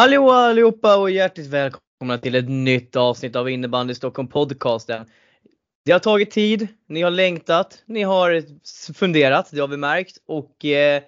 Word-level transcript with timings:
Hallå 0.00 0.30
allihopa 0.30 0.96
och 0.96 1.10
hjärtligt 1.10 1.46
välkomna 1.46 2.18
till 2.18 2.34
ett 2.34 2.48
nytt 2.48 2.96
avsnitt 2.96 3.36
av 3.36 3.50
Innebandy 3.50 3.94
Stockholm 3.94 4.28
podcasten. 4.28 5.06
Det 5.84 5.92
har 5.92 5.98
tagit 5.98 6.30
tid, 6.30 6.68
ni 6.88 7.02
har 7.02 7.10
längtat, 7.10 7.82
ni 7.86 8.02
har 8.02 8.42
funderat, 8.92 9.48
det 9.52 9.60
har 9.60 9.68
vi 9.68 9.76
märkt 9.76 10.16
och 10.26 10.64
eh, 10.64 11.02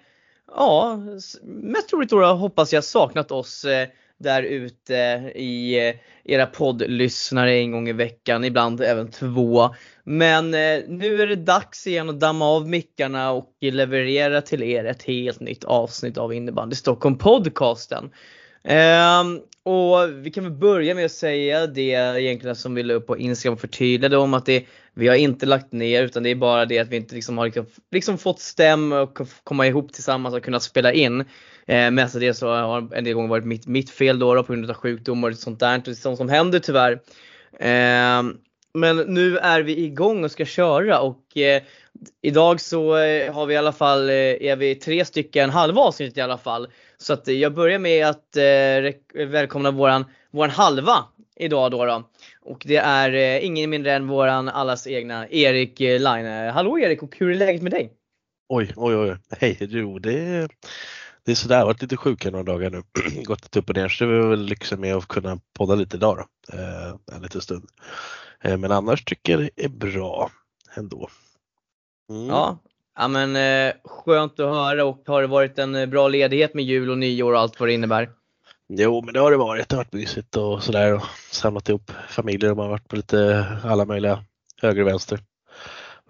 ja, 0.55 0.99
mest 1.43 1.89
troligt 1.89 2.09
då 2.09 2.25
hoppas 2.25 2.73
jag 2.73 2.83
saknat 2.83 3.31
oss 3.31 3.65
eh, 3.65 3.87
där 4.19 4.43
ute 4.43 4.95
i 5.35 5.87
eh, 5.87 5.95
era 6.23 6.45
poddlyssnare 6.45 7.53
en 7.53 7.71
gång 7.71 7.89
i 7.89 7.93
veckan, 7.93 8.43
ibland 8.43 8.81
även 8.81 9.11
två. 9.11 9.75
Men 10.03 10.53
eh, 10.53 10.79
nu 10.87 11.21
är 11.21 11.27
det 11.27 11.35
dags 11.35 11.87
igen 11.87 12.09
att 12.09 12.19
damma 12.19 12.45
av 12.45 12.69
mickarna 12.69 13.31
och 13.31 13.49
leverera 13.61 14.41
till 14.41 14.63
er 14.63 14.85
ett 14.85 15.03
helt 15.03 15.39
nytt 15.39 15.63
avsnitt 15.63 16.17
av 16.17 16.33
Innebandy 16.33 16.75
Stockholm 16.75 17.17
podcasten. 17.17 18.11
Um, 18.63 19.41
och 19.63 20.25
vi 20.25 20.31
kan 20.31 20.43
väl 20.43 20.53
börja 20.53 20.95
med 20.95 21.05
att 21.05 21.11
säga 21.11 21.67
det 21.67 21.91
egentligen 22.21 22.55
som 22.55 22.75
vi 22.75 22.83
la 22.83 22.93
upp 22.93 23.07
på 23.07 23.17
Instagram 23.17 23.53
och 23.53 23.61
förtydligade 23.61 24.17
om 24.17 24.33
att 24.33 24.45
det, 24.45 24.65
vi 24.93 25.07
har 25.07 25.15
inte 25.15 25.45
lagt 25.45 25.71
ner 25.71 26.03
utan 26.03 26.23
det 26.23 26.29
är 26.29 26.35
bara 26.35 26.65
det 26.65 26.79
att 26.79 26.87
vi 26.87 26.95
inte 26.95 27.15
liksom 27.15 27.37
har 27.37 27.45
liksom, 27.45 27.65
liksom 27.91 28.17
fått 28.17 28.39
stäm 28.39 28.91
och 28.91 29.19
komma 29.43 29.67
ihop 29.67 29.93
tillsammans 29.93 30.35
och 30.35 30.43
kunnat 30.43 30.63
spela 30.63 30.93
in. 30.93 31.25
Eh, 31.67 31.91
mestadels 31.91 32.37
så 32.37 32.47
har 32.47 32.95
en 32.95 33.03
del 33.03 33.13
gånger 33.13 33.29
varit 33.29 33.45
mitt, 33.45 33.67
mitt 33.67 33.89
fel 33.89 34.19
då, 34.19 34.35
då 34.35 34.43
på 34.43 34.53
grund 34.53 34.69
av 34.69 34.75
sjukdomar 34.75 35.29
och 35.29 35.37
sånt 35.37 35.59
där. 35.59 35.93
Sånt 35.93 36.17
som 36.17 36.29
händer 36.29 36.59
tyvärr. 36.59 36.91
Eh, 37.59 38.23
men 38.73 38.97
nu 38.97 39.37
är 39.37 39.61
vi 39.61 39.83
igång 39.83 40.23
och 40.23 40.31
ska 40.31 40.45
köra 40.45 40.99
och 40.99 41.37
eh, 41.37 41.61
idag 42.21 42.61
så 42.61 42.97
eh, 42.97 43.33
har 43.33 43.45
vi 43.45 43.53
i 43.53 43.57
alla 43.57 43.71
fall, 43.71 44.09
eh, 44.09 44.15
är 44.15 44.55
vi 44.55 44.75
tre 44.75 45.05
stycken 45.05 45.49
halva 45.49 45.81
avsnitt 45.81 46.17
i 46.17 46.21
alla 46.21 46.37
fall. 46.37 46.67
Så 47.03 47.13
att 47.13 47.27
jag 47.27 47.53
börjar 47.53 47.79
med 47.79 48.07
att 48.07 48.37
eh, 48.37 49.25
välkomna 49.27 49.71
våran, 49.71 50.05
våran 50.31 50.49
halva 50.49 51.05
idag 51.35 51.71
då. 51.71 51.85
då. 51.85 52.09
Och 52.41 52.63
det 52.65 52.75
är 52.75 53.13
eh, 53.13 53.45
ingen 53.45 53.69
mindre 53.69 53.93
än 53.93 54.07
våran 54.07 54.49
allas 54.49 54.87
egna 54.87 55.27
Erik 55.29 55.79
Line. 55.79 56.49
Hallå 56.53 56.79
Erik 56.79 57.03
och 57.03 57.17
hur 57.17 57.29
är 57.31 57.35
läget 57.35 57.61
med 57.61 57.71
dig? 57.71 57.93
Oj, 58.49 58.73
oj, 58.75 58.95
oj. 58.95 59.17
Hej, 59.39 59.57
jo 59.59 59.99
det, 59.99 60.47
det 61.25 61.31
är 61.31 61.35
sådär. 61.35 61.55
Jag 61.55 61.61
har 61.61 61.65
varit 61.65 61.81
lite 61.81 61.97
sjuk 61.97 62.25
några 62.25 62.43
dagar 62.43 62.69
nu. 62.69 62.83
Gått 63.23 63.43
lite 63.43 63.59
upp 63.59 63.69
och 63.69 63.75
ner 63.75 63.87
så 63.87 64.05
det 64.05 64.15
är 64.15 64.27
väl 64.27 64.45
lyxen 64.45 64.79
med 64.79 64.95
att 64.95 65.07
kunna 65.07 65.39
podda 65.53 65.75
lite 65.75 65.97
idag 65.97 66.17
då. 66.17 66.57
Eh, 66.57 67.15
en 67.15 67.21
liten 67.21 67.41
stund. 67.41 67.69
Eh, 68.41 68.57
men 68.57 68.71
annars 68.71 69.03
tycker 69.03 69.33
jag 69.33 69.41
det 69.41 69.65
är 69.65 69.69
bra 69.69 70.31
ändå. 70.75 71.09
Mm. 72.09 72.27
Ja, 72.27 72.57
Ja 72.95 73.07
men 73.07 73.35
eh, 73.35 73.73
skönt 73.83 74.39
att 74.39 74.55
höra 74.55 74.85
och 74.85 75.03
har 75.07 75.21
det 75.21 75.27
varit 75.27 75.59
en 75.59 75.75
eh, 75.75 75.85
bra 75.85 76.07
ledighet 76.07 76.53
med 76.53 76.65
jul 76.65 76.89
och 76.89 76.97
nyår 76.97 77.33
och 77.33 77.39
allt 77.39 77.59
vad 77.59 77.69
det 77.69 77.73
innebär? 77.73 78.09
Jo 78.69 79.01
men 79.05 79.13
det 79.13 79.19
har 79.19 79.31
det 79.31 79.37
varit. 79.37 79.69
Det 79.69 79.75
har 79.75 79.83
varit 79.83 79.93
mysigt 79.93 80.37
och 80.37 80.63
sådär 80.63 80.93
och 80.93 81.03
samlat 81.31 81.69
ihop 81.69 81.91
familjer 82.09 82.51
och 82.51 82.57
man 82.57 82.65
har 82.65 82.71
varit 82.71 82.87
på 82.87 82.95
lite 82.95 83.45
alla 83.63 83.85
möjliga 83.85 84.23
höger 84.61 84.81
och 84.81 84.87
vänster. 84.87 85.19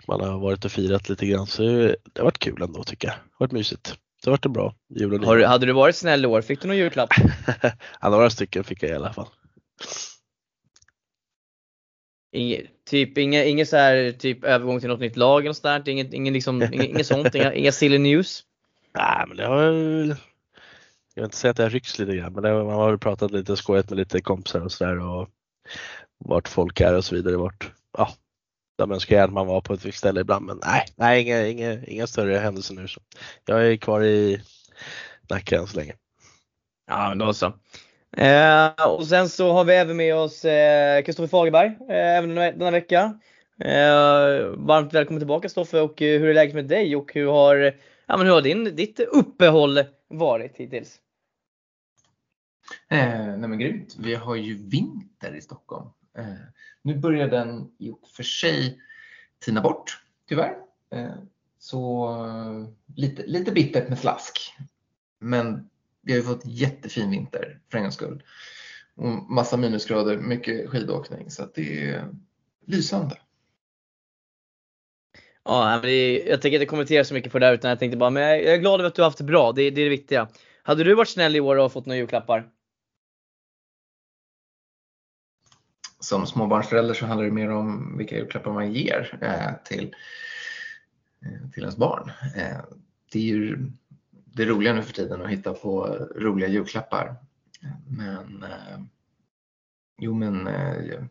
Man 0.07 0.21
har 0.21 0.39
varit 0.39 0.65
och 0.65 0.71
firat 0.71 1.09
lite 1.09 1.25
grann 1.25 1.47
så 1.47 1.61
det 1.63 2.17
har 2.17 2.23
varit 2.23 2.39
kul 2.39 2.61
ändå 2.61 2.83
tycker 2.83 3.07
jag. 3.07 3.15
Det 3.15 3.21
har 3.31 3.45
varit 3.45 3.51
mysigt. 3.51 3.95
Det 4.23 4.29
har 4.29 4.31
varit 4.31 4.45
en 4.45 4.53
bra 4.53 4.75
jul 4.89 5.13
och 5.13 5.19
nyår. 5.19 5.27
Har, 5.27 5.43
hade 5.43 5.65
du 5.65 5.73
varit 5.73 5.95
snäll 5.95 6.23
i 6.23 6.27
år? 6.27 6.41
Fick 6.41 6.61
du 6.61 6.67
någon 6.67 6.77
julklapp? 6.77 7.09
ja, 8.01 8.09
några 8.09 8.29
stycken 8.29 8.63
fick 8.63 8.83
jag 8.83 8.91
i 8.91 8.95
alla 8.95 9.13
fall. 9.13 9.27
Inge, 12.33 12.61
typ 12.89 13.17
inget 13.17 13.47
inge 13.47 13.65
så 13.65 13.77
här, 13.77 14.11
typ 14.11 14.43
övergång 14.43 14.79
till 14.79 14.89
något 14.89 14.99
nytt 14.99 15.17
lag 15.17 15.45
eller 15.45 15.53
sånt 15.53 15.87
Inget, 15.87 16.13
inget, 16.13 16.33
liksom, 16.33 16.61
inget, 16.73 16.89
inget 16.89 17.07
sånt? 17.07 17.35
Inga, 17.35 17.53
inga 17.53 17.71
silly 17.71 17.97
news? 17.97 18.43
Nej 18.95 19.25
men 19.27 19.37
det 19.37 19.45
har 19.45 19.63
jag 21.15 21.21
vill 21.21 21.25
inte 21.25 21.37
säga 21.37 21.51
att 21.51 21.57
det 21.57 21.63
har 21.63 21.69
ryckts 21.69 21.99
lite 21.99 22.15
grann 22.15 22.33
men 22.33 22.43
det, 22.43 22.53
man 22.53 22.73
har 22.73 22.97
pratat 22.97 23.31
lite 23.31 23.57
skojat 23.57 23.89
med 23.89 23.97
lite 23.97 24.21
kompisar 24.21 24.61
och 24.61 24.71
sådär 24.71 24.99
och 24.99 25.29
vart 26.17 26.47
folk 26.47 26.81
är 26.81 26.97
och 26.97 27.05
så 27.05 27.15
vidare. 27.15 27.37
Vart, 27.37 27.71
ja, 27.97 28.09
där 28.77 28.85
man 28.85 28.95
önskar 28.95 29.23
att 29.23 29.33
man 29.33 29.47
var 29.47 29.61
på 29.61 29.73
ett 29.73 29.85
visst 29.85 29.97
ställe 29.97 30.21
ibland 30.21 30.45
men 30.45 30.59
nej, 30.65 30.85
nej 30.95 31.21
inga, 31.21 31.47
inga, 31.47 31.85
inga 31.85 32.07
större 32.07 32.37
händelser 32.37 32.75
nu. 32.75 32.87
Så 32.87 33.01
jag 33.45 33.67
är 33.67 33.77
kvar 33.77 34.03
i 34.03 34.41
Nacka 35.29 35.57
än 35.57 35.67
så 35.67 35.77
länge. 35.77 35.93
Ja, 36.87 37.09
men 37.09 37.17
då 37.17 37.33
så. 37.33 37.53
Eh, 38.17 38.87
och 38.87 39.07
sen 39.07 39.29
så 39.29 39.51
har 39.51 39.63
vi 39.63 39.73
även 39.73 39.97
med 39.97 40.15
oss 40.15 40.45
eh, 40.45 41.03
Kristoffer 41.03 41.27
eh, 41.27 41.29
Fagerberg 41.29 41.67
eh, 41.89 42.17
även 42.17 42.35
denna 42.35 42.71
vecka. 42.71 43.19
Eh, 43.59 44.47
varmt 44.57 44.93
välkommen 44.93 45.19
tillbaka 45.19 45.41
Kristoffer 45.41 45.81
och 45.81 46.01
eh, 46.01 46.19
hur 46.19 46.29
är 46.29 46.33
läget 46.33 46.55
med 46.55 46.65
dig 46.65 46.95
och 46.95 47.13
hur 47.13 47.27
har, 47.27 47.55
ja, 48.05 48.17
men 48.17 48.25
hur 48.25 48.33
har 48.33 48.41
din, 48.41 48.75
ditt 48.75 48.99
uppehåll 48.99 49.83
varit 50.07 50.57
hittills? 50.57 50.99
Eh, 52.89 53.37
nej 53.37 53.49
men 53.49 53.59
grymt. 53.59 53.95
Vi 53.99 54.15
har 54.15 54.35
ju 54.35 54.67
vinter 54.67 55.35
i 55.35 55.41
Stockholm. 55.41 55.89
Eh, 56.17 56.25
nu 56.81 56.97
börjar 56.97 57.27
den 57.27 57.71
i 57.79 57.89
och 57.89 58.07
för 58.15 58.23
sig 58.23 58.79
tina 59.45 59.61
bort, 59.61 60.01
tyvärr. 60.29 60.55
Eh, 60.91 61.15
så 61.59 62.13
eh, 62.25 62.95
lite, 62.95 63.23
lite 63.25 63.51
bittert 63.51 63.89
med 63.89 63.99
slask. 63.99 64.39
Men 65.19 65.69
vi 66.03 66.11
har 66.11 66.17
ju 66.19 66.25
fått 66.25 66.45
jättefin 66.45 67.11
vinter 67.11 67.59
för 67.71 67.77
en 67.77 67.83
gångs 67.83 67.95
skull. 67.95 68.23
Och 68.95 69.31
massa 69.31 69.57
minusgrader, 69.57 70.17
mycket 70.17 70.69
skidåkning 70.69 71.31
så 71.31 71.43
att 71.43 71.55
det 71.55 71.89
är 71.89 72.09
lysande. 72.65 73.17
Ja, 75.43 75.87
jag 75.87 76.41
tänker 76.41 76.53
inte 76.53 76.65
kommentera 76.65 77.03
så 77.03 77.13
mycket 77.13 77.31
på 77.31 77.39
det 77.39 77.45
där 77.45 77.53
utan 77.53 77.69
jag 77.69 77.79
tänkte 77.79 77.97
bara, 77.97 78.09
men 78.09 78.23
jag 78.23 78.43
är 78.43 78.57
glad 78.57 78.79
över 78.79 78.87
att 78.87 78.95
du 78.95 79.01
har 79.01 79.07
haft 79.09 79.17
det 79.17 79.23
bra. 79.23 79.51
Det, 79.51 79.69
det 79.69 79.81
är 79.81 79.83
det 79.83 79.89
viktiga. 79.89 80.27
Hade 80.63 80.83
du 80.83 80.95
varit 80.95 81.09
snäll 81.09 81.35
i 81.35 81.39
år 81.39 81.55
och 81.55 81.71
fått 81.71 81.85
några 81.85 81.97
julklappar? 81.97 82.49
Som 85.99 86.27
småbarnsförälder 86.27 86.93
så 86.93 87.05
handlar 87.05 87.25
det 87.25 87.31
mer 87.31 87.49
om 87.49 87.97
vilka 87.97 88.15
julklappar 88.15 88.53
man 88.53 88.73
ger 88.73 89.17
eh, 89.21 89.63
till, 89.65 89.95
eh, 91.25 91.49
till 91.53 91.63
ens 91.63 91.77
barn. 91.77 92.11
Eh, 92.37 92.57
det 93.11 93.19
är 93.19 93.23
ju 93.23 93.71
det 94.33 94.45
roliga 94.45 94.73
nu 94.73 94.81
för 94.81 94.93
tiden 94.93 95.21
att 95.21 95.29
hitta 95.29 95.53
på 95.53 95.85
roliga 96.15 96.49
julklappar. 96.49 97.15
Men 97.87 98.43
eh, 98.43 98.79
jo 99.97 100.13
men 100.13 100.47
eh, 100.47 101.03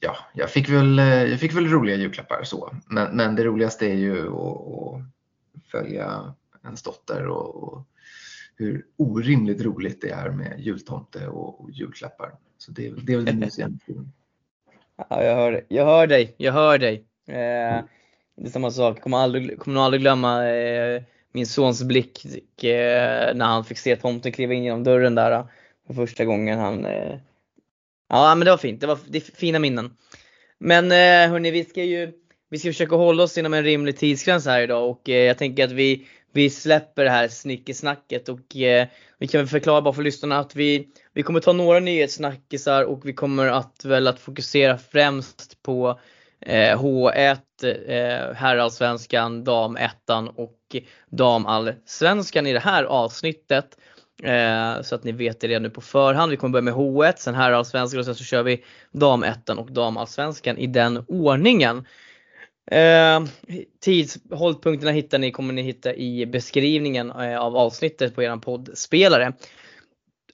ja, 0.00 0.16
jag 0.34 0.50
fick, 0.50 0.68
väl, 0.68 0.98
eh, 0.98 1.24
jag 1.24 1.40
fick 1.40 1.56
väl 1.56 1.66
roliga 1.66 1.96
julklappar 1.96 2.42
så. 2.44 2.74
Men, 2.86 3.16
men 3.16 3.36
det 3.36 3.44
roligaste 3.44 3.86
är 3.86 3.94
ju 3.94 4.26
att, 4.26 5.00
att 5.56 5.66
följa 5.70 6.34
ens 6.64 6.82
dotter 6.82 7.26
och, 7.26 7.62
och, 7.62 7.86
hur 8.56 8.86
orimligt 8.96 9.62
roligt 9.62 10.00
det 10.00 10.10
är 10.10 10.30
med 10.30 10.60
jultomte 10.60 11.28
och, 11.28 11.60
och 11.60 11.70
julklappar. 11.70 12.32
Så 12.58 12.72
det, 12.72 12.90
det 12.90 13.12
är 13.12 13.16
väl 13.16 13.24
det 13.24 13.32
mysigaste. 13.32 13.92
Ja, 15.08 15.24
jag 15.24 15.36
hör, 15.36 15.64
jag 15.68 15.84
hör 15.84 16.06
dig, 16.06 16.34
jag 16.36 16.52
hör 16.52 16.78
dig. 16.78 17.04
Eh, 17.26 17.84
det 18.36 18.46
är 18.46 18.50
samma 18.50 18.70
sak, 18.70 18.96
jag 18.96 19.02
kommer, 19.02 19.16
aldrig, 19.16 19.58
kommer 19.58 19.74
nog 19.74 19.84
aldrig 19.84 20.00
glömma 20.00 20.48
eh, 20.48 21.02
min 21.32 21.46
sons 21.46 21.82
blick 21.82 22.24
eh, 22.64 23.34
när 23.34 23.44
han 23.44 23.64
fick 23.64 23.78
se 23.78 23.96
tomten 23.96 24.32
kliva 24.32 24.54
in 24.54 24.64
genom 24.64 24.84
dörren 24.84 25.14
där 25.14 25.32
eh, 25.32 25.44
för 25.86 25.94
första 25.94 26.24
gången. 26.24 26.58
Han, 26.58 26.84
eh, 26.84 27.18
ja 28.08 28.34
men 28.34 28.44
det 28.44 28.50
var 28.50 28.58
fint, 28.58 28.80
det 28.80 28.86
var 28.86 28.98
det 29.08 29.20
fina 29.20 29.58
minnen. 29.58 29.96
Men 30.58 30.84
eh, 30.84 31.32
hörni, 31.32 31.50
vi 31.50 31.64
ska 31.64 31.84
ju 31.84 32.12
vi 32.50 32.58
ska 32.58 32.68
försöka 32.68 32.96
hålla 32.96 33.22
oss 33.22 33.38
inom 33.38 33.54
en 33.54 33.64
rimlig 33.64 33.96
tidsgräns 33.96 34.46
här 34.46 34.62
idag 34.62 34.90
och 34.90 35.08
eh, 35.08 35.16
jag 35.16 35.38
tänker 35.38 35.64
att 35.64 35.72
vi, 35.72 36.06
vi 36.32 36.50
släpper 36.50 37.04
det 37.04 37.10
här 37.10 37.28
snickesnacket 37.28 38.28
och 38.28 38.56
vi 39.18 39.26
kan 39.28 39.40
väl 39.40 39.46
förklara 39.46 39.82
bara 39.82 39.94
för 39.94 40.02
lyssnarna 40.02 40.38
att 40.38 40.56
vi, 40.56 40.88
vi 41.14 41.22
kommer 41.22 41.40
ta 41.40 41.52
några 41.52 41.80
nyhetssnackisar 41.80 42.84
och 42.84 43.08
vi 43.08 43.12
kommer 43.12 43.46
att 43.46 43.84
väl 43.84 44.06
att 44.06 44.20
fokusera 44.20 44.78
främst 44.78 45.62
på 45.62 46.00
Eh, 46.46 46.78
H1, 46.78 47.38
eh, 47.86 48.34
herrallsvenskan, 48.34 49.44
damettan 49.44 50.28
och 50.28 50.76
damallsvenskan 51.10 52.46
i 52.46 52.52
det 52.52 52.60
här 52.60 52.84
avsnittet. 52.84 53.78
Eh, 54.22 54.82
så 54.82 54.94
att 54.94 55.04
ni 55.04 55.12
vet 55.12 55.40
det 55.40 55.48
redan 55.48 55.62
nu 55.62 55.70
på 55.70 55.80
förhand. 55.80 56.30
Vi 56.30 56.36
kommer 56.36 56.52
börja 56.52 56.62
med 56.62 56.74
H1, 56.74 57.12
sen 57.16 57.34
herrallsvenskan 57.34 57.98
och 57.98 58.04
sen 58.04 58.14
så 58.14 58.24
kör 58.24 58.42
vi 58.42 58.64
damettan 58.92 59.58
och 59.58 59.72
damallsvenskan 59.72 60.58
i 60.58 60.66
den 60.66 61.04
ordningen. 61.08 61.86
Eh, 62.70 63.24
tidshållpunkterna 63.80 64.92
hittar 64.92 65.18
ni, 65.18 65.30
kommer 65.30 65.52
ni 65.52 65.62
hitta 65.62 65.94
i 65.94 66.26
beskrivningen 66.26 67.10
eh, 67.10 67.38
av 67.38 67.56
avsnittet 67.56 68.14
på 68.14 68.22
eran 68.22 68.40
poddspelare. 68.40 69.32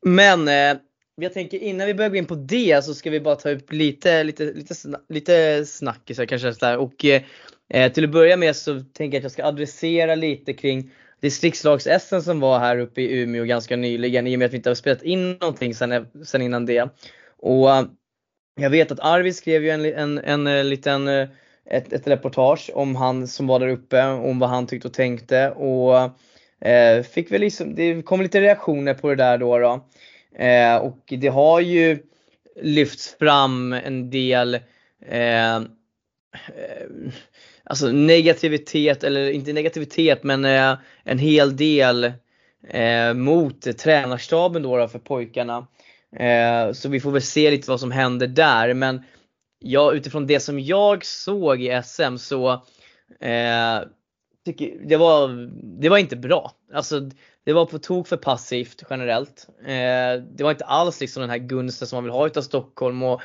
Men 0.03 0.49
eh, 0.49 0.77
jag 1.21 1.33
tänker 1.33 1.59
innan 1.59 1.87
vi 1.87 1.95
börjar 1.95 2.11
gå 2.11 2.17
in 2.17 2.27
på 2.27 2.35
det 2.35 2.85
så 2.85 2.95
ska 2.95 3.11
vi 3.11 3.21
bara 3.21 3.37
ta 3.37 3.51
upp 3.51 3.73
lite, 3.73 4.25
lite, 4.25 4.45
lite, 4.45 4.75
lite 5.09 5.67
snackisar 5.67 6.27
kanske. 6.27 6.51
Där. 6.51 6.79
Och 6.79 7.05
eh, 7.05 7.23
eh, 7.69 7.93
till 7.93 8.05
att 8.05 8.11
börja 8.11 8.37
med 8.37 8.57
så 8.57 8.81
tänker 8.81 9.17
jag 9.17 9.21
att 9.21 9.23
jag 9.23 9.33
ska 9.33 9.45
adressera 9.45 10.15
lite 10.15 10.53
kring 10.53 10.91
distriktslags-SM 11.21 12.21
som 12.21 12.41
var 12.41 12.59
här 12.59 12.79
uppe 12.79 13.01
i 13.01 13.23
Umeå 13.23 13.45
ganska 13.45 13.77
nyligen 13.77 14.27
i 14.27 14.35
och 14.35 14.39
med 14.39 14.47
att 14.47 14.53
vi 14.53 14.57
inte 14.57 14.71
har 14.71 14.75
spelat 14.75 15.03
in 15.03 15.33
någonting 15.33 15.75
sen, 15.75 16.07
sen 16.25 16.43
innan 16.43 16.67
det. 16.67 16.89
Och 17.37 17.71
eh, 17.71 17.85
jag 18.61 18.71
vet 18.71 18.93
att 18.93 19.01
Arvid 19.01 19.37
skrev 19.37 19.65
ju 19.65 19.71
en, 19.71 19.85
en, 19.85 20.19
en, 20.19 20.47
en 20.47 20.69
liten 20.69 21.09
eh, 21.09 21.29
ett, 21.71 21.93
ett 21.93 22.07
reportage 22.07 22.71
om 22.75 22.97
han 22.97 23.29
som 23.29 23.47
var 23.47 23.61
där 23.61 23.69
uppe, 23.69 24.05
om 24.05 24.39
vad 24.39 24.49
han 24.49 24.67
tyckte 24.67 24.89
och 24.89 24.95
tänkte. 24.95 25.51
Och 25.51 26.11
Eh, 26.61 27.03
fick 27.03 27.33
väl 27.33 27.41
liksom, 27.41 27.75
det 27.75 28.03
kom 28.03 28.23
lite 28.23 28.41
reaktioner 28.41 28.95
på 28.95 29.09
det 29.09 29.15
där 29.15 29.39
då. 29.39 29.59
då. 29.59 29.87
Eh, 30.39 30.77
och 30.77 31.05
det 31.07 31.29
har 31.29 31.61
ju 31.61 31.99
lyfts 32.63 33.17
fram 33.19 33.73
en 33.73 34.11
del 34.11 34.55
eh, 35.07 35.57
eh, 35.57 35.63
alltså 37.65 37.87
negativitet, 37.93 39.05
eller 39.05 39.31
inte 39.31 39.53
negativitet 39.53 40.23
men 40.23 40.45
eh, 40.45 40.79
en 41.05 41.19
hel 41.19 41.57
del 41.57 42.13
eh, 42.69 43.15
mot 43.15 43.79
tränarstaben 43.79 44.63
då, 44.63 44.77
då 44.77 44.89
för 44.89 44.99
pojkarna. 44.99 45.67
Eh, 46.17 46.73
så 46.73 46.89
vi 46.89 47.01
får 47.01 47.11
väl 47.11 47.23
se 47.23 47.51
lite 47.51 47.71
vad 47.71 47.81
som 47.81 47.91
händer 47.91 48.27
där. 48.27 48.75
Men 48.75 49.03
ja, 49.59 49.93
utifrån 49.93 50.27
det 50.27 50.41
som 50.41 50.61
jag 50.61 51.05
såg 51.05 51.63
i 51.63 51.83
SM 51.85 52.17
så 52.17 52.53
eh, 53.21 53.81
tycker, 54.45 54.79
det, 54.89 54.97
var, 54.97 55.51
det 55.81 55.89
var 55.89 55.99
inte 55.99 56.17
bra. 56.17 56.53
Alltså, 56.73 57.11
det 57.47 57.53
var 57.53 57.67
på 57.67 57.79
tok 57.79 58.09
för 58.09 58.17
passivt 58.17 58.83
generellt. 58.91 59.47
Eh, 59.61 60.23
det 60.37 60.43
var 60.43 60.51
inte 60.51 60.65
alls 60.65 61.01
liksom 61.01 61.21
den 61.21 61.31
här 61.31 61.39
gunsten 61.39 61.89
som 61.89 61.97
man 61.97 62.05
vill 62.05 62.13
ha 62.13 62.27
utav 62.27 62.43
Stockholm. 62.43 63.03
Och, 63.03 63.23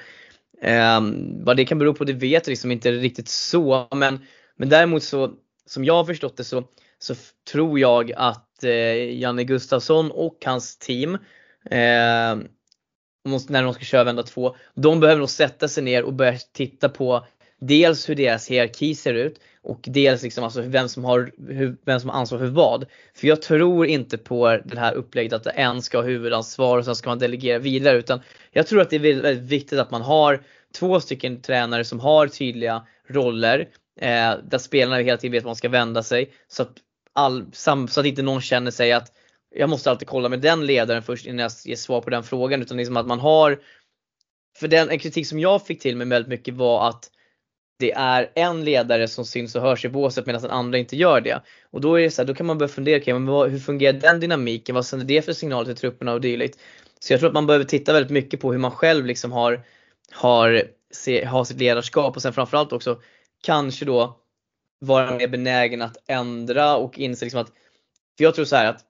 eh, 0.61 1.01
vad 1.43 1.57
det 1.57 1.65
kan 1.65 1.79
bero 1.79 1.93
på 1.93 2.03
det 2.03 2.13
vet 2.13 2.47
jag 2.47 2.51
liksom 2.51 2.71
inte 2.71 2.91
riktigt 2.91 3.27
så. 3.27 3.87
Men, 3.91 4.19
men 4.55 4.69
däremot 4.69 5.03
så, 5.03 5.33
som 5.65 5.85
jag 5.85 5.93
har 5.93 6.05
förstått 6.05 6.37
det 6.37 6.43
så, 6.43 6.63
så 6.99 7.15
tror 7.51 7.79
jag 7.79 8.11
att 8.15 8.63
eh, 8.63 9.19
Janne 9.19 9.43
Gustafsson 9.43 10.11
och 10.11 10.37
hans 10.45 10.77
team 10.77 11.13
eh, 11.65 12.37
när 13.47 13.63
de 13.63 13.73
ska 13.73 13.83
köra 13.83 14.03
vända 14.03 14.23
två. 14.23 14.55
De 14.75 14.99
behöver 14.99 15.19
nog 15.19 15.29
sätta 15.29 15.67
sig 15.67 15.83
ner 15.83 16.03
och 16.03 16.13
börja 16.13 16.37
titta 16.53 16.89
på 16.89 17.25
dels 17.61 18.09
hur 18.09 18.15
deras 18.15 18.47
hierarki 18.47 18.95
ser 18.95 19.13
ut 19.13 19.39
och 19.63 19.79
dels 19.83 20.23
liksom 20.23 20.43
alltså 20.43 20.61
vem, 20.61 20.89
som 20.89 21.05
har, 21.05 21.31
vem 21.85 21.99
som 21.99 22.09
har 22.09 22.17
ansvar 22.17 22.39
för 22.39 22.45
vad. 22.45 22.85
För 23.13 23.27
jag 23.27 23.41
tror 23.41 23.85
inte 23.85 24.17
på 24.17 24.59
det 24.65 24.79
här 24.79 24.93
upplägget 24.93 25.33
att 25.33 25.47
en 25.47 25.81
ska 25.81 25.97
ha 25.97 26.05
huvudansvar 26.05 26.77
och 26.77 26.85
sen 26.85 26.95
ska 26.95 27.09
man 27.09 27.19
delegera 27.19 27.59
vidare 27.59 27.97
utan 27.97 28.21
jag 28.51 28.67
tror 28.67 28.81
att 28.81 28.89
det 28.89 28.95
är 28.95 28.99
väldigt 28.99 29.51
viktigt 29.51 29.79
att 29.79 29.91
man 29.91 30.01
har 30.01 30.43
två 30.75 30.99
stycken 30.99 31.41
tränare 31.41 31.83
som 31.83 31.99
har 31.99 32.27
tydliga 32.27 32.85
roller 33.07 33.59
eh, 33.99 34.33
där 34.43 34.57
spelarna 34.57 34.97
hela 34.97 35.17
tiden 35.17 35.31
vet 35.31 35.43
var 35.43 35.49
man 35.49 35.55
ska 35.55 35.69
vända 35.69 36.03
sig 36.03 36.33
så 36.47 36.61
att, 36.63 36.73
all, 37.13 37.45
så 37.53 37.99
att 37.99 38.05
inte 38.05 38.21
någon 38.21 38.41
känner 38.41 38.71
sig 38.71 38.91
att 38.91 39.11
jag 39.55 39.69
måste 39.69 39.91
alltid 39.91 40.07
kolla 40.07 40.29
med 40.29 40.41
den 40.41 40.65
ledaren 40.65 41.03
först 41.03 41.25
innan 41.25 41.39
jag 41.39 41.51
ger 41.65 41.75
svar 41.75 42.01
på 42.01 42.09
den 42.09 42.23
frågan. 42.23 42.61
Utan 42.61 42.77
liksom 42.77 42.97
att 42.97 43.07
man 43.07 43.19
har, 43.19 43.59
för 44.57 44.67
den 44.67 44.89
en 44.89 44.99
kritik 44.99 45.27
som 45.27 45.39
jag 45.39 45.65
fick 45.65 45.81
till 45.81 45.97
mig 45.97 46.07
väldigt 46.07 46.29
mycket 46.29 46.53
var 46.53 46.89
att 46.89 47.11
det 47.81 47.91
är 47.91 48.31
en 48.35 48.65
ledare 48.65 49.07
som 49.07 49.25
syns 49.25 49.55
och 49.55 49.61
hörs 49.61 49.85
i 49.85 49.89
båset 49.89 50.25
medan 50.25 50.41
den 50.41 50.51
andra 50.51 50.77
inte 50.77 50.95
gör 50.95 51.21
det. 51.21 51.41
Och 51.71 51.81
då 51.81 51.99
är 51.99 52.01
det 52.01 52.11
så 52.11 52.21
här, 52.21 52.27
då 52.27 52.33
kan 52.33 52.45
man 52.45 52.57
börja 52.57 52.69
fundera, 52.69 52.97
okay, 52.97 53.13
men 53.13 53.25
vad, 53.25 53.49
hur 53.49 53.59
fungerar 53.59 53.93
den 53.93 54.19
dynamiken? 54.19 54.75
Vad 54.75 54.85
sänder 54.85 55.05
det 55.05 55.21
för 55.21 55.33
signaler 55.33 55.65
till 55.65 55.75
trupperna 55.75 56.13
och 56.13 56.21
dylikt? 56.21 56.59
Så 56.99 57.13
jag 57.13 57.19
tror 57.19 57.29
att 57.29 57.33
man 57.33 57.47
behöver 57.47 57.65
titta 57.65 57.93
väldigt 57.93 58.11
mycket 58.11 58.39
på 58.39 58.51
hur 58.51 58.59
man 58.59 58.71
själv 58.71 59.05
liksom 59.05 59.31
har, 59.31 59.61
har, 60.11 60.63
se, 60.91 61.25
har 61.25 61.43
sitt 61.43 61.59
ledarskap 61.59 62.15
och 62.15 62.21
sen 62.21 62.33
framförallt 62.33 62.73
också 62.73 63.01
kanske 63.43 63.85
då 63.85 64.19
vara 64.79 65.17
mer 65.17 65.27
benägen 65.27 65.81
att 65.81 65.97
ändra 66.07 66.75
och 66.75 66.99
inse 66.99 67.25
liksom 67.25 67.41
att, 67.41 67.51
för 68.17 68.23
jag 68.23 68.35
tror 68.35 68.45
så 68.45 68.55
här 68.55 68.65
att 68.65 68.85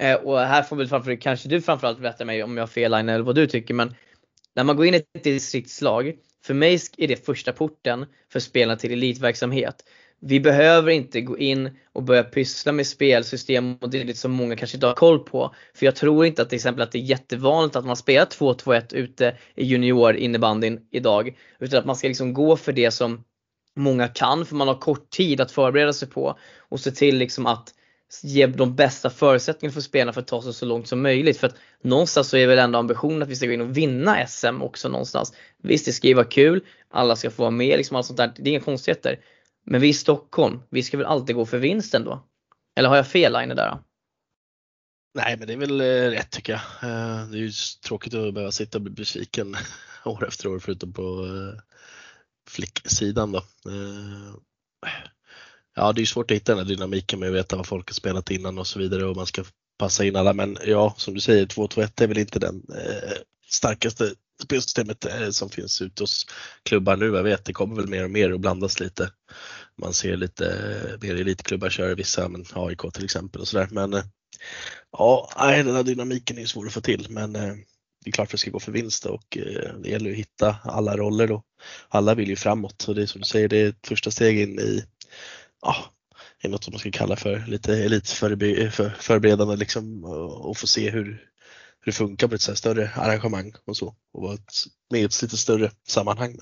eh, 0.00 0.14
och 0.14 0.38
här 0.38 0.62
får 0.62 0.76
väl 0.76 0.88
framför, 0.88 1.20
kanske 1.20 1.48
du 1.48 1.60
framförallt 1.60 2.00
berätta 2.00 2.24
mig 2.24 2.42
om 2.42 2.56
jag 2.56 2.62
har 2.62 2.68
fel 2.68 2.90
line 2.90 3.08
eller 3.08 3.24
vad 3.24 3.34
du 3.34 3.46
tycker. 3.46 3.74
Men 3.74 3.94
när 4.54 4.64
man 4.64 4.76
går 4.76 4.86
in 4.86 4.94
i 4.94 4.96
ett 4.96 5.24
distriktslag, 5.24 6.16
för 6.48 6.54
mig 6.54 6.78
är 6.98 7.08
det 7.08 7.26
första 7.26 7.52
porten 7.52 8.06
för 8.32 8.40
spelarna 8.40 8.76
till 8.76 8.92
elitverksamhet. 8.92 9.84
Vi 10.20 10.40
behöver 10.40 10.90
inte 10.90 11.20
gå 11.20 11.38
in 11.38 11.70
och 11.92 12.02
börja 12.02 12.24
pyssla 12.24 12.72
med 12.72 12.86
spelsystem 12.86 13.76
och 13.76 13.90
det 13.90 14.18
som 14.18 14.32
många 14.32 14.56
kanske 14.56 14.76
inte 14.76 14.86
har 14.86 14.94
koll 14.94 15.18
på. 15.18 15.54
För 15.74 15.86
jag 15.86 15.96
tror 15.96 16.26
inte 16.26 16.42
att 16.42 16.48
till 16.48 16.56
exempel 16.56 16.82
att 16.82 16.92
det 16.92 16.98
är 16.98 17.02
jättevanligt 17.02 17.76
att 17.76 17.84
man 17.84 17.96
spelar 17.96 18.26
2-2-1 18.26 18.94
ute 18.94 19.36
i 19.54 19.64
juniorinnebandyn 19.64 20.80
idag. 20.90 21.36
Utan 21.58 21.78
att 21.78 21.86
man 21.86 21.96
ska 21.96 22.08
liksom 22.08 22.34
gå 22.34 22.56
för 22.56 22.72
det 22.72 22.90
som 22.90 23.24
många 23.76 24.08
kan 24.08 24.46
för 24.46 24.56
man 24.56 24.68
har 24.68 24.78
kort 24.78 25.10
tid 25.10 25.40
att 25.40 25.52
förbereda 25.52 25.92
sig 25.92 26.08
på 26.08 26.38
och 26.58 26.80
se 26.80 26.90
till 26.90 27.18
liksom 27.18 27.46
att 27.46 27.74
ge 28.22 28.46
de 28.46 28.74
bästa 28.74 29.10
förutsättningarna 29.10 29.74
för 29.74 29.80
spelarna 29.80 30.12
för 30.12 30.20
att 30.20 30.26
ta 30.26 30.42
sig 30.42 30.54
så 30.54 30.66
långt 30.66 30.88
som 30.88 31.02
möjligt. 31.02 31.38
För 31.38 31.46
att 31.46 31.56
någonstans 31.82 32.28
så 32.28 32.36
är 32.36 32.46
väl 32.46 32.58
ändå 32.58 32.78
ambitionen 32.78 33.22
att 33.22 33.28
vi 33.28 33.36
ska 33.36 33.46
gå 33.46 33.52
in 33.52 33.60
och 33.60 33.76
vinna 33.76 34.26
SM 34.26 34.62
också 34.62 34.88
någonstans. 34.88 35.32
Visst, 35.62 35.84
det 35.84 35.92
ska 35.92 36.08
ju 36.08 36.14
vara 36.14 36.26
kul, 36.26 36.64
alla 36.90 37.16
ska 37.16 37.30
få 37.30 37.42
vara 37.42 37.50
med, 37.50 37.76
liksom 37.76 37.96
allt 37.96 38.06
sånt 38.06 38.16
där. 38.16 38.32
Det 38.36 38.42
är 38.42 38.52
inga 38.52 38.60
konstigheter. 38.60 39.20
Men 39.66 39.80
vi 39.80 39.88
i 39.88 39.94
Stockholm, 39.94 40.60
vi 40.70 40.82
ska 40.82 40.96
väl 40.96 41.06
alltid 41.06 41.36
gå 41.36 41.46
för 41.46 41.58
vinsten 41.58 42.04
då? 42.04 42.24
Eller 42.76 42.88
har 42.88 42.96
jag 42.96 43.06
fel 43.06 43.36
Aine 43.36 43.56
där 43.56 43.70
då? 43.70 43.84
Nej 45.14 45.36
men 45.36 45.46
det 45.46 45.52
är 45.52 45.56
väl 45.56 45.80
eh, 45.80 46.10
rätt 46.10 46.30
tycker 46.30 46.52
jag. 46.52 46.90
Eh, 46.90 47.28
det 47.28 47.38
är 47.38 47.40
ju 47.40 47.52
tråkigt 47.86 48.14
att 48.14 48.34
behöva 48.34 48.52
sitta 48.52 48.78
och 48.78 48.82
bli 48.82 48.92
besviken 48.92 49.56
år 50.04 50.28
efter 50.28 50.48
år 50.48 50.58
förutom 50.58 50.92
på 50.92 51.26
eh, 51.26 51.60
flicksidan 52.50 53.32
då 53.32 53.42
ja, 55.78 55.92
det 55.92 56.02
är 56.02 56.06
svårt 56.06 56.30
att 56.30 56.36
hitta 56.36 56.52
den 56.52 56.66
här 56.66 56.74
dynamiken 56.74 57.20
med 57.20 57.28
att 57.28 57.34
veta 57.34 57.56
vad 57.56 57.66
folk 57.66 57.88
har 57.88 57.94
spelat 57.94 58.30
innan 58.30 58.58
och 58.58 58.66
så 58.66 58.78
vidare 58.78 59.04
och 59.04 59.16
man 59.16 59.26
ska 59.26 59.44
passa 59.78 60.04
in 60.04 60.16
alla. 60.16 60.32
Men 60.32 60.58
ja, 60.64 60.94
som 60.96 61.14
du 61.14 61.20
säger, 61.20 61.46
2-2-1 61.46 62.02
är 62.02 62.06
väl 62.06 62.18
inte 62.18 62.38
den 62.38 62.62
eh, 62.76 63.12
starkaste 63.48 64.12
spelsystemet 64.42 65.04
eh, 65.04 65.30
som 65.30 65.50
finns 65.50 65.82
ute 65.82 66.02
hos 66.02 66.26
klubbar 66.62 66.96
nu. 66.96 67.06
Jag 67.06 67.22
vet, 67.22 67.44
det 67.44 67.52
kommer 67.52 67.76
väl 67.76 67.88
mer 67.88 68.04
och 68.04 68.10
mer 68.10 68.32
att 68.32 68.40
blandas 68.40 68.80
lite. 68.80 69.10
Man 69.80 69.92
ser 69.92 70.16
lite 70.16 70.46
eh, 70.46 71.08
mer 71.08 71.20
elitklubbar 71.20 71.70
köra 71.70 71.94
vissa, 71.94 72.28
men 72.28 72.44
AIK 72.52 72.92
till 72.92 73.04
exempel 73.04 73.40
och 73.40 73.48
sådär. 73.48 73.68
Men 73.70 73.94
eh, 73.94 74.04
ja, 74.92 75.30
den 75.36 75.74
här 75.74 75.82
dynamiken 75.82 76.38
är 76.38 76.46
svår 76.46 76.66
att 76.66 76.72
få 76.72 76.80
till. 76.80 77.06
Men 77.10 77.36
eh, 77.36 77.54
det 78.04 78.10
är 78.10 78.12
klart 78.12 78.26
att 78.26 78.32
det 78.32 78.38
ska 78.38 78.50
gå 78.50 78.60
för 78.60 78.72
vinst 78.72 79.06
och 79.06 79.36
eh, 79.36 79.74
det 79.82 79.88
gäller 79.88 80.10
att 80.10 80.16
hitta 80.16 80.56
alla 80.64 80.96
roller 80.96 81.26
då. 81.26 81.42
Alla 81.88 82.14
vill 82.14 82.28
ju 82.28 82.36
framåt 82.36 82.88
och 82.88 82.94
det 82.94 83.02
är 83.02 83.06
som 83.06 83.20
du 83.20 83.26
säger, 83.26 83.48
det 83.48 83.58
är 83.58 83.68
ett 83.68 83.86
första 83.86 84.10
steg 84.10 84.40
in 84.40 84.58
i 84.58 84.84
ja, 85.62 85.76
är 86.42 86.48
något 86.48 86.64
som 86.64 86.72
man 86.72 86.78
ska 86.78 86.90
kalla 86.90 87.16
för 87.16 87.44
lite 87.48 87.74
elitförberedande 87.84 89.56
liksom 89.56 90.04
och 90.04 90.56
få 90.56 90.66
se 90.66 90.90
hur, 90.90 91.04
hur 91.04 91.84
det 91.84 91.92
funkar 91.92 92.28
på 92.28 92.34
ett 92.34 92.40
så 92.40 92.56
större 92.56 92.90
arrangemang 92.94 93.52
och 93.64 93.76
så 93.76 93.94
och 94.12 94.22
vara 94.22 94.38
med 94.90 95.00
i 95.00 95.04
ett 95.04 95.22
lite 95.22 95.36
större 95.36 95.70
sammanhang. 95.86 96.38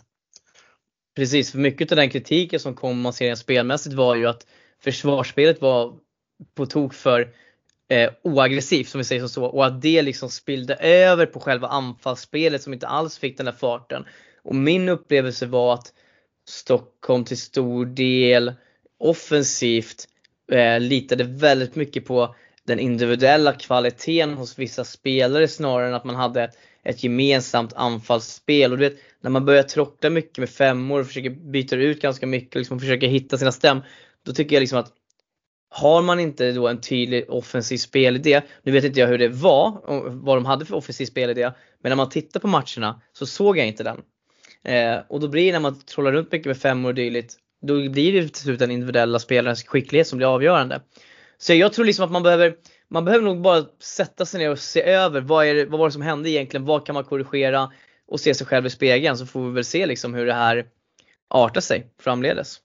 Precis, 1.16 1.50
för 1.50 1.58
mycket 1.58 1.92
av 1.92 1.96
den 1.96 2.10
kritiken 2.10 2.60
som 2.60 2.74
kom 2.74 3.00
man 3.00 3.12
ser 3.12 3.34
spelmässigt 3.34 3.94
var 3.94 4.14
ju 4.14 4.26
att 4.26 4.46
försvarsspelet 4.82 5.60
var 5.60 5.94
på 6.54 6.66
tok 6.66 6.94
för 6.94 7.34
eh, 7.88 8.10
oaggressivt 8.22 8.88
som 8.88 8.98
vi 8.98 9.04
säger 9.04 9.26
så 9.26 9.44
och 9.44 9.66
att 9.66 9.82
det 9.82 10.02
liksom 10.02 10.30
spillde 10.30 10.74
över 10.74 11.26
på 11.26 11.40
själva 11.40 11.68
anfallsspelet 11.68 12.62
som 12.62 12.72
inte 12.72 12.86
alls 12.86 13.18
fick 13.18 13.36
den 13.36 13.46
där 13.46 13.52
farten. 13.52 14.04
Och 14.42 14.54
min 14.54 14.88
upplevelse 14.88 15.46
var 15.46 15.74
att 15.74 15.92
Stockholm 16.48 17.24
till 17.24 17.38
stor 17.38 17.86
del 17.86 18.52
offensivt 18.98 20.08
eh, 20.52 20.80
litade 20.80 21.24
väldigt 21.24 21.74
mycket 21.74 22.06
på 22.06 22.34
den 22.66 22.78
individuella 22.78 23.52
kvaliteten 23.52 24.34
hos 24.34 24.58
vissa 24.58 24.84
spelare 24.84 25.48
snarare 25.48 25.88
än 25.88 25.94
att 25.94 26.04
man 26.04 26.16
hade 26.16 26.42
ett, 26.42 26.58
ett 26.82 27.04
gemensamt 27.04 27.72
anfallsspel. 27.72 28.72
Och 28.72 28.78
du 28.78 28.88
vet, 28.88 28.98
när 29.20 29.30
man 29.30 29.44
börjar 29.44 29.62
trockla 29.62 30.10
mycket 30.10 30.38
med 30.38 30.50
femmor 30.50 31.00
och 31.00 31.06
försöker 31.06 31.30
byta 31.30 31.76
ut 31.76 32.02
ganska 32.02 32.26
mycket 32.26 32.54
liksom, 32.54 32.76
och 32.76 32.80
försöker 32.80 33.08
hitta 33.08 33.38
sina 33.38 33.52
stäm. 33.52 33.80
Då 34.24 34.32
tycker 34.32 34.56
jag 34.56 34.60
liksom 34.60 34.78
att 34.78 34.92
har 35.68 36.02
man 36.02 36.20
inte 36.20 36.52
då 36.52 36.68
en 36.68 36.80
tydlig 36.80 37.30
offensiv 37.30 37.78
spelidé, 37.78 38.42
nu 38.62 38.72
vet 38.72 38.84
inte 38.84 39.00
jag 39.00 39.08
hur 39.08 39.18
det 39.18 39.28
var, 39.28 39.80
vad 40.10 40.36
de 40.36 40.46
hade 40.46 40.64
för 40.64 40.74
offensiv 40.74 41.06
spelidé, 41.06 41.50
men 41.82 41.90
när 41.90 41.96
man 41.96 42.08
tittar 42.08 42.40
på 42.40 42.48
matcherna 42.48 43.00
så 43.12 43.26
såg 43.26 43.58
jag 43.58 43.66
inte 43.66 43.84
den. 43.84 44.02
Eh, 44.64 45.00
och 45.08 45.20
då 45.20 45.28
blir 45.28 45.46
det 45.46 45.52
när 45.52 45.60
man 45.60 45.80
trollar 45.80 46.12
runt 46.12 46.32
mycket 46.32 46.46
med 46.46 46.58
femmor 46.58 46.88
och 46.88 46.94
dylikt, 46.94 47.36
då 47.66 47.88
blir 47.88 48.12
det 48.12 48.28
till 48.28 48.42
slut 48.42 48.58
den 48.58 48.70
individuella 48.70 49.18
spelarens 49.18 49.64
skicklighet 49.64 50.06
som 50.06 50.16
blir 50.16 50.34
avgörande. 50.34 50.80
Så 51.38 51.54
jag 51.54 51.72
tror 51.72 51.84
liksom 51.84 52.04
att 52.04 52.10
man 52.10 52.22
behöver, 52.22 52.54
man 52.88 53.04
behöver 53.04 53.24
nog 53.24 53.40
bara 53.40 53.64
sätta 53.82 54.26
sig 54.26 54.40
ner 54.40 54.50
och 54.50 54.58
se 54.58 54.82
över 54.82 55.20
vad, 55.20 55.46
är 55.46 55.54
det, 55.54 55.64
vad 55.64 55.78
var 55.78 55.86
det 55.86 55.92
som 55.92 56.02
hände 56.02 56.30
egentligen, 56.30 56.66
vad 56.66 56.86
kan 56.86 56.94
man 56.94 57.04
korrigera 57.04 57.72
och 58.08 58.20
se 58.20 58.34
sig 58.34 58.46
själv 58.46 58.66
i 58.66 58.70
spegeln 58.70 59.16
så 59.16 59.26
får 59.26 59.46
vi 59.46 59.54
väl 59.54 59.64
se 59.64 59.86
liksom 59.86 60.14
hur 60.14 60.26
det 60.26 60.34
här 60.34 60.66
artar 61.28 61.60
sig 61.60 61.86
framledes. 62.00 62.60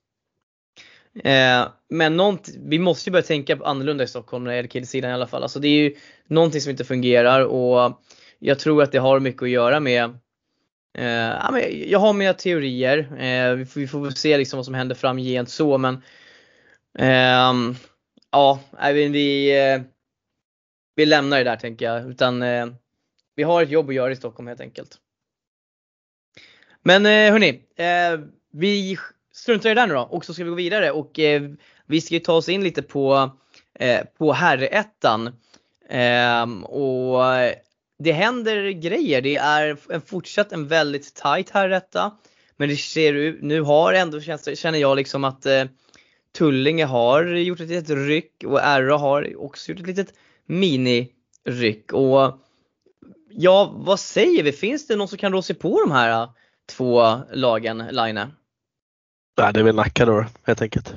Eh, 1.23 1.67
men 1.89 2.37
vi 2.57 2.79
måste 2.79 3.09
ju 3.09 3.11
börja 3.11 3.23
tänka 3.23 3.59
annorlunda 3.63 4.03
i 4.03 4.07
Stockholm 4.07 4.43
när 4.43 4.51
det 4.51 4.55
gäller 4.55 4.69
killsidan 4.69 5.11
i 5.11 5.13
alla 5.13 5.27
fall. 5.27 5.43
Alltså 5.43 5.59
det 5.59 5.67
är 5.67 5.81
ju 5.81 5.95
någonting 6.27 6.61
som 6.61 6.69
inte 6.71 6.85
fungerar 6.85 7.45
och 7.45 8.01
jag 8.39 8.59
tror 8.59 8.83
att 8.83 8.91
det 8.91 8.97
har 8.97 9.19
mycket 9.19 9.41
att 9.41 9.49
göra 9.49 9.79
med 9.79 10.17
Eh, 10.93 11.67
jag 11.67 11.99
har 11.99 12.13
mina 12.13 12.33
teorier. 12.33 12.97
Eh, 13.21 13.55
vi, 13.55 13.65
får, 13.65 13.81
vi 13.81 13.87
får 13.87 14.01
väl 14.01 14.15
se 14.15 14.37
liksom 14.37 14.57
vad 14.57 14.65
som 14.65 14.73
händer 14.73 14.95
framgent 14.95 15.49
så 15.49 15.77
men 15.77 16.03
eh, 16.97 17.53
Ja, 18.31 18.59
vi, 18.93 19.59
eh, 19.59 19.81
vi 20.95 21.05
lämnar 21.05 21.37
det 21.37 21.43
där 21.43 21.55
tänker 21.55 21.85
jag. 21.85 22.09
Utan 22.09 22.41
eh, 22.41 22.67
vi 23.35 23.43
har 23.43 23.63
ett 23.63 23.69
jobb 23.69 23.89
att 23.89 23.95
göra 23.95 24.11
i 24.11 24.15
Stockholm 24.15 24.47
helt 24.47 24.61
enkelt. 24.61 24.97
Men 26.83 27.05
eh, 27.05 27.31
hörni, 27.31 27.49
eh, 27.75 28.19
vi 28.51 28.97
struntar 29.33 29.69
i 29.69 29.73
det 29.73 29.81
där 29.81 29.87
nu 29.87 29.93
då 29.93 30.01
och 30.01 30.25
så 30.25 30.33
ska 30.33 30.43
vi 30.43 30.49
gå 30.49 30.55
vidare 30.55 30.91
och 30.91 31.19
eh, 31.19 31.41
vi 31.85 32.01
ska 32.01 32.13
ju 32.13 32.19
ta 32.19 32.33
oss 32.33 32.49
in 32.49 32.63
lite 32.63 32.81
på 32.81 33.31
eh, 33.73 34.05
på 34.17 34.33
herrettan. 34.33 35.27
Eh, 35.89 36.63
och 36.63 37.23
det 38.03 38.11
händer 38.11 38.69
grejer. 38.69 39.21
Det 39.21 39.35
är 39.35 39.77
en 39.89 40.01
fortsatt 40.01 40.51
en 40.51 40.67
väldigt 40.67 41.15
tight 41.15 41.49
herretta. 41.49 42.11
Men 42.57 42.69
det 42.69 42.77
ser 42.77 43.13
ut, 43.13 43.41
nu 43.41 43.61
har 43.61 43.93
ändå 43.93 44.21
känner 44.21 44.79
jag 44.79 44.95
liksom 44.95 45.23
att 45.23 45.45
eh, 45.45 45.63
Tullinge 46.37 46.85
har 46.85 47.25
gjort 47.25 47.59
ett 47.59 47.69
litet 47.69 47.97
ryck 47.97 48.43
och 48.45 48.59
RA 48.59 48.97
har 48.97 49.43
också 49.43 49.71
gjort 49.71 49.79
ett 49.79 49.87
litet 49.87 50.13
mini-ryck. 50.45 51.93
Och 51.93 52.39
ja, 53.29 53.71
vad 53.75 53.99
säger 53.99 54.43
vi? 54.43 54.51
Finns 54.51 54.87
det 54.87 54.95
någon 54.95 55.07
som 55.07 55.17
kan 55.17 55.31
rå 55.31 55.41
sig 55.41 55.55
på 55.55 55.81
de 55.81 55.91
här 55.91 56.29
två 56.69 57.19
lagen, 57.31 57.77
Line? 57.91 58.15
Nej, 59.37 59.53
det 59.53 59.59
är 59.59 59.63
väl 59.63 59.75
Nacka 59.75 60.05
då 60.05 60.25
helt 60.43 60.61
enkelt. 60.61 60.93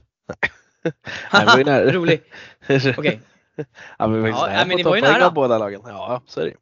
Nej, 1.33 1.93
Rolig. 1.93 2.23
Okej. 2.65 2.95
Okay. 2.97 3.19
Ja, 3.99 4.07
men, 4.07 4.25
ja, 4.25 4.65
men 4.67 4.77
ni 4.77 4.83
var 4.83 4.97
ju 4.97 5.03
nära. 5.03 5.31
båda 5.31 5.59
lagen. 5.59 5.81
Ja, 5.85 6.23
så 6.27 6.41
är 6.41 6.45
det 6.45 6.55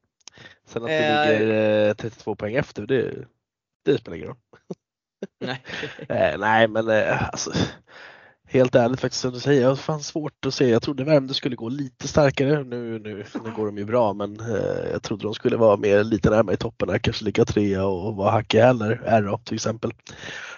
Sen 0.72 0.82
att 0.82 0.90
vi 0.90 0.94
eh, 0.94 1.38
ligger 1.38 1.94
32 1.94 2.30
eh, 2.30 2.34
poäng 2.34 2.54
efter, 2.54 2.86
det, 2.86 3.14
det 3.84 3.98
spelar 3.98 4.16
ingen 4.16 4.28
roll. 4.28 4.36
Nej. 5.40 5.62
eh, 6.08 6.38
nej, 6.38 6.68
men 6.68 6.88
eh, 6.88 7.28
alltså, 7.28 7.52
helt 8.44 8.74
ärligt 8.74 9.00
faktiskt 9.00 9.22
som 9.22 9.32
du 9.32 9.40
säger, 9.40 9.62
jag 9.62 9.78
fann 9.78 10.02
svårt 10.02 10.46
att 10.46 10.54
se. 10.54 10.68
Jag 10.68 10.82
trodde 10.82 11.04
Värmdö 11.04 11.34
skulle 11.34 11.56
gå 11.56 11.68
lite 11.68 12.08
starkare. 12.08 12.64
Nu, 12.64 12.98
nu, 12.98 13.24
nu 13.44 13.52
går 13.56 13.66
de 13.66 13.78
ju 13.78 13.84
bra 13.84 14.12
men 14.12 14.40
eh, 14.40 14.90
jag 14.92 15.02
trodde 15.02 15.22
de 15.22 15.34
skulle 15.34 15.56
vara 15.56 15.76
mer, 15.76 16.04
lite 16.04 16.30
närmare 16.30 16.54
i 16.54 16.58
toppen 16.58 17.00
kanske 17.00 17.24
ligga 17.24 17.44
trea 17.44 17.86
och 17.86 18.16
vara 18.16 18.30
hack 18.30 18.54
i 18.54 18.58
hälar. 18.58 19.22
RA 19.22 19.38
till 19.38 19.54
exempel. 19.54 19.92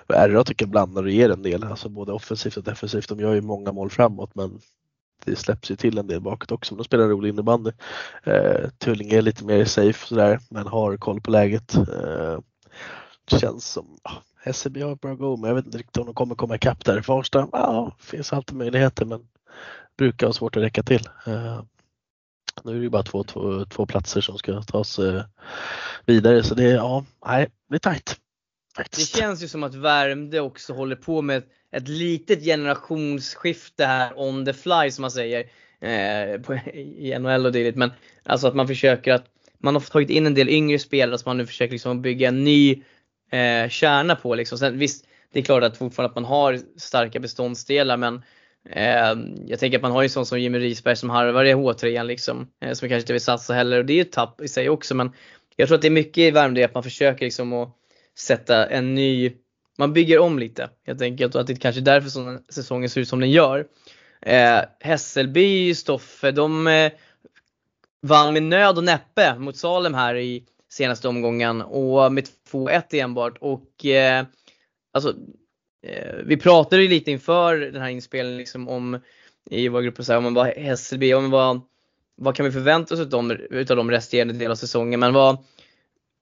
RA 0.09 0.45
tycker 0.45 0.65
jag 0.65 0.71
blandar 0.71 1.03
och 1.03 1.11
ger 1.11 1.31
en 1.31 1.43
del, 1.43 1.65
alltså 1.65 1.89
både 1.89 2.13
offensivt 2.13 2.57
och 2.57 2.65
defensivt. 2.65 3.09
De 3.09 3.21
gör 3.21 3.35
ju 3.35 3.41
många 3.41 3.73
mål 3.73 3.91
framåt 3.91 4.35
men 4.35 4.61
det 5.25 5.37
släpps 5.37 5.71
ju 5.71 5.77
till 5.77 5.99
en 5.99 6.07
del 6.07 6.21
bakåt 6.21 6.53
också. 6.53 6.75
men 6.75 6.79
De 6.79 6.85
spelar 6.85 7.09
rolig 7.09 7.29
innebandy. 7.29 7.71
Eh, 8.23 8.69
Tullinge 8.79 9.19
är 9.19 9.23
lite 9.23 9.45
mer 9.45 9.65
safe 9.65 10.07
sådär 10.07 10.41
men 10.51 10.67
har 10.67 10.97
koll 10.97 11.21
på 11.21 11.31
läget. 11.31 11.75
Eh, 11.75 12.39
känns 13.27 13.73
som, 13.73 13.99
ah, 14.03 14.23
SCB 14.45 14.83
har 14.83 14.97
bra 14.97 15.15
go 15.15 15.37
men 15.37 15.49
jag 15.49 15.55
vet 15.55 15.67
inte 15.67 15.79
riktigt 15.79 15.97
om 15.97 16.07
de 16.07 16.15
kommer 16.15 16.35
komma 16.35 16.55
ikapp 16.55 16.85
där. 16.85 17.03
Farsta, 17.03 17.49
ja, 17.53 17.97
finns 17.99 18.33
alltid 18.33 18.57
möjligheter 18.57 19.05
men 19.05 19.29
brukar 19.99 20.27
ha 20.27 20.33
svårt 20.33 20.57
att 20.57 20.63
räcka 20.63 20.83
till. 20.83 21.09
Eh, 21.27 21.63
nu 22.65 22.71
är 22.73 22.77
det 22.77 22.83
ju 22.83 22.91
bara 22.91 23.03
två, 23.03 23.25
två, 23.25 23.65
två 23.65 23.87
platser 23.87 24.21
som 24.21 24.39
ska 24.39 24.63
tas 24.63 24.99
eh, 24.99 25.23
vidare 26.07 26.43
så 26.43 26.55
det, 26.55 26.63
ja, 26.63 27.05
nej, 27.27 27.49
det 27.69 27.75
är 27.75 27.79
tajt. 27.79 28.21
Det 28.77 29.01
känns 29.01 29.43
ju 29.43 29.49
som 29.49 29.63
att 29.63 29.75
Värmdö 29.75 30.41
också 30.41 30.73
håller 30.73 30.97
på 30.97 31.23
med 31.23 31.43
ett 31.75 31.89
litet 31.89 32.45
generationsskifte 32.45 33.85
här 33.85 34.19
on 34.19 34.45
the 34.45 34.53
fly 34.53 34.91
som 34.91 35.03
man 35.03 35.11
säger 35.11 35.41
eh, 35.81 36.41
på, 36.41 36.55
i 36.75 37.19
NHL 37.19 37.47
och 37.47 37.53
dylikt. 37.53 37.77
Men 37.79 37.91
alltså 38.25 38.47
att 38.47 38.55
man 38.55 38.69
försöker 38.69 39.13
att 39.13 39.27
man 39.59 39.75
har 39.75 39.81
tagit 39.81 40.11
in 40.11 40.27
en 40.27 40.35
del 40.35 40.49
yngre 40.49 40.79
spelare 40.79 41.19
som 41.19 41.31
man 41.31 41.37
nu 41.37 41.47
försöker 41.47 41.73
liksom 41.73 42.03
bygga 42.03 42.29
en 42.29 42.45
ny 42.45 42.83
eh, 43.31 43.69
kärna 43.69 44.17
på. 44.17 44.35
Liksom. 44.35 44.59
Sen, 44.59 44.79
visst, 44.79 45.07
det 45.33 45.39
är 45.39 45.45
klart 45.45 45.63
att 45.63 45.77
fortfarande 45.77 46.11
att 46.11 46.15
man 46.15 46.25
har 46.25 46.59
starka 46.77 47.21
beståndsdelar 47.21 47.97
men 47.97 48.23
eh, 48.71 49.15
jag 49.47 49.59
tänker 49.59 49.79
att 49.79 49.83
man 49.83 49.93
har 49.93 50.03
ju 50.03 50.09
sån 50.09 50.27
som 50.27 50.41
Jimmy 50.41 50.59
Risberg 50.59 50.97
som 50.97 51.11
harvar 51.11 51.45
i 51.45 51.55
H3 51.55 52.05
liksom, 52.05 52.49
eh, 52.61 52.73
som 52.73 52.89
kanske 52.89 53.03
inte 53.03 53.13
vill 53.13 53.23
satsa 53.23 53.55
heller 53.55 53.79
och 53.79 53.85
det 53.85 53.93
är 53.93 53.95
ju 53.95 54.01
ett 54.01 54.13
tapp 54.13 54.41
i 54.41 54.49
sig 54.49 54.69
också 54.69 54.95
men 54.95 55.13
jag 55.57 55.69
tror 55.69 55.77
att 55.77 55.83
det 55.83 55.89
är 55.89 55.91
mycket 55.91 56.19
i 56.19 56.31
Värmdö 56.31 56.65
att 56.65 56.75
man 56.75 56.83
försöker 56.83 57.25
liksom 57.25 57.53
att 57.53 57.77
sätta 58.19 58.67
en 58.67 58.95
ny, 58.95 59.33
man 59.79 59.93
bygger 59.93 60.19
om 60.19 60.39
lite 60.39 60.71
helt 60.87 61.03
enkelt 61.03 61.35
och 61.35 61.41
att 61.41 61.47
det 61.47 61.57
kanske 61.57 61.81
är 61.81 61.85
därför 61.85 62.11
som 62.11 62.39
säsongen 62.49 62.91
ser 62.91 63.01
ut 63.01 63.09
som 63.09 63.21
den 63.21 63.31
gör. 63.31 63.67
Eh, 64.21 64.61
Hässelby, 64.81 65.75
Stoffe, 65.75 66.31
de 66.31 66.67
eh, 66.67 66.93
vann 68.03 68.33
med 68.33 68.43
nöd 68.43 68.79
och 68.79 68.85
näppe 68.85 69.39
mot 69.39 69.57
Salem 69.57 69.95
här 69.95 70.15
i 70.15 70.45
senaste 70.69 71.09
omgången 71.09 71.63
och 71.63 72.13
med 72.13 72.29
2-1 72.51 72.83
enbart 72.93 73.39
och 73.41 73.87
eh, 73.87 74.25
alltså 74.93 75.15
eh, 75.87 76.15
vi 76.25 76.37
pratade 76.37 76.83
ju 76.83 76.89
lite 76.89 77.11
inför 77.11 77.57
den 77.57 77.83
här 77.83 77.89
inspelningen 77.89 78.39
liksom 78.39 78.69
om 78.69 79.01
i 79.51 79.69
vår 79.69 79.83
grupp, 79.83 80.05
så 80.05 80.13
här, 80.13 80.19
om 80.19 80.35
vad 80.35 80.47
Hässelby, 80.47 81.15
om 81.15 81.31
vad, 81.31 81.61
vad 82.17 82.37
kan 82.37 82.47
vi 82.47 82.53
förvänta 82.53 82.95
oss 82.95 83.01
utav, 83.01 83.33
utav 83.33 83.77
de 83.77 83.91
resterande 83.91 84.35
delar 84.35 84.51
av 84.51 84.57
säsongen 84.57 85.01
men 85.01 85.13
vad 85.13 85.45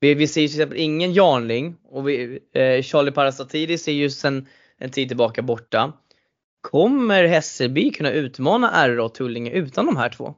vi, 0.02 0.14
vi 0.14 0.28
ser 0.28 0.40
ju 0.40 0.48
till 0.48 0.56
exempel 0.56 0.78
ingen 0.78 1.12
Jarnling 1.12 1.76
och 1.84 2.08
vi, 2.08 2.38
eh, 2.52 2.82
Charlie 2.82 3.10
Parastatidis 3.10 3.88
är 3.88 3.92
ju 3.92 4.10
sen 4.10 4.48
en 4.78 4.90
tid 4.90 5.08
tillbaka 5.08 5.42
borta. 5.42 5.92
Kommer 6.60 7.24
Hässelby 7.24 7.90
kunna 7.90 8.10
utmana 8.10 8.88
RA 8.88 9.04
och 9.04 9.14
Tullinge 9.14 9.50
utan 9.50 9.86
de 9.86 9.96
här 9.96 10.08
två? 10.08 10.34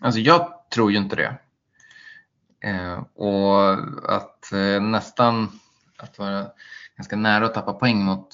Alltså 0.00 0.20
jag 0.20 0.70
tror 0.74 0.92
ju 0.92 0.98
inte 0.98 1.16
det. 1.16 1.38
Eh, 2.68 2.98
och 3.14 3.72
att 4.14 4.52
eh, 4.52 4.82
nästan 4.82 5.60
att 5.96 6.18
vara 6.18 6.46
ganska 6.96 7.16
nära 7.16 7.46
att 7.46 7.54
tappa 7.54 7.72
poäng 7.72 8.04
mot 8.04 8.28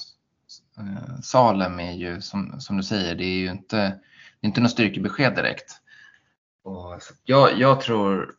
eh, 0.78 1.20
Salem 1.22 1.80
är 1.80 1.92
ju 1.92 2.20
som, 2.20 2.60
som 2.60 2.76
du 2.76 2.82
säger, 2.82 3.14
det 3.14 3.24
är 3.24 3.38
ju 3.38 3.50
inte, 3.50 3.76
det 3.76 4.46
är 4.46 4.48
inte 4.48 4.60
något 4.60 4.70
styrkebesked 4.70 5.34
direkt. 5.34 5.76
Och 6.64 7.00
jag, 7.24 7.58
jag 7.58 7.80
tror 7.80 8.34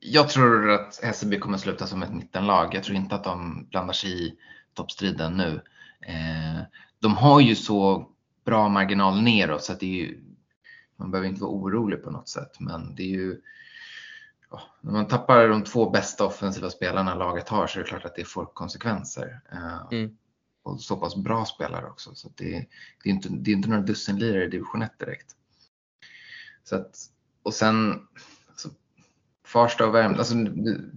jag 0.00 0.28
tror 0.28 0.70
att 0.70 1.00
Hässelby 1.02 1.38
kommer 1.38 1.58
sluta 1.58 1.86
som 1.86 2.02
ett 2.02 2.14
mittenlag. 2.14 2.74
Jag 2.74 2.84
tror 2.84 2.96
inte 2.96 3.14
att 3.14 3.24
de 3.24 3.66
blandar 3.70 3.92
sig 3.92 4.26
i 4.26 4.34
toppstriden 4.74 5.36
nu. 5.36 5.60
Eh, 6.06 6.62
de 7.00 7.16
har 7.16 7.40
ju 7.40 7.54
så 7.54 8.08
bra 8.44 8.68
marginal 8.68 9.22
neråt 9.22 9.64
så 9.64 9.72
att 9.72 9.80
det 9.80 9.86
är 9.86 10.06
ju, 10.06 10.20
man 10.96 11.10
behöver 11.10 11.28
inte 11.28 11.42
vara 11.42 11.52
orolig 11.52 12.04
på 12.04 12.10
något 12.10 12.28
sätt. 12.28 12.60
Men 12.60 12.94
det 12.94 13.02
är 13.02 13.08
ju 13.08 13.40
när 14.80 14.92
man 14.92 15.08
tappar 15.08 15.48
de 15.48 15.64
två 15.64 15.90
bästa 15.90 16.26
offensiva 16.26 16.70
spelarna 16.70 17.14
laget 17.14 17.48
har 17.48 17.66
så 17.66 17.78
är 17.78 17.82
det 17.82 17.88
klart 17.88 18.04
att 18.04 18.14
det 18.14 18.24
får 18.24 18.44
konsekvenser. 18.44 19.40
Eh, 19.52 19.98
mm. 19.98 20.16
Och 20.62 20.80
så 20.80 20.96
pass 20.96 21.16
bra 21.16 21.44
spelare 21.44 21.86
också. 21.86 22.14
Så 22.14 22.32
det, 22.36 22.66
det, 23.04 23.10
är 23.10 23.12
inte, 23.14 23.28
det 23.28 23.50
är 23.50 23.54
inte 23.54 23.68
några 23.68 23.82
dussinlirare 23.82 24.44
i 24.44 24.48
division 24.48 24.82
1 24.82 24.98
direkt. 24.98 25.36
Så 26.64 26.76
att, 26.76 26.96
och 27.42 27.54
sen 27.54 28.06
Farsta 29.52 29.86
och 29.86 29.94
Värmdö, 29.94 30.18
alltså, 30.18 30.34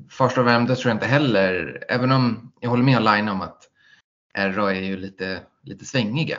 Farsta 0.09 0.41
och 0.41 0.47
Värmdö 0.47 0.75
tror 0.75 0.89
jag 0.89 0.95
inte 0.95 1.05
heller, 1.05 1.83
även 1.89 2.11
om 2.11 2.51
jag 2.59 2.69
håller 2.69 2.83
med 2.83 3.03
Line 3.03 3.29
om 3.29 3.41
att 3.41 3.69
RA 4.37 4.73
är 4.73 4.81
ju 4.81 4.97
lite, 4.97 5.39
lite 5.61 5.85
svängiga, 5.85 6.37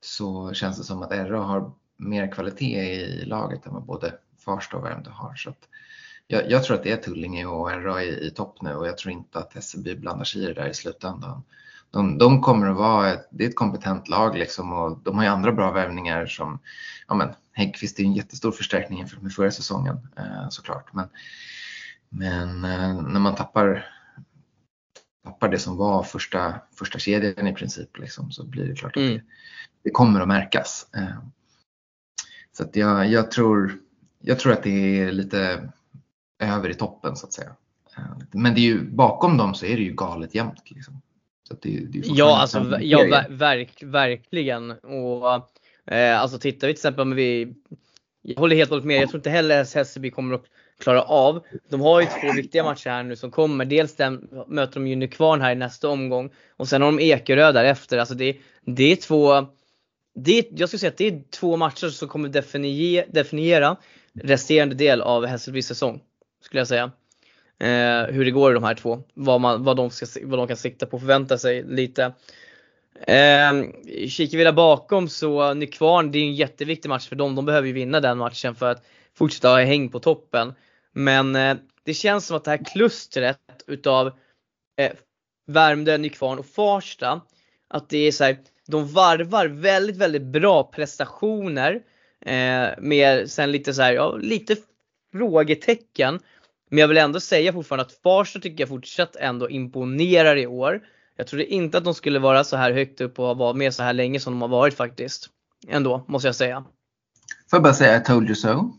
så 0.00 0.52
känns 0.52 0.78
det 0.78 0.84
som 0.84 1.02
att 1.02 1.10
RA 1.12 1.42
har 1.42 1.72
mer 1.96 2.32
kvalitet 2.32 2.80
i 2.80 3.24
laget 3.24 3.66
än 3.66 3.74
vad 3.74 3.82
både 3.82 4.14
Farsta 4.44 4.76
och 4.76 4.84
Värmdö 4.84 5.10
har. 5.10 5.34
Så 5.34 5.50
att, 5.50 5.68
jag, 6.26 6.50
jag, 6.50 6.64
tror 6.64 6.76
att 6.76 6.82
det 6.82 6.92
är 6.92 6.96
Tullinge 6.96 7.46
och 7.46 7.70
RA 7.70 8.02
i, 8.02 8.26
i 8.26 8.30
topp 8.30 8.62
nu 8.62 8.74
och 8.74 8.86
jag 8.86 8.98
tror 8.98 9.12
inte 9.12 9.38
att 9.38 9.56
SCB 9.56 9.94
blandar 9.94 10.24
sig 10.24 10.42
i 10.42 10.46
det 10.46 10.54
där 10.54 10.68
i 10.68 10.74
slutändan. 10.74 11.42
De, 11.90 12.18
de 12.18 12.40
kommer 12.40 12.70
att 12.70 12.76
vara 12.76 13.12
ett, 13.12 13.28
det 13.30 13.44
är 13.44 13.48
ett 13.48 13.56
kompetent 13.56 14.08
lag 14.08 14.38
liksom 14.38 14.72
och 14.72 14.98
de 14.98 15.16
har 15.16 15.24
ju 15.24 15.30
andra 15.30 15.52
bra 15.52 15.70
värvningar 15.70 16.26
som, 16.26 16.58
ja 17.08 17.14
men 17.14 17.28
Häggkvist 17.56 17.98
är 17.98 18.04
en 18.04 18.12
jättestor 18.12 18.52
förstärkning 18.52 18.98
jämfört 18.98 19.22
med 19.22 19.32
förra 19.32 19.50
säsongen 19.50 20.08
eh, 20.16 20.48
såklart. 20.48 20.92
Men, 20.92 21.08
men 22.08 22.64
eh, 22.64 23.02
när 23.02 23.20
man 23.20 23.34
tappar, 23.34 23.86
tappar 25.24 25.48
det 25.48 25.58
som 25.58 25.76
var 25.76 26.02
första, 26.02 26.60
första 26.78 26.98
kedjan 26.98 27.46
i 27.46 27.54
princip 27.54 27.98
liksom, 27.98 28.30
så 28.30 28.46
blir 28.46 28.64
det 28.64 28.74
klart 28.74 28.96
mm. 28.96 29.08
att 29.08 29.16
det, 29.16 29.24
det, 29.82 29.90
kommer 29.90 30.20
att 30.20 30.28
märkas. 30.28 30.86
Eh, 30.96 31.18
så 32.52 32.62
att 32.62 32.76
jag, 32.76 33.10
jag, 33.10 33.30
tror, 33.30 33.78
jag 34.20 34.38
tror 34.38 34.52
att 34.52 34.62
det 34.62 35.00
är 35.00 35.12
lite 35.12 35.68
över 36.38 36.70
i 36.70 36.74
toppen 36.74 37.16
så 37.16 37.26
att 37.26 37.32
säga. 37.32 37.56
Men 38.32 38.54
det 38.54 38.60
är 38.60 38.62
ju, 38.62 38.90
bakom 38.90 39.36
dem 39.36 39.54
så 39.54 39.66
är 39.66 39.76
det 39.76 39.82
ju 39.82 39.94
galet 39.94 40.34
jämnt. 40.34 40.70
Liksom. 40.70 41.02
Så 41.48 41.56
det, 41.62 41.86
det 41.86 41.98
ja, 42.04 42.40
alltså, 42.40 42.80
ja 42.80 43.26
verk, 43.30 43.82
verkligen. 43.82 44.70
Och, 44.70 45.50
eh, 45.86 46.20
alltså 46.20 46.38
tittar 46.38 46.66
vi 46.66 46.72
till 46.72 46.78
exempel 46.78 47.04
men 47.04 47.16
vi, 47.16 47.54
jag 48.22 48.36
håller 48.36 48.56
helt 48.56 48.70
och 48.70 48.74
hållet 48.74 48.86
med, 48.86 49.02
jag 49.02 49.08
tror 49.08 49.18
inte 49.18 49.30
heller 49.30 49.60
att 49.60 49.74
Hässelby 49.74 50.10
kommer 50.10 50.34
att 50.34 50.44
klara 50.78 51.02
av. 51.02 51.44
De 51.68 51.80
har 51.80 52.00
ju 52.00 52.06
två 52.06 52.32
viktiga 52.36 52.64
matcher 52.64 52.90
här 52.90 53.02
nu 53.02 53.16
som 53.16 53.30
kommer. 53.30 53.64
Dels 53.64 53.96
den 53.96 54.28
möter 54.48 54.74
de 54.74 54.86
ju 54.86 54.96
Nykvarn 54.96 55.40
här 55.40 55.52
i 55.52 55.54
nästa 55.54 55.88
omgång 55.88 56.30
och 56.56 56.68
sen 56.68 56.82
har 56.82 56.92
de 56.92 57.00
Ekerö 57.00 57.52
därefter. 57.52 57.98
Alltså 57.98 58.14
det, 58.14 58.36
det 58.64 58.92
är 58.92 58.96
två 58.96 59.46
det, 60.16 60.46
jag 60.50 60.68
skulle 60.68 60.78
säga 60.78 60.90
att 60.90 60.96
det 60.96 61.06
är 61.06 61.22
två 61.30 61.56
matcher 61.56 61.88
som 61.88 62.08
kommer 62.08 62.28
definiera, 62.28 63.06
definiera 63.08 63.76
resterande 64.14 64.74
del 64.74 65.02
av 65.02 65.26
Hässelbys 65.26 65.66
säsong 65.66 66.00
skulle 66.42 66.60
jag 66.60 66.68
säga. 66.68 66.92
Eh, 67.58 68.14
hur 68.14 68.24
det 68.24 68.30
går 68.30 68.50
i 68.50 68.54
de 68.54 68.64
här 68.64 68.74
två. 68.74 69.02
Vad, 69.14 69.40
man, 69.40 69.64
vad, 69.64 69.76
de, 69.76 69.90
ska, 69.90 70.06
vad 70.22 70.38
de 70.38 70.48
kan 70.48 70.56
sikta 70.56 70.86
på 70.86 70.96
och 70.96 71.00
förvänta 71.00 71.38
sig 71.38 71.62
lite. 71.62 72.12
Eh, 73.00 73.52
kikar 74.08 74.38
vi 74.38 74.44
där 74.44 74.52
bakom 74.52 75.08
så 75.08 75.54
Nykvarn, 75.54 76.12
det 76.12 76.18
är 76.18 76.22
en 76.22 76.34
jätteviktig 76.34 76.88
match 76.88 77.08
för 77.08 77.16
dem. 77.16 77.34
De 77.34 77.44
behöver 77.44 77.66
ju 77.66 77.72
vinna 77.72 78.00
den 78.00 78.18
matchen 78.18 78.54
för 78.54 78.70
att 78.70 78.84
fortsätta 79.14 79.48
ha 79.48 79.60
häng 79.60 79.88
på 79.88 79.98
toppen. 79.98 80.54
Men 80.92 81.36
eh, 81.36 81.56
det 81.84 81.94
känns 81.94 82.26
som 82.26 82.36
att 82.36 82.44
det 82.44 82.50
här 82.50 82.64
klustret 82.64 83.38
utav 83.66 84.06
eh, 84.80 84.92
Värmdö, 85.46 85.98
Nykvarn 85.98 86.38
och 86.38 86.46
Farsta, 86.46 87.20
att 87.68 87.88
det 87.88 87.98
är 87.98 88.12
så 88.12 88.24
här, 88.24 88.38
de 88.66 88.88
varvar 88.88 89.46
väldigt, 89.46 89.96
väldigt 89.96 90.22
bra 90.22 90.64
prestationer 90.64 91.82
eh, 92.26 92.68
med 92.78 93.30
sen 93.30 93.52
lite 93.52 93.74
så 93.74 93.82
här, 93.82 93.92
ja, 93.92 94.16
lite 94.16 94.56
frågetecken. 95.12 96.20
Men 96.70 96.78
jag 96.78 96.88
vill 96.88 96.98
ändå 96.98 97.20
säga 97.20 97.52
fortfarande 97.52 97.84
att 97.84 98.00
Farsta 98.02 98.40
tycker 98.40 98.62
jag 98.62 98.68
fortsatt 98.68 99.16
ändå 99.16 99.50
imponerar 99.50 100.36
i 100.36 100.46
år. 100.46 100.82
Jag 101.16 101.26
trodde 101.26 101.46
inte 101.46 101.78
att 101.78 101.84
de 101.84 101.94
skulle 101.94 102.18
vara 102.18 102.44
så 102.44 102.56
här 102.56 102.72
högt 102.72 103.00
upp 103.00 103.18
och 103.18 103.36
vara 103.36 103.52
med 103.52 103.74
så 103.74 103.82
här 103.82 103.92
länge 103.92 104.20
som 104.20 104.32
de 104.32 104.42
har 104.42 104.48
varit 104.48 104.74
faktiskt. 104.74 105.28
Ändå, 105.68 106.04
måste 106.08 106.28
jag 106.28 106.34
säga. 106.34 106.64
Får 107.50 107.56
jag 107.56 107.62
bara 107.62 107.74
säga 107.74 108.00
I 108.00 108.04
told 108.04 108.26
you 108.26 108.34
so? 108.34 108.70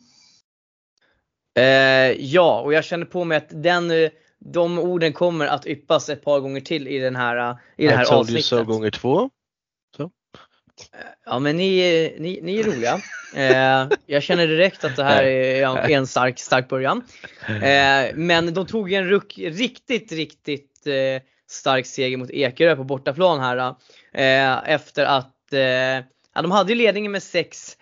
Eh, 1.59 2.11
ja, 2.11 2.61
och 2.61 2.73
jag 2.73 2.83
känner 2.83 3.05
på 3.05 3.23
mig 3.23 3.37
att 3.37 3.63
den, 3.63 3.91
de 4.39 4.79
orden 4.79 5.13
kommer 5.13 5.47
att 5.47 5.67
yppas 5.67 6.09
ett 6.09 6.23
par 6.23 6.39
gånger 6.39 6.61
till 6.61 6.87
i, 6.87 6.99
den 6.99 7.15
här, 7.15 7.57
i 7.77 7.87
det 7.87 7.95
här 7.95 8.03
I 8.03 8.05
told 8.05 8.19
avsnittet. 8.19 8.51
you 8.51 8.65
so 8.65 8.71
gånger 8.71 8.91
två. 8.91 9.29
Ja 11.25 11.39
men 11.39 11.57
ni, 11.57 12.15
ni, 12.19 12.39
ni 12.43 12.59
är 12.59 12.63
roliga. 12.63 13.01
Eh, 13.35 13.97
jag 14.05 14.23
känner 14.23 14.47
direkt 14.47 14.83
att 14.83 14.95
det 14.95 15.03
här 15.03 15.23
är 15.23 15.89
en 15.89 16.07
stark, 16.07 16.39
stark 16.39 16.69
början. 16.69 17.03
Eh, 17.47 18.15
men 18.15 18.53
de 18.53 18.67
tog 18.67 18.93
en 18.93 19.09
ruck, 19.09 19.37
riktigt, 19.37 20.11
riktigt 20.11 20.87
eh, 20.87 21.21
stark 21.47 21.85
seger 21.85 22.17
mot 22.17 22.29
Ekerö 22.29 22.75
på 22.75 22.83
bortaplan 22.83 23.39
här. 23.39 23.75
Eh, 24.13 24.73
efter 24.73 25.05
att, 25.05 25.53
eh, 25.53 25.59
ja, 26.33 26.41
de 26.41 26.51
hade 26.51 26.73
ju 26.73 26.77
ledningen 26.77 27.11
med 27.11 27.21
6-1 27.21 27.77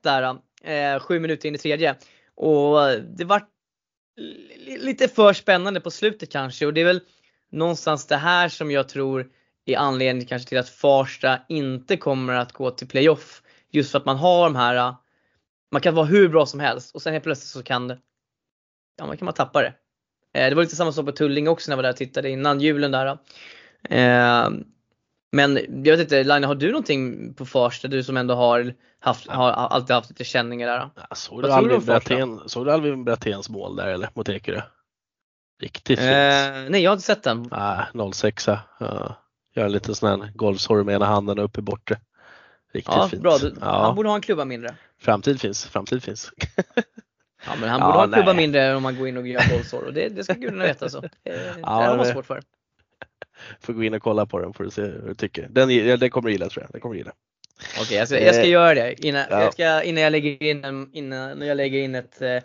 där, 0.02 0.38
eh, 0.62 1.00
sju 1.00 1.20
minuter 1.20 1.48
in 1.48 1.54
i 1.54 1.58
tredje. 1.58 1.94
Och 2.34 2.78
det 3.16 3.24
var 3.24 3.42
lite 4.78 5.08
för 5.08 5.32
spännande 5.32 5.80
på 5.80 5.90
slutet 5.90 6.32
kanske 6.32 6.66
och 6.66 6.74
det 6.74 6.80
är 6.80 6.84
väl 6.84 7.00
någonstans 7.52 8.06
det 8.06 8.16
här 8.16 8.48
som 8.48 8.70
jag 8.70 8.88
tror 8.88 9.30
är 9.64 9.76
anledningen 9.76 10.28
kanske 10.28 10.48
till 10.48 10.58
att 10.58 10.68
Farsta 10.68 11.40
inte 11.48 11.96
kommer 11.96 12.34
att 12.34 12.52
gå 12.52 12.70
till 12.70 12.88
playoff. 12.88 13.42
Just 13.70 13.90
för 13.90 13.98
att 13.98 14.04
man 14.04 14.16
har 14.16 14.44
de 14.44 14.56
här, 14.56 14.76
eh, 14.76 14.96
man 15.72 15.80
kan 15.80 15.94
vara 15.94 16.06
hur 16.06 16.28
bra 16.28 16.46
som 16.46 16.60
helst 16.60 16.94
och 16.94 17.02
sen 17.02 17.12
helt 17.12 17.24
plötsligt 17.24 17.48
så 17.48 17.62
kan 17.62 17.88
det, 17.88 17.98
ja 18.96 19.06
man 19.06 19.16
kan 19.16 19.24
man 19.24 19.34
tappa 19.34 19.62
det. 19.62 19.74
Eh, 20.34 20.48
det 20.48 20.54
var 20.54 20.62
lite 20.62 20.76
samma 20.76 20.92
sak 20.92 21.06
på 21.06 21.12
Tullinge 21.12 21.50
också 21.50 21.70
när 21.70 21.72
jag 21.72 21.76
var 21.76 21.82
där 21.82 21.90
och 21.90 21.96
tittade 21.96 22.30
innan 22.30 22.60
julen 22.60 22.90
där. 22.90 23.18
Eh, 23.90 24.50
men 25.32 25.56
jag 25.84 25.96
vet 25.96 26.00
inte, 26.00 26.24
Line, 26.24 26.44
har 26.44 26.54
du 26.54 26.68
någonting 26.70 27.34
på 27.34 27.46
Farsta? 27.46 27.88
Du 27.88 28.02
som 28.02 28.16
ändå 28.16 28.34
har, 28.34 28.74
haft, 29.00 29.26
har 29.26 29.50
alltid 29.50 29.94
haft 29.96 30.10
lite 30.10 30.24
känningar 30.24 30.68
där. 30.68 30.90
Ja, 30.96 31.16
såg, 31.16 31.42
du 31.42 31.52
Alvin? 31.52 31.84
Brattén, 31.84 32.40
såg 32.46 32.66
du 32.66 32.72
Alvin 32.72 33.04
Bratténs 33.04 33.48
mål 33.48 33.76
där 33.76 33.86
eller 33.86 34.08
mot 34.14 34.28
Ekerö? 34.28 34.62
Riktigt 35.62 35.98
fint. 35.98 36.10
Eh, 36.10 36.70
nej 36.70 36.82
jag 36.82 36.90
har 36.90 36.94
inte 36.94 37.06
sett 37.06 37.22
den. 37.22 37.48
Ah, 37.50 38.10
06 38.12 38.48
ja. 38.48 38.60
Gör 39.56 39.64
en 39.64 39.72
liten 39.72 39.94
sån 39.94 40.20
här 40.20 40.30
golfsorg 40.34 40.84
med 40.84 40.94
ena 40.94 41.06
handen 41.06 41.38
upp 41.38 41.58
i 41.58 41.60
bortre. 41.60 41.96
Riktigt 42.72 42.94
Ja, 42.94 43.08
fint. 43.08 43.22
bra. 43.22 43.38
Du, 43.38 43.54
ja. 43.60 43.82
Han 43.82 43.94
borde 43.94 44.08
ha 44.08 44.16
en 44.16 44.22
klubba 44.22 44.44
mindre. 44.44 44.74
Framtid 45.00 45.40
finns, 45.40 45.64
framtid 45.64 46.02
finns. 46.02 46.32
Ja 47.46 47.52
men 47.60 47.68
han 47.68 47.80
Ja, 47.80 47.86
borde 47.86 47.98
ha 47.98 48.04
en 48.04 48.12
klubba 48.12 48.32
nej. 48.32 48.42
mindre 48.42 48.74
om 48.76 48.82
man 48.82 48.96
går 48.98 49.08
in 49.08 49.16
och 49.16 49.28
gör 49.28 49.42
bollsår 49.50 49.82
och 49.82 49.92
det, 49.94 50.08
det 50.08 50.24
ska 50.24 50.32
gudarna 50.32 50.64
veta 50.64 50.88
så. 50.88 51.00
Det, 51.00 51.08
det 51.24 51.54
Ja, 51.62 51.68
har 51.68 51.96
man 51.96 52.06
det- 52.06 52.12
svårt 52.12 52.26
för. 52.26 52.40
Får 53.60 53.72
gå 53.72 53.84
in 53.84 53.94
och 53.94 54.02
kolla 54.02 54.26
på 54.26 54.38
den 54.40 54.52
får 54.52 54.64
du 54.64 54.70
se 54.70 54.82
hur 54.82 55.02
du 55.08 55.14
tycker. 55.14 55.46
Den, 55.50 55.70
ja, 55.86 55.96
den 55.96 56.10
kommer 56.10 56.28
du 56.28 56.32
gilla 56.32 56.48
tror 56.48 56.62
jag. 56.64 56.72
Den 56.72 56.80
kommer 56.80 56.94
gilla. 56.96 57.12
Okej 57.80 57.96
jag, 57.96 58.08
ska, 58.08 58.20
jag 58.20 58.34
ska 58.34 58.44
Eh, 58.44 58.50
göra 58.50 58.74
det 58.74 59.04
innan, 59.06 59.24
ja. 59.30 59.42
jag, 59.42 59.52
ska, 59.52 59.82
innan 59.82 60.02
jag 60.02 60.10
lägger 60.12 60.42
in, 60.42 60.88
innan 60.92 61.40
jag 61.42 61.56
lägger 61.56 61.78
in 61.80 61.94
ett 61.94 62.22
eh, 62.22 62.38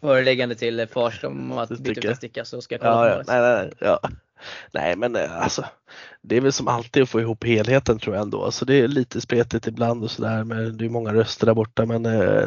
föreläggande 0.00 0.54
till 0.54 0.86
Farsta 0.92 1.28
om 1.28 1.52
att 1.58 1.68
Det 1.68 1.80
byta 1.82 2.06
jag. 2.08 2.16
sticka 2.16 2.44
så 2.44 2.62
ska 2.62 2.74
jag 2.74 2.80
kolla 2.80 2.92
Ja, 2.92 3.02
på 3.02 3.08
ja. 3.08 3.12
målet. 3.12 3.26
Nej, 3.28 3.40
nej, 3.40 3.64
nej, 3.64 3.72
ja. 3.80 4.00
nej 4.72 4.96
men 4.96 5.16
eh, 5.16 5.42
alltså 5.42 5.64
det 6.22 6.36
är 6.36 6.40
väl 6.40 6.52
som 6.52 6.68
alltid 6.68 7.02
att 7.02 7.08
få 7.08 7.20
ihop 7.20 7.44
helheten 7.44 7.98
tror 7.98 8.14
jag 8.16 8.22
ändå. 8.22 8.44
Alltså, 8.44 8.64
det 8.64 8.74
är 8.74 8.88
lite 8.88 9.20
spretigt 9.20 9.66
ibland 9.66 10.04
och 10.04 10.10
sådär 10.10 10.44
men 10.44 10.76
det 10.76 10.84
är 10.84 10.88
många 10.88 11.14
röster 11.14 11.46
där 11.46 11.54
borta 11.54 11.86
men 11.86 12.06
eh, 12.06 12.44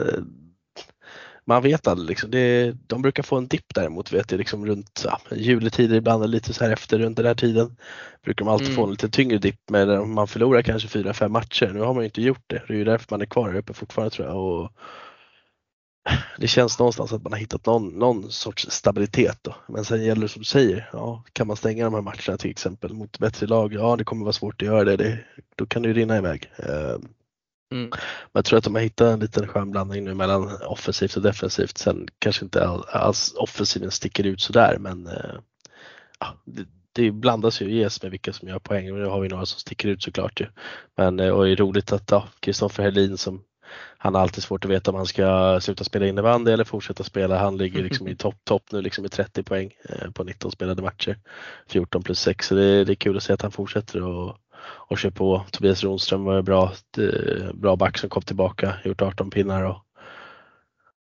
man 1.46 1.64
vet 1.64 1.88
aldrig 1.88 2.10
liksom. 2.10 2.32
Det, 2.32 2.76
de 2.88 3.02
brukar 3.02 3.24
få 3.24 3.38
en 3.38 3.48
dipp 3.48 3.74
däremot 3.76 4.14
vet 4.14 4.32
jag 4.32 4.38
liksom 4.38 4.66
runt 4.66 5.06
ja, 5.06 5.20
juletider 5.36 5.96
ibland 5.96 6.30
lite 6.30 6.54
så 6.54 6.64
här 6.64 6.72
efter 6.72 7.00
runt 7.00 7.18
den 7.18 7.26
här 7.26 7.36
tiden. 7.36 7.78
Brukar 8.24 8.46
man 8.46 8.54
alltid 8.54 8.68
Mm. 8.68 8.76
få 8.76 8.84
en 8.84 8.92
lite 8.92 9.10
tyngre 9.10 9.38
dipp 9.38 9.70
med 9.70 10.08
man 10.08 10.28
förlorar 10.28 10.62
kanske 10.62 10.88
fyra, 10.88 11.14
fem 11.14 11.32
matcher. 11.32 11.72
Nu 11.74 11.80
har 11.80 11.94
man 11.94 12.04
ju 12.04 12.06
inte 12.06 12.22
gjort 12.22 12.44
det. 12.48 12.64
Det 12.68 12.74
är 12.74 12.78
ju 12.78 12.84
därför 12.84 13.08
man 13.10 13.22
är 13.22 13.26
kvar 13.26 13.50
här 13.50 13.58
uppe 13.58 13.74
fortfarande 13.74 14.16
tror 14.16 14.28
jag. 14.28 14.38
Och 14.38 14.72
det 16.38 16.48
känns 16.48 16.80
någonstans 16.80 17.14
att 17.14 17.24
man 17.24 17.34
har 17.34 17.40
hittat 17.40 17.66
någon, 17.66 17.88
någon 17.88 18.32
sorts 18.32 18.68
stabilitet 18.72 19.38
då. 19.42 19.56
Men 19.68 19.86
sen 19.86 20.04
gäller 20.04 20.22
det 20.22 20.28
som 20.30 20.42
du 20.42 20.46
säger, 20.46 20.90
ja, 20.94 21.24
kan 21.34 21.48
man 21.48 21.56
stänga 21.58 21.86
de 21.86 21.94
här 21.94 22.02
matcherna 22.02 22.38
till 22.38 22.52
exempel 22.52 22.94
mot 22.94 23.20
bättre 23.20 23.48
lag, 23.48 23.74
ja 23.74 23.96
det 23.96 24.04
kommer 24.04 24.24
vara 24.24 24.34
svårt 24.34 24.62
att 24.62 24.68
göra 24.68 24.84
det, 24.84 24.98
det 24.98 25.20
då 25.56 25.66
kan 25.66 25.82
det 25.82 25.88
ju 25.88 25.94
rinna 25.94 26.18
iväg. 26.18 26.52
Mm. 27.74 27.90
Men 27.90 28.00
jag 28.32 28.46
tror 28.46 28.58
att 28.58 28.64
de 28.64 28.76
har 28.76 28.82
hittat 28.82 29.14
en 29.14 29.20
liten 29.20 29.48
skön 29.48 29.72
blandning 29.72 30.04
nu 30.04 30.14
mellan 30.14 30.62
offensivt 30.62 31.16
och 31.16 31.22
defensivt. 31.22 31.78
Sen 31.78 32.08
kanske 32.20 32.46
inte 32.46 32.68
all, 32.68 32.84
alls 32.88 33.34
offensiven 33.38 33.92
sticker 33.92 34.24
ut 34.24 34.42
sådär 34.42 34.78
men 34.80 35.08
eh, 35.08 35.36
ja, 36.20 36.28
det, 36.46 36.66
det 36.94 37.12
blandas 37.12 37.62
ju 37.62 37.66
och 37.66 37.72
ges 37.72 38.02
med 38.02 38.12
vilka 38.12 38.34
som 38.34 38.48
gör 38.48 38.60
poäng. 38.60 38.86
Nu 38.86 39.06
har 39.06 39.20
vi 39.20 39.30
några 39.30 39.46
som 39.46 39.60
sticker 39.60 39.88
ut 39.88 40.04
såklart 40.04 40.42
ju. 40.42 40.46
Men 40.98 41.20
eh, 41.20 41.30
och 41.30 41.46
det 41.46 41.52
är 41.52 41.56
roligt 41.56 41.92
att 41.92 42.12
ja, 42.12 42.28
Kristoffer 42.40 42.84
Helin 42.84 43.18
som 43.18 43.44
han 43.98 44.16
har 44.16 44.22
alltid 44.22 44.44
svårt 44.44 44.66
att 44.66 44.72
veta 44.72 44.92
om 44.92 44.98
han 44.98 45.06
ska 45.06 45.60
sluta 45.62 45.84
spela 45.84 46.08
innebandy 46.08 46.52
eller 46.52 46.64
fortsätta 46.64 47.04
spela. 47.04 47.38
Han 47.38 47.58
ligger 47.58 47.84
liksom 47.84 48.08
i 48.08 48.16
topp 48.16 48.36
top 48.44 48.72
nu 48.72 48.82
liksom 48.82 49.02
med 49.02 49.12
30 49.12 49.44
poäng 49.44 49.74
eh, 49.90 50.12
på 50.12 50.24
19 50.24 50.52
spelade 50.52 50.82
matcher. 50.82 51.18
14 51.68 52.04
plus 52.04 52.20
6 52.20 52.48
så 52.48 52.56
det, 52.56 52.86
det 52.86 52.94
är 52.94 52.96
kul 52.96 53.18
att 53.18 53.24
se 53.24 53.34
att 53.34 53.42
han 53.42 53.52
fortsätter 53.52 54.04
och, 54.04 54.38
och 54.66 54.98
kör 54.98 55.10
på. 55.10 55.46
Tobias 55.52 55.84
Ronström 55.84 56.24
var 56.24 56.42
bra, 56.42 56.72
eh, 56.98 57.54
bra 57.54 57.76
back 57.76 57.98
som 57.98 58.10
kom 58.10 58.24
tillbaka, 58.24 58.74
gjort 58.84 59.02
18 59.02 59.30
pinnar 59.30 59.64
och 59.64 59.86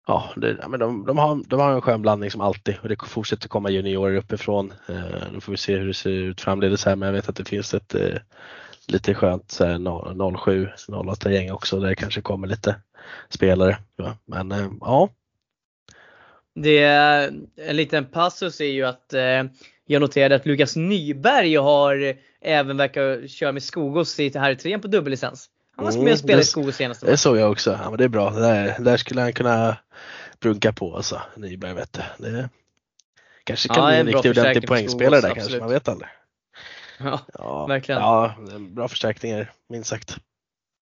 Ja, 0.09 0.29
det, 0.35 0.67
men 0.67 0.79
de, 0.79 1.05
de, 1.05 1.17
har, 1.17 1.41
de 1.47 1.59
har 1.59 1.71
en 1.71 1.81
skön 1.81 2.01
blandning 2.01 2.31
som 2.31 2.41
alltid 2.41 2.75
och 2.81 2.89
det 2.89 3.05
fortsätter 3.05 3.49
komma 3.49 3.69
juniorer 3.69 4.15
uppifrån. 4.17 4.73
Eh, 4.89 5.31
nu 5.33 5.41
får 5.41 5.51
vi 5.51 5.57
se 5.57 5.77
hur 5.77 5.87
det 5.87 5.93
ser 5.93 6.09
ut 6.09 6.41
framledes 6.41 6.85
här 6.85 6.95
men 6.95 7.07
jag 7.07 7.13
vet 7.13 7.29
att 7.29 7.35
det 7.35 7.47
finns 7.47 7.73
ett 7.73 7.95
eh, 7.95 8.17
lite 8.87 9.13
skönt 9.13 9.59
07, 10.43 10.69
08 10.87 11.31
gäng 11.31 11.51
också 11.51 11.79
där 11.79 11.89
det 11.89 11.95
kanske 11.95 12.21
kommer 12.21 12.47
lite 12.47 12.75
spelare. 13.29 13.77
Ja, 13.95 14.17
men 14.25 14.51
eh, 14.51 14.69
ja, 14.81 15.09
Det, 16.55 16.83
en 17.55 17.75
liten 17.75 18.05
passus 18.05 18.61
är 18.61 18.71
ju 18.71 18.83
att 18.83 19.13
eh, 19.13 19.43
jag 19.87 19.99
noterade 19.99 20.35
att 20.35 20.45
Lukas 20.45 20.75
Nyberg 20.75 21.55
har 21.55 22.15
även 22.41 22.77
verkar 22.77 23.27
köra 23.27 23.51
med 23.51 23.63
Skogås 23.63 24.19
i 24.19 24.37
här 24.37 24.51
i 24.51 24.55
trean 24.55 24.81
på 24.81 24.87
dubbellicens. 24.87 25.49
Han 25.75 25.85
var 25.85 25.91
Mm, 25.91 26.03
med 26.05 26.13
och 26.13 26.19
spelade 26.19 26.41
i 26.41 26.43
det- 26.43 26.47
Skogås 26.47 26.75
senaste 26.75 27.05
det 27.05 27.17
såg 27.17 27.37
jag 27.37 27.51
också. 27.51 27.79
Ja, 27.83 27.89
men 27.89 27.97
det 27.97 28.03
är 28.03 28.07
bra. 28.07 28.29
Det 28.29 28.39
där, 28.41 28.75
där 28.79 28.97
skulle 28.97 29.21
han 29.21 29.33
kunna 29.33 29.77
brunka 30.39 30.73
på 30.73 30.95
alltså, 30.95 31.21
Nyberg 31.35 31.73
vet 31.73 31.93
du. 31.93 32.01
Det 32.17 32.49
kanske 33.43 33.67
kan 33.69 33.77
Ja, 33.77 33.87
bli 33.89 33.95
en 33.95 34.07
en 34.07 34.13
riktigt 34.13 34.37
ordentlig 34.37 34.67
poängspelare 34.67 35.21
där 35.21 35.29
Skogås, 35.29 35.33
kanske, 35.35 35.41
absolut. 35.41 35.61
man 35.61 35.69
vet 35.69 35.87
aldrig. 35.87 36.09
Ja. 36.99 37.19
Ja, 37.33 37.65
Verkligen. 37.67 38.01
Ja, 38.01 38.35
bra 38.59 38.87
förstärkningar 38.87 39.51
minst 39.69 39.89
sagt. 39.89 40.17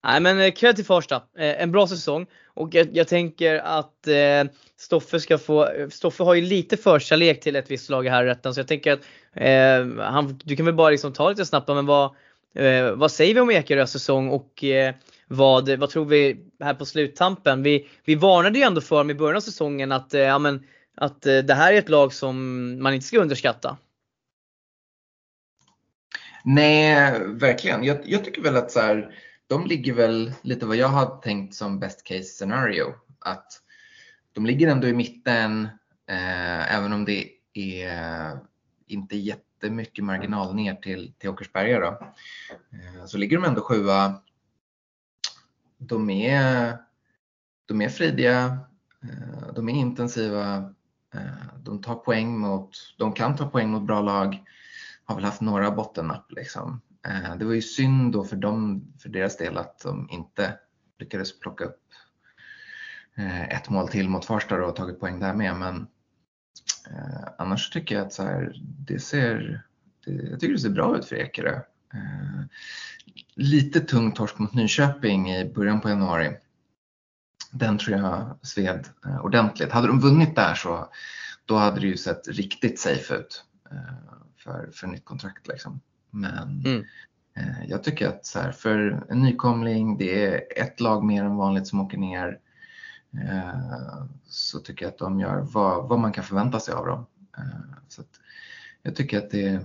Nej 0.04 0.22
men 0.22 0.40
eh, 0.40 0.52
kväll 0.52 0.76
till 0.76 0.86
Farsta. 0.86 1.16
Eh, 1.16 1.62
en 1.62 1.72
bra 1.72 1.88
säsong. 1.88 2.26
Och 2.46 2.76
jag, 2.76 2.88
jag 2.92 3.08
tänker 3.08 3.56
att 3.56 4.08
eh, 4.08 4.52
Stoffe 4.78 5.20
ska 5.20 5.38
få, 5.38 5.68
eh, 5.68 5.90
Stoffe 5.90 6.24
har 6.24 6.34
ju 6.34 6.42
lite 6.42 6.78
förkärlek 6.78 7.42
till 7.42 7.56
ett 7.56 7.72
visst 7.72 7.90
lag 7.90 8.06
i 8.06 8.10
rätten 8.10 8.54
så 8.54 8.60
jag 8.60 8.68
tänker 8.68 8.94
att 8.94 9.00
eh, 9.34 10.06
han, 10.06 10.40
du 10.44 10.56
kan 10.56 10.66
väl 10.66 10.76
bara 10.76 10.90
liksom 10.90 11.14
ta 11.14 11.30
lite 11.30 11.46
snabbt 11.46 11.68
men 11.68 11.86
vad, 11.86 12.16
eh, 12.56 12.92
vad 12.92 13.12
säger 13.12 13.34
vi 13.34 13.40
om 13.40 13.52
Ekerös 13.52 13.92
säsong 13.92 14.30
och 14.30 14.64
eh, 14.64 14.94
vad, 15.28 15.70
vad 15.70 15.90
tror 15.90 16.06
vi 16.06 16.38
här 16.60 16.74
på 16.74 16.86
sluttampen? 16.86 17.64
Vi, 17.64 17.90
vi 18.06 18.16
varnade 18.16 18.60
ju 18.60 18.66
ändå 18.66 18.82
för 18.82 18.98
dem 18.98 19.10
i 19.10 19.16
början 19.16 19.38
av 19.38 19.42
säsongen 19.42 19.92
att, 19.92 20.14
eh, 20.14 20.22
ja, 20.22 20.40
men, 20.40 20.64
att 20.98 21.26
eh, 21.26 21.38
det 21.38 21.54
här 21.54 21.74
är 21.74 21.78
ett 21.78 21.90
lag 21.90 22.14
som 22.14 22.36
man 22.84 22.94
inte 22.94 23.08
ska 23.08 23.20
underskatta. 23.20 23.78
Nej, 26.44 27.20
verkligen. 27.26 27.84
Jag, 27.84 27.98
jag 28.06 28.26
tycker 28.26 28.42
väl 28.42 28.56
att 28.56 28.72
så 28.72 28.80
här, 28.80 29.12
de 29.48 29.68
ligger 29.68 29.94
väl 29.94 30.34
lite 30.42 30.66
vad 30.66 30.76
jag 30.76 30.88
har 30.88 31.22
tänkt 31.22 31.56
som 31.56 31.80
best 31.80 32.04
case 32.04 32.24
scenario. 32.24 32.94
Att 33.20 33.62
de 34.34 34.46
ligger 34.46 34.68
ändå 34.68 34.88
i 34.88 34.94
mitten, 34.94 35.64
eh, 36.08 36.76
även 36.76 36.94
om 36.94 37.06
det 37.06 37.30
är 37.54 38.40
inte 38.88 39.18
jättemycket 39.18 40.04
marginal 40.04 40.56
ner 40.56 40.76
till, 40.76 41.14
till 41.18 41.30
Åkersberga. 41.30 41.80
Då. 41.80 41.88
Eh, 42.78 43.06
så 43.06 43.18
ligger 43.18 43.38
de 43.38 43.46
ändå 43.46 43.62
sjua. 43.62 44.22
De 45.78 46.10
är, 46.10 46.78
de 47.66 47.82
är 47.82 47.90
fridiga, 47.90 48.60
eh, 49.04 49.54
de 49.56 49.70
är 49.70 49.74
intensiva, 49.74 50.74
eh, 51.14 51.62
de 51.64 51.82
tar 51.82 51.96
poäng 51.96 52.38
mot, 52.38 52.96
de 52.98 53.14
kan 53.14 53.36
ta 53.36 53.50
poäng 53.50 53.70
mot 53.70 53.84
bra 53.84 54.02
lag 54.02 54.44
har 55.08 55.16
väl 55.16 55.26
haft 55.26 55.42
några 55.42 55.72
bottennapp. 55.72 56.32
Liksom. 56.32 56.82
Eh, 57.08 57.36
Det 57.36 57.46
var 57.46 57.54
ju 57.54 57.62
synd 57.62 58.14
då 58.14 58.24
för, 58.24 58.36
dem, 58.36 58.88
för 59.00 59.10
deras 59.10 59.38
del 59.38 59.58
att 59.58 59.80
de 59.84 60.10
inte 60.12 60.60
lyckades 61.00 61.40
plocka 61.40 61.64
upp 61.64 61.84
eh, 63.18 63.44
ett 63.50 63.70
mål 63.70 63.88
till 63.88 64.10
mot 64.10 64.26
Farsta 64.26 64.58
då 64.58 64.66
och 64.66 64.76
tagit 64.76 65.00
poäng 65.00 65.20
där 65.20 65.34
med. 65.34 65.56
Men 65.56 65.88
eh, 66.90 67.28
annars 67.38 67.70
tycker 67.70 67.96
jag 67.96 68.06
att 68.06 68.14
så 68.14 68.24
här, 68.24 68.54
det 68.62 69.00
ser, 69.00 69.64
det, 70.06 70.12
jag 70.12 70.40
tycker 70.40 70.54
det 70.54 70.60
ser 70.60 70.70
bra 70.70 70.98
ut 70.98 71.06
för 71.06 71.16
Ekerö. 71.16 71.56
Eh, 71.94 72.42
lite 73.36 73.80
tung 73.80 74.12
torsk 74.12 74.40
mot 74.40 74.54
Nyköping 74.54 75.32
i 75.32 75.54
början 75.54 75.82
på 75.82 75.90
januari. 75.90 76.38
Den 77.52 77.78
tror 77.78 77.98
jag 77.98 78.40
sved 78.42 78.88
eh, 79.06 79.26
ordentligt. 79.26 79.72
Hade 79.72 79.88
de 79.88 80.00
vunnit 80.00 80.36
där 80.36 80.54
så 80.54 80.90
då 81.46 81.56
hade 81.56 81.80
det 81.80 81.88
ju 81.88 81.98
sett 81.98 82.28
riktigt 82.28 82.80
safe 82.80 83.16
ut 83.16 83.44
eh, 83.72 83.94
för, 84.38 84.70
för 84.74 84.88
nytt 84.88 85.06
kontrakt. 85.06 85.48
Liksom. 85.48 85.82
Men 86.18 86.64
mm. 86.66 86.86
eh, 87.36 87.70
jag 87.70 87.84
tycker 87.84 88.08
att 88.08 88.26
så 88.26 88.40
här, 88.40 88.52
för 88.52 89.06
en 89.10 89.22
nykomling, 89.22 89.98
det 89.98 90.26
är 90.26 90.64
ett 90.64 90.80
lag 90.80 91.04
mer 91.04 91.24
än 91.24 91.36
vanligt 91.36 91.68
som 91.68 91.82
åker 91.82 91.98
ner. 91.98 92.40
Eh, 93.14 94.06
så 94.26 94.60
tycker 94.60 94.86
jag 94.86 94.92
att 94.92 94.98
de 94.98 95.20
gör 95.20 95.42
vad, 95.42 95.90
vad 95.90 96.00
man 96.00 96.12
kan 96.12 96.24
förvänta 96.24 96.60
sig 96.60 96.74
av 96.74 96.86
dem. 96.86 97.06
Eh, 97.38 97.78
så 97.88 98.04
jag 98.82 98.96
tycker 98.96 99.18
att 99.18 99.30
det, 99.30 99.48
eh, 99.48 99.62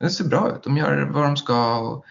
det 0.00 0.10
ser 0.10 0.28
bra 0.28 0.56
ut. 0.56 0.62
De 0.62 0.76
gör 0.76 1.10
vad 1.12 1.24
de 1.24 1.36
ska. 1.36 1.78
Och, 1.78 2.04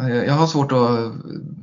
jag 0.00 0.34
har 0.34 0.46
svårt 0.46 0.72
att 0.72 1.12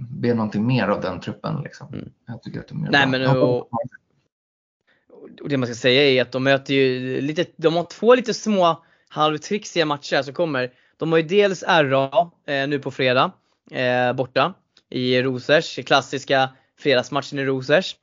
be 0.10 0.34
någonting 0.34 0.67
mer 0.67 0.88
av 0.88 1.02
den 1.02 1.19
truppen. 1.19 1.62
Liksom. 1.62 1.93
Mm. 1.93 2.10
Jag 2.26 2.43
tycker 2.43 2.60
att 2.60 2.67
de 2.67 2.84
gör 2.84 2.91
Nej, 2.91 3.08
bra. 3.08 3.19
Men, 3.19 3.41
och, 3.41 3.69
och 5.41 5.49
det 5.49 5.58
man 5.58 5.67
ska 5.67 5.76
säga 5.76 6.04
är 6.04 6.21
att 6.21 6.32
de 6.32 6.43
möter 6.43 6.73
ju 6.73 7.21
lite, 7.21 7.45
de 7.56 7.76
har 7.76 7.84
två 7.84 8.15
lite 8.15 8.34
små 8.34 8.84
halvtrixiga 9.13 9.86
matcher 9.86 10.21
som 10.21 10.34
kommer. 10.34 10.71
De 10.97 11.12
har 11.12 11.19
ju 11.19 11.28
dels 11.28 11.63
RA 11.63 12.32
eh, 12.47 12.67
nu 12.67 12.80
på 12.80 12.91
fredag 12.91 13.32
eh, 13.71 14.13
borta 14.13 14.54
i 14.89 15.21
Rosers, 15.21 15.80
klassiska 15.86 16.49
fredagsmatchen 16.80 17.39
i 17.39 17.45
Rosers. 17.45 17.95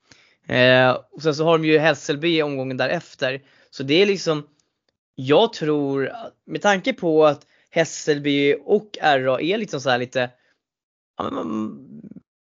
Eh, 0.47 0.91
och 1.13 1.23
sen 1.23 1.35
så 1.35 1.45
har 1.45 1.59
de 1.59 1.65
ju 1.65 1.79
Hässelby 1.79 2.37
i 2.37 2.43
omgången 2.43 2.77
därefter. 2.77 3.43
Så 3.71 3.83
det 3.83 4.03
är 4.03 4.07
liksom, 4.07 4.47
jag 5.15 5.53
tror, 5.53 6.13
med 6.47 6.63
tanke 6.63 6.93
på 6.93 7.27
att 7.27 7.47
Hässelby 7.71 8.55
och 8.65 8.99
RA 9.03 9.41
är 9.41 9.59
liksom 9.59 9.81
så 9.81 9.97
lite, 9.97 10.31
ja, 11.19 11.45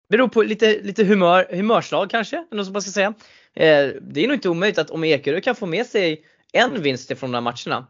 beror 0.10 0.27
på 0.27 0.41
lite, 0.41 0.79
lite 0.82 1.03
humör, 1.03 1.47
humörslag 1.49 2.10
kanske, 2.10 2.45
eller 2.51 2.63
vad 2.63 2.73
man 2.73 2.82
ska 2.82 2.91
säga. 2.91 3.13
Eh, 3.53 3.93
det 4.01 4.23
är 4.23 4.27
nog 4.27 4.36
inte 4.36 4.49
omöjligt 4.49 4.79
att 4.79 4.89
om 4.89 5.03
Ekerö 5.03 5.41
kan 5.41 5.55
få 5.55 5.65
med 5.65 5.86
sig 5.86 6.25
en 6.53 6.82
vinst 6.82 7.12
ifrån 7.12 7.32
de 7.32 7.36
här 7.36 7.41
matcherna, 7.41 7.88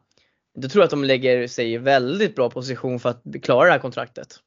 då 0.58 0.70
tror 0.70 0.82
jag 0.82 0.86
att 0.86 0.92
de 0.92 1.04
lägger 1.04 1.48
sig 1.48 1.74
i 1.74 1.78
väldigt 1.78 2.36
bra 2.36 2.50
position 2.50 3.00
för 3.00 3.10
att 3.10 3.24
klara 3.44 3.66
det 3.66 3.72
här 3.72 3.80
kontraktet. 3.80 4.40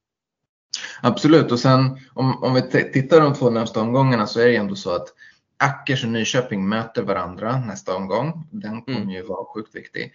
Absolut 1.02 1.52
och 1.52 1.60
sen 1.60 1.98
om, 2.14 2.44
om 2.44 2.54
vi 2.54 2.62
tittar 2.92 3.20
de 3.20 3.34
två 3.34 3.50
närmsta 3.50 3.80
omgångarna 3.80 4.26
så 4.26 4.40
är 4.40 4.46
det 4.46 4.56
ändå 4.56 4.74
så 4.74 4.94
att 4.94 5.08
Ackers 5.56 6.04
och 6.04 6.10
Nyköping 6.10 6.68
möter 6.68 7.02
varandra 7.02 7.60
nästa 7.60 7.96
omgång. 7.96 8.48
Den 8.50 8.82
kommer 8.82 9.00
mm. 9.00 9.10
ju 9.10 9.22
vara 9.22 9.44
sjukt 9.44 9.74
viktig. 9.74 10.12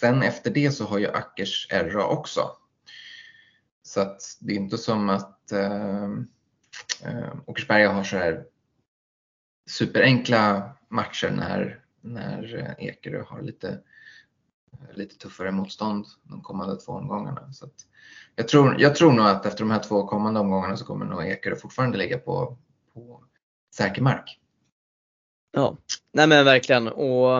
Sen 0.00 0.22
efter 0.22 0.50
det 0.50 0.70
så 0.70 0.84
har 0.84 0.98
ju 0.98 1.08
Ackers 1.08 1.68
RA 1.70 2.06
också. 2.06 2.50
Så 3.82 4.00
att 4.00 4.22
det 4.40 4.52
är 4.52 4.56
inte 4.56 4.78
som 4.78 5.10
att 5.10 5.52
eh, 5.52 6.04
eh, 7.04 7.34
Åkersberga 7.46 7.92
har 7.92 8.04
så 8.04 8.16
här 8.16 8.44
superenkla 9.70 10.70
matcher 10.88 11.30
när, 11.30 11.80
när 12.00 12.74
Ekerö 12.78 13.22
har 13.22 13.42
lite, 13.42 13.78
lite 14.94 15.18
tuffare 15.18 15.50
motstånd 15.50 16.06
de 16.22 16.42
kommande 16.42 16.76
två 16.76 16.92
omgångarna. 16.92 17.52
Så 17.52 17.68
jag, 18.36 18.48
tror, 18.48 18.76
jag 18.78 18.94
tror 18.96 19.12
nog 19.12 19.26
att 19.26 19.46
efter 19.46 19.60
de 19.60 19.70
här 19.70 19.82
två 19.82 20.06
kommande 20.06 20.40
omgångarna 20.40 20.76
så 20.76 20.84
kommer 20.84 21.06
nog 21.06 21.26
Ekerö 21.26 21.56
fortfarande 21.56 21.98
ligga 21.98 22.18
på, 22.18 22.58
på 22.94 23.24
säker 23.74 24.02
mark. 24.02 24.40
Ja, 25.52 25.76
nej 26.12 26.26
men 26.26 26.44
verkligen. 26.44 26.88
Och, 26.88 27.36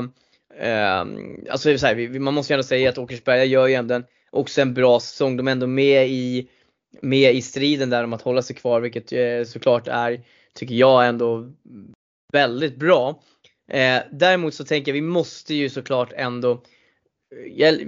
eh, 0.58 1.06
alltså 1.50 1.78
så 1.78 1.86
här, 1.86 2.18
man 2.18 2.34
måste 2.34 2.52
ju 2.52 2.54
ändå 2.54 2.64
säga 2.64 2.90
att 2.90 2.98
Åkersberga 2.98 3.44
gör 3.44 3.66
ju 3.66 3.74
ändå 3.74 3.94
en, 3.94 4.04
också 4.30 4.60
en 4.60 4.74
bra 4.74 5.00
säsong. 5.00 5.36
De 5.36 5.48
är 5.48 5.52
ändå 5.52 5.66
med 5.66 6.08
i, 6.08 6.48
med 7.00 7.34
i 7.34 7.42
striden 7.42 7.90
där 7.90 8.04
om 8.04 8.12
att 8.12 8.22
hålla 8.22 8.42
sig 8.42 8.56
kvar, 8.56 8.80
vilket 8.80 9.12
eh, 9.12 9.44
såklart 9.46 9.88
är, 9.88 10.20
tycker 10.54 10.74
jag, 10.74 11.08
ändå 11.08 11.52
väldigt 12.32 12.76
bra. 12.76 13.22
Eh, 13.68 14.02
däremot 14.12 14.54
så 14.54 14.64
tänker 14.64 14.92
jag 14.92 14.94
vi 14.94 15.08
måste 15.08 15.54
ju 15.54 15.68
såklart 15.68 16.12
ändå 16.16 16.62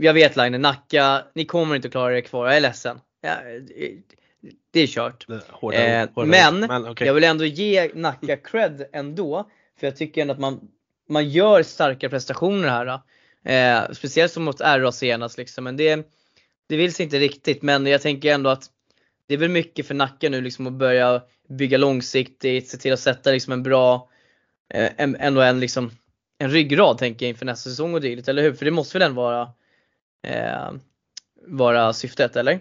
jag, 0.01 0.14
vet 0.14 0.37
Line, 0.37 0.61
Nacka, 0.61 1.25
ni 1.35 1.44
kommer 1.44 1.77
inte 1.77 1.88
att 1.88 1.92
klara 1.92 2.16
er 2.16 2.20
kvar, 2.20 2.46
jag 2.46 2.57
är 2.57 2.61
ledsen. 2.61 3.01
Det 4.72 4.81
är 4.81 4.87
kört. 4.87 5.27
Hårda, 5.51 5.77
eh, 5.77 6.09
hårda, 6.14 6.29
men, 6.29 6.61
men 6.61 6.88
okay. 6.88 7.07
jag 7.07 7.14
vill 7.14 7.25
ändå 7.25 7.44
ge 7.44 7.90
Nacka 7.94 8.37
cred 8.37 8.87
ändå. 8.92 9.51
För 9.81 9.87
jag 9.87 9.96
tycker 9.96 10.22
ändå 10.22 10.35
att 10.35 10.40
man, 10.40 10.68
man 11.09 11.29
gör 11.29 11.62
starka 11.62 12.09
prestationer 12.09 12.68
här. 12.68 13.01
Eh, 13.44 13.92
speciellt 13.92 14.33
som 14.33 14.44
mot 14.44 14.61
RA 14.61 14.92
senast 14.92 15.38
liksom. 15.38 15.64
Men 15.64 15.77
det, 15.77 16.09
det 16.68 16.77
vill 16.77 16.94
sig 16.94 17.05
inte 17.05 17.18
riktigt. 17.18 17.62
Men 17.62 17.87
jag 17.87 18.03
tänker 18.03 18.35
ändå 18.35 18.51
att 18.51 18.64
det 19.27 19.35
är 19.35 19.38
väl 19.38 19.49
mycket 19.49 19.87
för 19.87 19.94
Nacka 19.94 20.29
nu 20.29 20.40
liksom 20.40 20.66
att 20.66 20.72
börja 20.72 21.22
bygga 21.49 21.79
långsiktigt, 21.79 22.68
se 22.68 22.77
till 22.77 22.92
att 22.92 23.01
sätta 23.01 23.31
liksom 23.31 23.53
en 23.53 23.62
bra, 23.62 24.09
eh, 24.75 24.90
en, 24.96 25.16
ändå 25.16 25.40
en 25.40 25.61
liksom 25.61 25.90
en 26.38 26.51
ryggrad 26.51 26.99
tänker 26.99 27.27
jag 27.27 27.31
inför 27.31 27.46
nästa 27.46 27.70
säsong 27.70 27.94
och 27.94 28.01
dylikt, 28.01 28.29
eller 28.29 28.42
hur? 28.42 28.55
För 28.55 28.64
det 28.64 28.70
måste 28.70 28.99
väl 28.99 29.09
ändå 29.09 29.22
vara, 29.22 29.53
eh, 30.27 30.72
vara 31.46 31.92
syftet, 31.92 32.37
eller? 32.37 32.61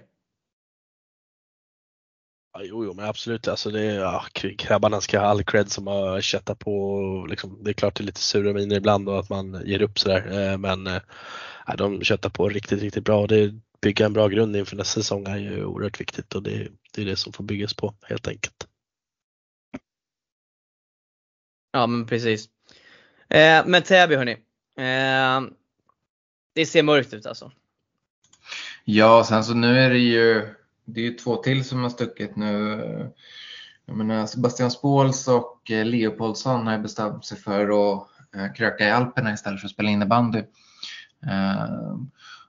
Ja, 2.54 2.62
jo, 2.64 2.86
jo, 2.86 2.94
men 2.94 3.06
absolut. 3.06 3.48
Alltså 3.48 3.72
det, 3.72 3.84
ja, 3.84 4.26
grabbarna 4.34 5.02
ska 5.02 5.20
ha 5.20 5.28
all 5.28 5.44
cred 5.44 5.72
som 5.72 5.88
har 5.88 6.22
köttat 6.22 6.60
på. 6.60 7.28
Liksom, 7.30 7.64
det 7.64 7.72
är 7.72 7.74
klart 7.74 7.96
det 7.96 8.04
är 8.04 8.06
lite 8.06 8.22
sura 8.22 8.54
miner 8.54 8.76
ibland 8.76 9.10
och 9.10 9.20
att 9.20 9.30
man 9.30 9.62
ger 9.66 9.82
upp 9.82 10.00
sådär. 10.00 10.52
Eh, 10.52 10.58
men 10.58 10.88
eh, 10.88 11.02
de 11.78 12.02
köttar 12.02 12.30
på 12.30 12.50
riktigt, 12.50 12.82
riktigt 12.82 13.04
bra. 13.04 13.28
Det, 13.28 13.54
bygga 13.82 14.06
en 14.06 14.14
bra 14.14 14.28
grund 14.28 14.56
inför 14.56 14.76
nästa 14.76 15.02
säsong 15.02 15.28
är 15.28 15.38
ju 15.38 15.66
oerhört 15.66 16.00
viktigt 16.00 16.36
och 16.36 16.44
det, 16.44 16.68
det 16.94 17.02
är 17.02 17.06
det 17.06 17.16
som 17.16 17.34
får 17.34 17.44
byggas 17.44 17.74
på 17.74 17.96
helt 18.02 18.28
enkelt. 18.28 18.68
Ja 21.72 21.88
men 21.88 22.08
precis. 22.08 22.50
Eh, 23.30 23.66
men 23.66 23.82
Täby 23.82 24.16
hörni. 24.16 24.32
Eh, 24.78 25.42
det 26.54 26.66
ser 26.66 26.84
mörkt 26.84 27.14
ut 27.14 27.26
alltså. 27.26 27.52
Ja, 28.84 29.24
sen 29.24 29.44
så 29.44 29.54
nu 29.54 29.80
är 29.80 29.90
det 29.90 30.00
ju 30.00 30.56
det 30.86 31.00
är 31.00 31.04
ju 31.04 31.14
två 31.14 31.36
till 31.36 31.66
som 31.66 31.84
har 31.84 31.90
stuckit 31.90 32.36
nu. 32.36 33.14
Jag 33.86 33.98
menar, 33.98 34.26
Sebastian 34.26 34.72
Spåls 34.72 35.28
och 35.28 35.72
eh, 35.72 35.86
Leopoldsson 35.86 36.68
har 36.68 36.78
bestämt 36.78 37.26
sig 37.26 37.38
för 37.38 37.62
att 37.62 38.08
eh, 38.36 38.54
kröka 38.54 38.88
i 38.88 38.92
Alperna 38.92 39.34
istället 39.34 39.60
för 39.60 39.68
att 39.68 39.74
spela 39.74 39.90
innebandy. 39.90 40.40
Eh, 41.26 41.96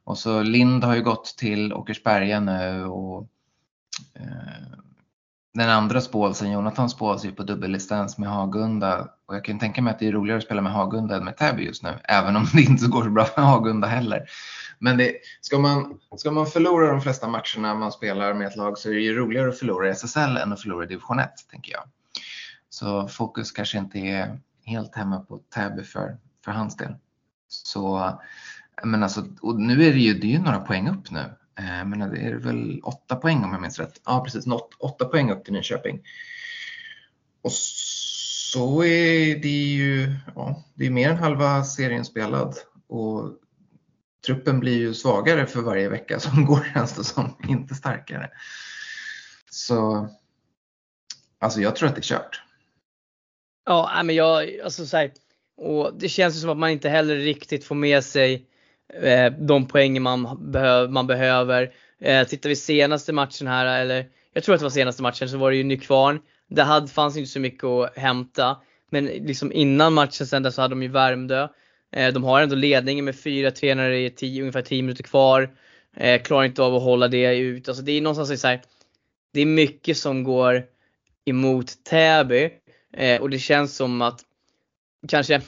och 0.05 0.19
så 0.19 0.43
Lind 0.43 0.85
har 0.85 0.95
ju 0.95 1.03
gått 1.03 1.35
till 1.39 1.73
Åkersberga 1.73 2.41
nu 2.41 2.85
och 2.85 3.29
den 5.57 5.71
andra 5.71 6.01
spålsen, 6.01 6.51
Jonathan 6.51 6.91
Spåls, 6.91 7.25
ju 7.25 7.33
på 7.33 7.43
dubbellicens 7.43 8.19
med 8.19 8.29
Hagunda 8.29 9.09
och 9.27 9.35
jag 9.35 9.45
kan 9.45 9.59
tänka 9.59 9.83
mig 9.83 9.91
att 9.91 9.99
det 9.99 10.09
är 10.09 10.13
roligare 10.13 10.39
att 10.39 10.45
spela 10.45 10.63
med 10.63 10.73
Hagunda 10.73 11.17
än 11.17 11.25
med 11.25 11.37
Täby 11.37 11.65
just 11.65 11.83
nu, 11.83 11.99
även 12.05 12.37
om 12.37 12.47
det 12.53 12.63
inte 12.63 12.87
går 12.87 13.03
så 13.03 13.11
bra 13.11 13.27
med 13.37 13.47
Hagunda 13.47 13.87
heller. 13.87 14.23
Men 14.79 14.97
det, 14.97 15.13
ska, 15.41 15.59
man, 15.59 15.99
ska 16.17 16.31
man 16.31 16.47
förlora 16.47 16.91
de 16.91 17.01
flesta 17.01 17.29
matcherna 17.29 17.75
man 17.75 17.93
spelar 17.93 18.35
med 18.35 18.47
ett 18.47 18.57
lag 18.57 18.79
så 18.79 18.89
är 18.89 18.95
det 18.95 19.01
ju 19.01 19.17
roligare 19.17 19.49
att 19.49 19.59
förlora 19.59 19.89
i 19.89 19.91
SSL 19.91 20.37
än 20.37 20.53
att 20.53 20.63
förlora 20.63 20.85
i 20.85 20.89
division 20.89 21.19
1, 21.19 21.31
tänker 21.51 21.73
jag. 21.73 21.83
Så 22.69 23.09
fokus 23.09 23.53
kanske 23.53 23.79
inte 23.79 23.99
är 23.99 24.41
helt 24.65 24.97
hemma 24.97 25.21
på 25.21 25.39
Täby 25.55 25.83
för, 25.83 26.19
för 26.45 26.53
hans 26.53 26.77
del. 26.77 26.95
Så, 27.49 28.13
men 28.85 29.03
alltså, 29.03 29.25
och 29.41 29.61
nu 29.61 29.73
är 29.73 29.93
det 29.93 29.99
ju, 29.99 30.15
det 30.15 30.27
är 30.27 30.31
ju 30.31 30.39
några 30.39 30.61
poäng 30.61 30.89
upp 30.89 31.11
nu. 31.11 31.25
Eh, 31.59 31.85
men 31.85 31.99
det 31.99 32.19
är 32.19 32.35
väl 32.35 32.81
åtta 32.83 33.17
poäng 33.17 33.45
om 33.45 33.53
jag 33.53 33.63
minns 33.63 33.79
rätt. 33.79 34.01
Ja, 34.05 34.25
precis. 34.25 34.47
Något, 34.47 34.75
åtta 34.79 35.05
poäng 35.05 35.31
upp 35.31 35.45
till 35.45 35.53
Nyköping. 35.53 36.03
Och 37.43 37.53
så 37.53 38.85
är 38.85 39.37
det 39.37 39.49
ju 39.49 40.15
ja, 40.35 40.65
det 40.75 40.87
är 40.87 40.91
mer 40.91 41.11
än 41.11 41.17
halva 41.17 41.65
serien 41.65 42.05
spelad. 42.05 42.57
Och 42.87 43.33
truppen 44.27 44.61
blir 44.61 44.79
ju 44.79 44.95
svagare 44.95 45.47
för 45.47 45.61
varje 45.61 45.89
vecka 45.89 46.21
som 46.21 46.45
går 46.47 46.67
känns 46.75 46.93
det 46.93 47.05
som, 47.05 47.37
inte 47.49 47.75
starkare. 47.75 48.31
Så 49.51 50.09
alltså 51.39 51.61
jag 51.61 51.77
tror 51.77 51.89
att 51.89 51.95
det 51.95 52.01
är 52.01 52.03
kört. 52.03 52.43
Ja, 53.65 54.03
men 54.05 54.15
jag, 54.15 54.61
alltså 54.61 54.87
så 54.87 54.97
här, 54.97 55.13
och 55.57 55.95
det 55.99 56.09
känns 56.09 56.37
ju 56.37 56.41
som 56.41 56.51
att 56.51 56.57
man 56.57 56.71
inte 56.71 56.89
heller 56.89 57.17
riktigt 57.17 57.65
får 57.65 57.75
med 57.75 58.05
sig 58.05 58.35
eh, 58.35 58.41
Eh, 58.95 59.33
de 59.33 59.69
poängen 59.69 60.03
man, 60.03 60.53
behöv, 60.53 60.91
man 60.91 61.07
behöver. 61.07 61.73
Eh, 62.01 62.27
tittar 62.27 62.49
vi 62.49 62.57
senaste 62.57 63.13
matchen 63.13 63.47
här, 63.47 63.81
eller 63.81 64.07
jag 64.33 64.45
tror 64.45 64.55
att 64.55 64.61
det 64.61 64.65
var 64.65 64.71
senaste 64.71 65.03
matchen, 65.03 65.29
så 65.29 65.39
var 65.39 65.51
det 65.51 65.57
ju 65.57 65.65
Nykvarn. 65.65 66.21
Det 66.49 66.63
hade, 66.63 66.89
fanns 66.89 67.17
inte 67.17 67.31
så 67.31 67.41
mycket 67.41 67.65
att 67.65 67.97
hämta. 67.97 68.57
Men 68.91 69.07
liksom 69.07 69.53
innan 69.53 69.95
matchen 69.95 70.27
sen 70.27 70.43
där 70.43 70.51
så 70.51 70.63
hade 70.63 70.75
de 70.75 70.83
ju 70.83 70.89
Värmdö. 70.89 71.49
Eh, 71.93 72.13
de 72.13 72.25
har 72.25 72.43
ändå 72.43 72.57
ledningen 72.57 73.05
med 73.05 73.15
4-3 73.15 73.75
när 73.75 73.91
det 73.91 73.99
är 73.99 74.11
tio, 74.11 74.41
ungefär 74.43 74.63
10 74.63 74.83
minuter 74.83 75.03
kvar. 75.03 75.51
Eh, 75.97 76.23
klarar 76.23 76.45
inte 76.45 76.63
av 76.63 76.75
att 76.75 76.83
hålla 76.83 77.09
det 77.09 77.37
ut. 77.37 77.69
Alltså 77.69 77.83
det 77.83 77.93
är 77.93 78.01
någonstans 78.01 78.41
så 78.41 78.49
här, 78.49 78.63
det 79.33 79.41
är 79.41 79.47
mycket 79.47 79.97
som 79.97 80.25
går 80.25 80.65
emot 81.25 81.85
Täby. 81.85 82.51
Eh, 82.93 83.21
och 83.21 83.31
det 83.31 83.39
känns 83.39 83.77
som 83.77 84.03
att 84.03 84.21
kanske, 85.09 85.41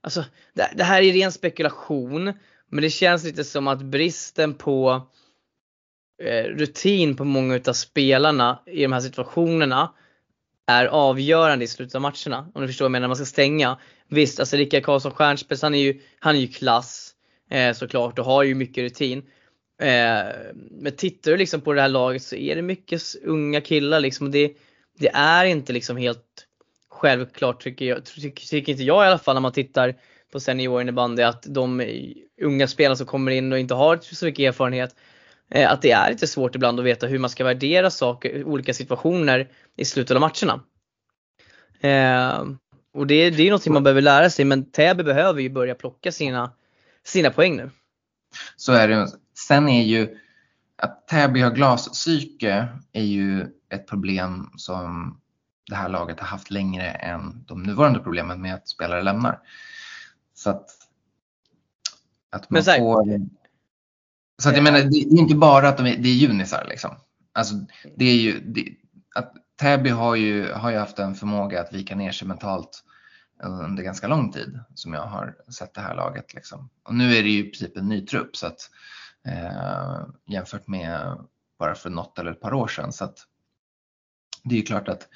alltså 0.00 0.24
det, 0.54 0.70
det 0.74 0.84
här 0.84 1.02
är 1.02 1.12
ren 1.12 1.32
spekulation. 1.32 2.32
Men 2.70 2.82
det 2.82 2.90
känns 2.90 3.24
lite 3.24 3.44
som 3.44 3.68
att 3.68 3.82
bristen 3.82 4.54
på 4.54 5.08
eh, 6.22 6.44
rutin 6.44 7.16
på 7.16 7.24
många 7.24 7.54
utav 7.54 7.72
spelarna 7.72 8.62
i 8.66 8.82
de 8.82 8.92
här 8.92 9.00
situationerna 9.00 9.92
är 10.66 10.86
avgörande 10.86 11.64
i 11.64 11.68
slutet 11.68 11.94
av 11.94 12.00
matcherna. 12.00 12.50
Om 12.54 12.62
du 12.62 12.68
förstår 12.68 12.84
vad 12.84 12.88
jag 12.88 12.92
menar, 12.92 13.00
när 13.00 13.08
man 13.08 13.16
ska 13.16 13.24
stänga. 13.24 13.78
Visst, 14.08 14.40
alltså 14.40 14.56
Rickard 14.56 14.82
Karlsson 14.82 15.12
Stjernspets, 15.12 15.62
han 15.62 15.74
är 15.74 15.78
ju, 15.78 16.00
han 16.18 16.36
är 16.36 16.40
ju 16.40 16.48
klass 16.48 17.14
eh, 17.50 17.72
såklart 17.72 18.18
och 18.18 18.24
har 18.24 18.42
ju 18.42 18.54
mycket 18.54 18.82
rutin. 18.82 19.18
Eh, 19.80 20.24
men 20.70 20.92
tittar 20.96 21.30
du 21.30 21.36
liksom 21.36 21.60
på 21.60 21.72
det 21.72 21.80
här 21.80 21.88
laget 21.88 22.22
så 22.22 22.36
är 22.36 22.56
det 22.56 22.62
mycket 22.62 23.02
unga 23.24 23.60
killar 23.60 24.00
liksom. 24.00 24.30
Det, 24.30 24.52
det 24.98 25.08
är 25.08 25.44
inte 25.44 25.72
liksom 25.72 25.96
helt 25.96 26.46
självklart 26.88 27.62
tycker, 27.62 27.84
jag, 27.84 28.04
tycker 28.04 28.70
inte 28.70 28.82
jag 28.82 29.04
i 29.04 29.06
alla 29.06 29.18
fall 29.18 29.34
när 29.34 29.40
man 29.40 29.52
tittar 29.52 29.94
på 30.32 30.40
seniorinnebandy 30.40 31.22
att 31.22 31.42
de 31.48 31.82
unga 32.42 32.66
spelarna 32.66 32.96
som 32.96 33.06
kommer 33.06 33.30
in 33.30 33.52
och 33.52 33.58
inte 33.58 33.74
har 33.74 33.98
så 34.02 34.24
mycket 34.24 34.48
erfarenhet 34.48 34.96
eh, 35.50 35.72
att 35.72 35.82
det 35.82 35.90
är 35.90 36.10
lite 36.10 36.26
svårt 36.26 36.54
ibland 36.54 36.80
att 36.80 36.86
veta 36.86 37.06
hur 37.06 37.18
man 37.18 37.30
ska 37.30 37.44
värdera 37.44 37.90
saker, 37.90 38.44
olika 38.44 38.74
situationer 38.74 39.48
i 39.76 39.84
slutet 39.84 40.14
av 40.14 40.20
matcherna. 40.20 40.60
Eh, 41.80 42.44
och 42.94 43.06
det, 43.06 43.30
det 43.30 43.42
är 43.42 43.50
någonting 43.50 43.72
man 43.72 43.82
behöver 43.82 44.02
lära 44.02 44.30
sig 44.30 44.44
men 44.44 44.70
Täby 44.70 45.02
behöver 45.02 45.40
ju 45.40 45.50
börja 45.50 45.74
plocka 45.74 46.12
sina, 46.12 46.52
sina 47.04 47.30
poäng 47.30 47.56
nu. 47.56 47.70
Så 48.56 48.72
är 48.72 48.88
det. 48.88 49.08
Sen 49.48 49.68
är 49.68 49.82
ju 49.82 50.16
att 50.76 51.08
Täby 51.08 51.40
har 51.40 51.50
glaspsyke 51.50 52.68
är 52.92 53.02
ju 53.02 53.46
ett 53.70 53.86
problem 53.86 54.50
som 54.56 55.16
det 55.68 55.76
här 55.76 55.88
laget 55.88 56.20
har 56.20 56.26
haft 56.26 56.50
längre 56.50 56.90
än 56.90 57.44
de 57.46 57.62
nuvarande 57.62 57.98
problemen 57.98 58.40
med 58.40 58.54
att 58.54 58.68
spelare 58.68 59.02
lämnar. 59.02 59.40
Så 60.46 60.50
att, 60.50 60.70
att 62.30 62.50
man 62.50 62.62
här, 62.62 62.78
får... 62.78 63.20
Så 64.42 64.48
att 64.48 64.54
jag 64.54 64.64
menar, 64.64 64.78
det 64.78 64.96
är 64.96 65.18
inte 65.18 65.34
bara 65.34 65.68
att 65.68 65.76
de 65.76 65.86
är, 65.86 65.96
det 65.96 66.08
är 66.08 66.14
junisar 66.14 66.66
liksom. 66.68 66.90
Alltså, 67.32 67.54
det 67.96 68.04
är 68.04 68.14
ju, 68.14 68.40
det, 68.40 68.76
att 69.14 69.34
Täby 69.60 69.90
har 69.90 70.14
ju, 70.14 70.52
har 70.52 70.70
ju 70.70 70.76
haft 70.76 70.98
en 70.98 71.14
förmåga 71.14 71.60
att 71.60 71.72
vika 71.72 71.96
ner 71.96 72.12
sig 72.12 72.28
mentalt 72.28 72.84
under 73.42 73.82
ganska 73.82 74.08
lång 74.08 74.32
tid 74.32 74.60
som 74.74 74.94
jag 74.94 75.06
har 75.06 75.36
sett 75.48 75.74
det 75.74 75.80
här 75.80 75.94
laget. 75.94 76.34
Liksom. 76.34 76.70
Och 76.82 76.94
nu 76.94 77.16
är 77.16 77.22
det 77.22 77.28
ju 77.28 77.40
i 77.40 77.50
princip 77.50 77.76
en 77.76 77.88
ny 77.88 78.06
trupp 78.06 78.36
så 78.36 78.46
att, 78.46 78.70
eh, 79.24 80.06
jämfört 80.26 80.66
med 80.66 81.18
bara 81.58 81.74
för 81.74 81.90
något 81.90 82.18
eller 82.18 82.30
ett 82.30 82.40
par 82.40 82.54
år 82.54 82.68
sedan. 82.68 82.92
Så 82.92 83.04
att, 83.04 83.18
det 84.44 84.54
är 84.54 84.58
ju 84.58 84.66
klart 84.66 84.88
att 84.88 85.08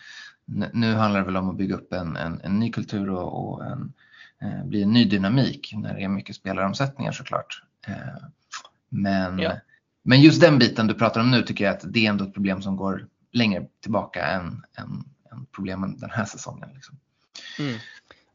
nu 0.73 0.95
handlar 0.95 1.21
det 1.21 1.27
väl 1.27 1.37
om 1.37 1.51
att 1.51 1.57
bygga 1.57 1.75
upp 1.75 1.93
en, 1.93 2.17
en, 2.17 2.41
en 2.41 2.59
ny 2.59 2.73
kultur 2.73 3.11
och, 3.11 3.49
och 3.49 3.65
en, 3.65 3.93
eh, 4.43 4.65
bli 4.65 4.83
en 4.83 4.93
ny 4.93 5.05
dynamik 5.05 5.73
när 5.77 5.95
det 5.95 6.03
är 6.03 6.09
mycket 6.09 6.37
spelaromsättningar 6.37 7.13
såklart. 7.13 7.63
Eh, 7.87 7.95
men, 8.89 9.39
ja. 9.39 9.53
men 10.03 10.21
just 10.21 10.41
den 10.41 10.59
biten 10.59 10.87
du 10.87 10.95
pratar 10.95 11.21
om 11.21 11.31
nu 11.31 11.43
tycker 11.43 11.65
jag 11.65 11.75
att 11.75 11.93
det 11.93 12.07
är 12.07 12.11
ändå 12.11 12.25
ett 12.25 12.35
problem 12.35 12.63
som 12.63 12.77
går 12.77 13.07
längre 13.33 13.67
tillbaka 13.83 14.27
än, 14.27 14.63
än, 14.79 15.05
än 15.33 15.47
problemen 15.55 15.99
den 15.99 16.11
här 16.11 16.25
säsongen. 16.25 16.69
Liksom. 16.75 16.99
Mm. 17.59 17.79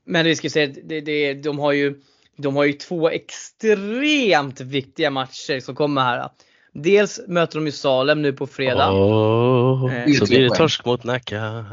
Men 0.05 0.25
vi 0.25 0.35
ska 0.35 0.49
säga 0.49 0.73
det, 0.83 1.01
det, 1.01 1.33
de, 1.33 1.59
har 1.59 1.71
ju, 1.71 2.01
de 2.37 2.55
har 2.55 2.63
ju 2.63 2.73
två 2.73 3.09
extremt 3.09 4.61
viktiga 4.61 5.09
matcher 5.09 5.59
som 5.59 5.75
kommer 5.75 6.01
här. 6.01 6.29
Dels 6.73 7.21
möter 7.27 7.59
de 7.59 7.65
ju 7.65 7.71
Salem 7.71 8.21
nu 8.21 8.33
på 8.33 8.47
fredag. 8.47 8.91
Oh, 8.91 9.95
eh, 9.95 10.13
så 10.13 10.25
blir 10.25 10.43
det 10.43 10.55
torsk 10.55 10.85
mot 10.85 11.03
Nacka. 11.03 11.65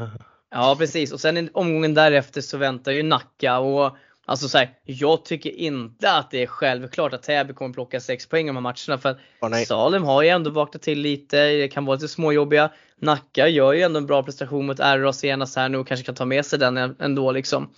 Ja 0.51 0.75
precis 0.79 1.11
och 1.11 1.19
sen 1.19 1.49
omgången 1.53 1.93
därefter 1.93 2.41
så 2.41 2.57
väntar 2.57 2.91
ju 2.91 3.03
Nacka 3.03 3.59
och 3.59 3.97
Alltså 4.25 4.49
så 4.49 4.57
här, 4.57 4.69
jag 4.83 5.25
tycker 5.25 5.49
inte 5.49 6.11
att 6.11 6.31
det 6.31 6.43
är 6.43 6.47
självklart 6.47 7.13
att 7.13 7.23
Täby 7.23 7.53
kommer 7.53 7.73
plocka 7.73 7.99
6 7.99 8.29
poäng 8.29 8.45
i 8.45 8.49
de 8.49 8.55
här 8.55 8.61
matcherna 8.61 8.97
för 8.97 9.19
oh, 9.41 9.63
Salem 9.63 10.03
har 10.03 10.23
ju 10.23 10.29
ändå 10.29 10.49
vaknat 10.49 10.81
till 10.81 10.99
lite, 10.99 11.47
det 11.47 11.67
kan 11.67 11.85
vara 11.85 11.95
lite 11.95 12.07
småjobbiga. 12.07 12.71
Nacka 12.99 13.47
gör 13.47 13.73
ju 13.73 13.81
ändå 13.81 13.97
en 13.97 14.05
bra 14.05 14.23
prestation 14.23 14.65
mot 14.65 14.79
RA 14.79 15.13
senast 15.13 15.55
här 15.55 15.69
nu 15.69 15.77
och 15.77 15.87
kanske 15.87 16.05
kan 16.05 16.15
ta 16.15 16.25
med 16.25 16.45
sig 16.45 16.59
den 16.59 16.77
ändå 16.77 17.31
liksom. 17.31 17.69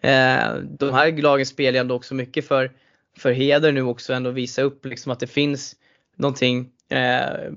Eh, 0.00 0.54
de 0.78 0.94
här 0.94 1.22
lagen 1.22 1.46
spelar 1.46 1.72
ju 1.72 1.80
ändå 1.80 1.94
också 1.94 2.14
mycket 2.14 2.48
för, 2.48 2.72
för 3.18 3.32
heder 3.32 3.72
nu 3.72 3.82
också 3.82 4.12
ändå 4.12 4.30
visa 4.30 4.62
upp 4.62 4.84
liksom 4.84 5.12
att 5.12 5.20
det 5.20 5.26
finns 5.26 5.76
någonting 6.16 6.70
eh, 6.88 7.52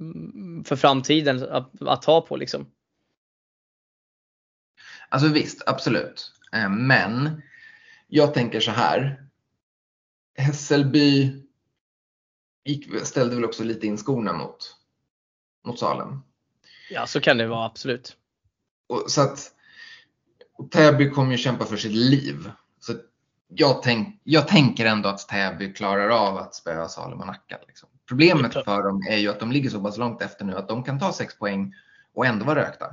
för 0.65 0.75
framtiden 0.75 1.49
att, 1.51 1.81
att 1.81 2.01
ta 2.01 2.21
på 2.21 2.35
liksom. 2.35 2.65
Alltså 5.09 5.27
visst, 5.27 5.63
absolut. 5.65 6.31
Eh, 6.53 6.69
men 6.69 7.41
jag 8.13 8.33
tänker 8.33 8.59
så 8.59 8.71
här. 8.71 9.23
Hässelby 10.37 11.33
gick, 12.65 13.05
ställde 13.05 13.35
väl 13.35 13.45
också 13.45 13.63
lite 13.63 13.87
in 13.87 13.97
skorna 13.97 14.33
mot, 14.33 14.75
mot 15.65 15.79
Salem. 15.79 16.19
Ja, 16.89 17.07
så 17.07 17.21
kan 17.21 17.37
det 17.37 17.47
vara 17.47 17.65
absolut. 17.65 18.17
Och, 18.87 19.03
så 19.07 19.21
att 19.21 19.51
Täby 20.71 21.09
kommer 21.09 21.31
ju 21.31 21.37
kämpa 21.37 21.65
för 21.65 21.77
sitt 21.77 21.91
liv. 21.91 22.51
Så 22.79 22.93
jag, 23.47 23.83
tänk, 23.83 24.21
jag 24.23 24.47
tänker 24.47 24.85
ändå 24.85 25.09
att 25.09 25.27
Täby 25.27 25.73
klarar 25.73 26.09
av 26.09 26.37
att 26.37 26.55
spöa 26.55 26.87
Salem 26.87 27.19
och 27.19 27.27
Nacka. 27.27 27.59
Liksom. 27.67 27.89
Problemet 28.07 28.53
för 28.53 28.83
dem 28.83 29.01
är 29.09 29.17
ju 29.17 29.29
att 29.29 29.39
de 29.39 29.51
ligger 29.51 29.69
så 29.69 29.81
pass 29.81 29.97
långt 29.97 30.21
efter 30.21 30.45
nu 30.45 30.55
att 30.55 30.67
de 30.67 30.83
kan 30.83 30.99
ta 30.99 31.13
6 31.13 31.37
poäng 31.37 31.73
och 32.13 32.25
ändå 32.25 32.45
vara 32.45 32.59
rökta. 32.59 32.85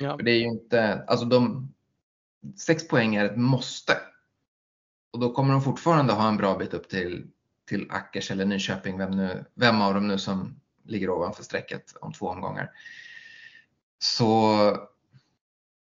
Ja. 0.00 0.16
För 0.16 0.24
det 0.24 0.30
är 0.30 0.38
ju 0.38 0.46
inte, 0.46 1.04
alltså 1.06 1.26
de, 1.26 1.68
6 2.56 2.88
poäng 2.88 3.14
är 3.14 3.24
ett 3.24 3.36
måste. 3.36 3.96
Och 5.12 5.18
då 5.18 5.32
kommer 5.32 5.52
de 5.52 5.62
fortfarande 5.62 6.12
ha 6.12 6.28
en 6.28 6.36
bra 6.36 6.58
bit 6.58 6.74
upp 6.74 6.88
till, 6.88 7.26
till 7.68 7.86
Ackers 7.90 8.30
eller 8.30 8.44
Nyköping, 8.44 8.98
vem, 8.98 9.10
nu, 9.10 9.44
vem 9.54 9.82
av 9.82 9.94
dem 9.94 10.08
nu 10.08 10.18
som 10.18 10.60
ligger 10.84 11.10
ovanför 11.10 11.42
strecket 11.42 11.96
om 12.00 12.12
två 12.12 12.26
omgångar. 12.26 12.70
Så 13.98 14.56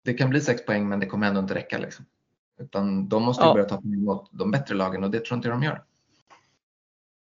det 0.04 0.14
kan 0.14 0.30
bli 0.30 0.40
6 0.40 0.66
poäng 0.66 0.88
men 0.88 1.00
det 1.00 1.06
kommer 1.06 1.26
ändå 1.26 1.40
inte 1.40 1.54
räcka. 1.54 1.78
Liksom. 1.78 2.04
Utan 2.61 3.08
de 3.08 3.22
måste 3.22 3.44
ja. 3.44 3.52
börja 3.52 3.68
ta 3.68 3.76
poäng 3.76 4.04
mot 4.04 4.28
de 4.32 4.50
bättre 4.50 4.74
lagen 4.74 5.04
och 5.04 5.11
det 5.11 5.24
tror 5.24 5.37
inte 5.37 5.48
jag 5.48 5.56
de 5.56 5.62
gör. 5.62 5.82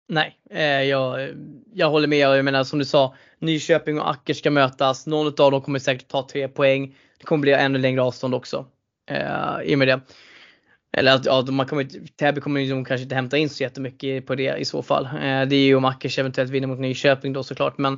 Nej, 0.07 0.39
eh, 0.49 0.81
jag, 0.83 1.29
jag 1.73 1.89
håller 1.89 2.07
med. 2.07 2.19
Jag 2.19 2.45
menar 2.45 2.63
som 2.63 2.79
du 2.79 2.85
sa, 2.85 3.15
Nyköping 3.39 3.99
och 3.99 4.09
Acker 4.09 4.33
ska 4.33 4.51
mötas. 4.51 5.07
Någon 5.07 5.27
av 5.27 5.51
dem 5.51 5.61
kommer 5.61 5.79
säkert 5.79 6.07
ta 6.07 6.27
tre 6.27 6.47
poäng. 6.47 6.95
Det 7.17 7.23
kommer 7.23 7.41
bli 7.41 7.53
ännu 7.53 7.79
längre 7.79 8.01
avstånd 8.01 8.35
också. 8.35 8.65
Eh, 9.09 9.61
I 9.63 9.75
och 9.75 9.79
med 9.79 9.87
det. 9.87 10.01
Eller 10.93 11.15
att 11.15 11.25
ja, 11.25 11.45
man 11.49 11.65
kommer, 11.65 11.87
Täby 12.17 12.41
kommer 12.41 12.61
ju 12.61 12.85
kanske 12.85 13.03
inte 13.03 13.15
hämta 13.15 13.37
in 13.37 13.49
så 13.49 13.63
jättemycket 13.63 14.25
på 14.25 14.35
det 14.35 14.57
i 14.57 14.65
så 14.65 14.83
fall. 14.83 15.05
Eh, 15.05 15.41
det 15.47 15.55
är 15.55 15.65
ju 15.65 15.75
om 15.75 15.85
Ackers 15.85 16.19
eventuellt 16.19 16.51
vinner 16.51 16.67
mot 16.67 16.79
Nyköping 16.79 17.33
då 17.33 17.43
såklart. 17.43 17.77
Men, 17.77 17.93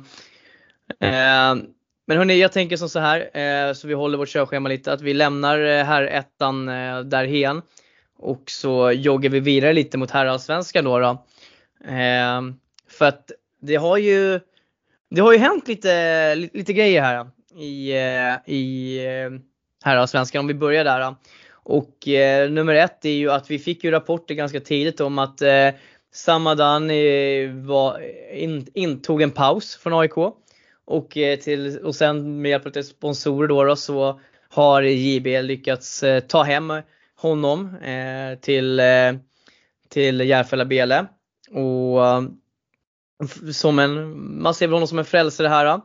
eh, 1.00 1.64
men 2.06 2.18
hörni, 2.18 2.40
jag 2.40 2.52
tänker 2.52 2.76
som 2.76 2.88
så 2.88 2.98
här, 2.98 3.38
eh, 3.38 3.72
så 3.72 3.88
vi 3.88 3.94
håller 3.94 4.18
vårt 4.18 4.28
körschema 4.28 4.68
lite, 4.68 4.92
att 4.92 5.00
vi 5.00 5.14
lämnar 5.14 5.58
eh, 5.58 5.84
här 5.84 6.02
ettan 6.02 6.68
eh, 6.68 7.00
därhen. 7.00 7.62
Och 8.18 8.42
så 8.46 8.92
joggar 8.92 9.30
vi 9.30 9.40
vidare 9.40 9.72
lite 9.72 9.98
mot 9.98 10.10
herrallsvenskan 10.10 10.84
då. 10.84 10.98
då. 10.98 11.10
Eh, 11.88 12.42
för 12.88 13.04
att 13.04 13.30
det 13.60 13.76
har 13.76 13.98
ju, 13.98 14.40
det 15.10 15.20
har 15.20 15.32
ju 15.32 15.38
hänt 15.38 15.68
lite, 15.68 16.34
lite, 16.34 16.72
grejer 16.72 17.02
här 17.02 17.26
i, 17.58 17.92
eh, 17.92 18.54
i 18.54 19.00
herrallsvenskan 19.84 20.40
om 20.40 20.46
vi 20.46 20.54
börjar 20.54 20.84
där. 20.84 21.00
Då. 21.00 21.16
Och 21.64 22.08
eh, 22.08 22.50
nummer 22.50 22.74
ett 22.74 23.04
är 23.04 23.10
ju 23.10 23.30
att 23.30 23.50
vi 23.50 23.58
fick 23.58 23.84
ju 23.84 23.90
rapporter 23.90 24.34
ganska 24.34 24.60
tidigt 24.60 25.00
om 25.00 25.18
att 25.18 25.42
eh, 25.42 25.68
Samadan 26.12 26.90
eh, 26.90 27.50
var, 27.50 28.00
in, 28.32 28.66
intog 28.74 29.22
en 29.22 29.30
paus 29.30 29.76
från 29.76 30.00
AIK. 30.00 30.16
Och, 30.84 31.16
eh, 31.16 31.38
till, 31.38 31.78
och 31.78 31.94
sen 31.94 32.42
med 32.42 32.50
hjälp 32.50 32.76
av 32.76 32.82
sponsorer 32.82 33.48
då, 33.48 33.64
då 33.64 33.76
så 33.76 34.20
har 34.48 34.82
JB 34.82 35.42
lyckats 35.42 36.02
eh, 36.02 36.20
ta 36.20 36.42
hem 36.42 36.72
honom 37.16 37.76
eh, 37.76 38.38
till, 38.38 38.80
eh, 38.80 39.12
till 39.88 40.20
Järfälla 40.20 40.64
Bele. 40.64 41.06
Och 41.50 42.06
eh, 42.06 42.22
som 43.52 43.78
en, 43.78 44.14
man 44.42 44.54
ser 44.54 44.66
väl 44.66 44.72
honom 44.72 44.88
som 44.88 44.98
en 44.98 45.04
frälsare 45.04 45.48
här. 45.48 45.80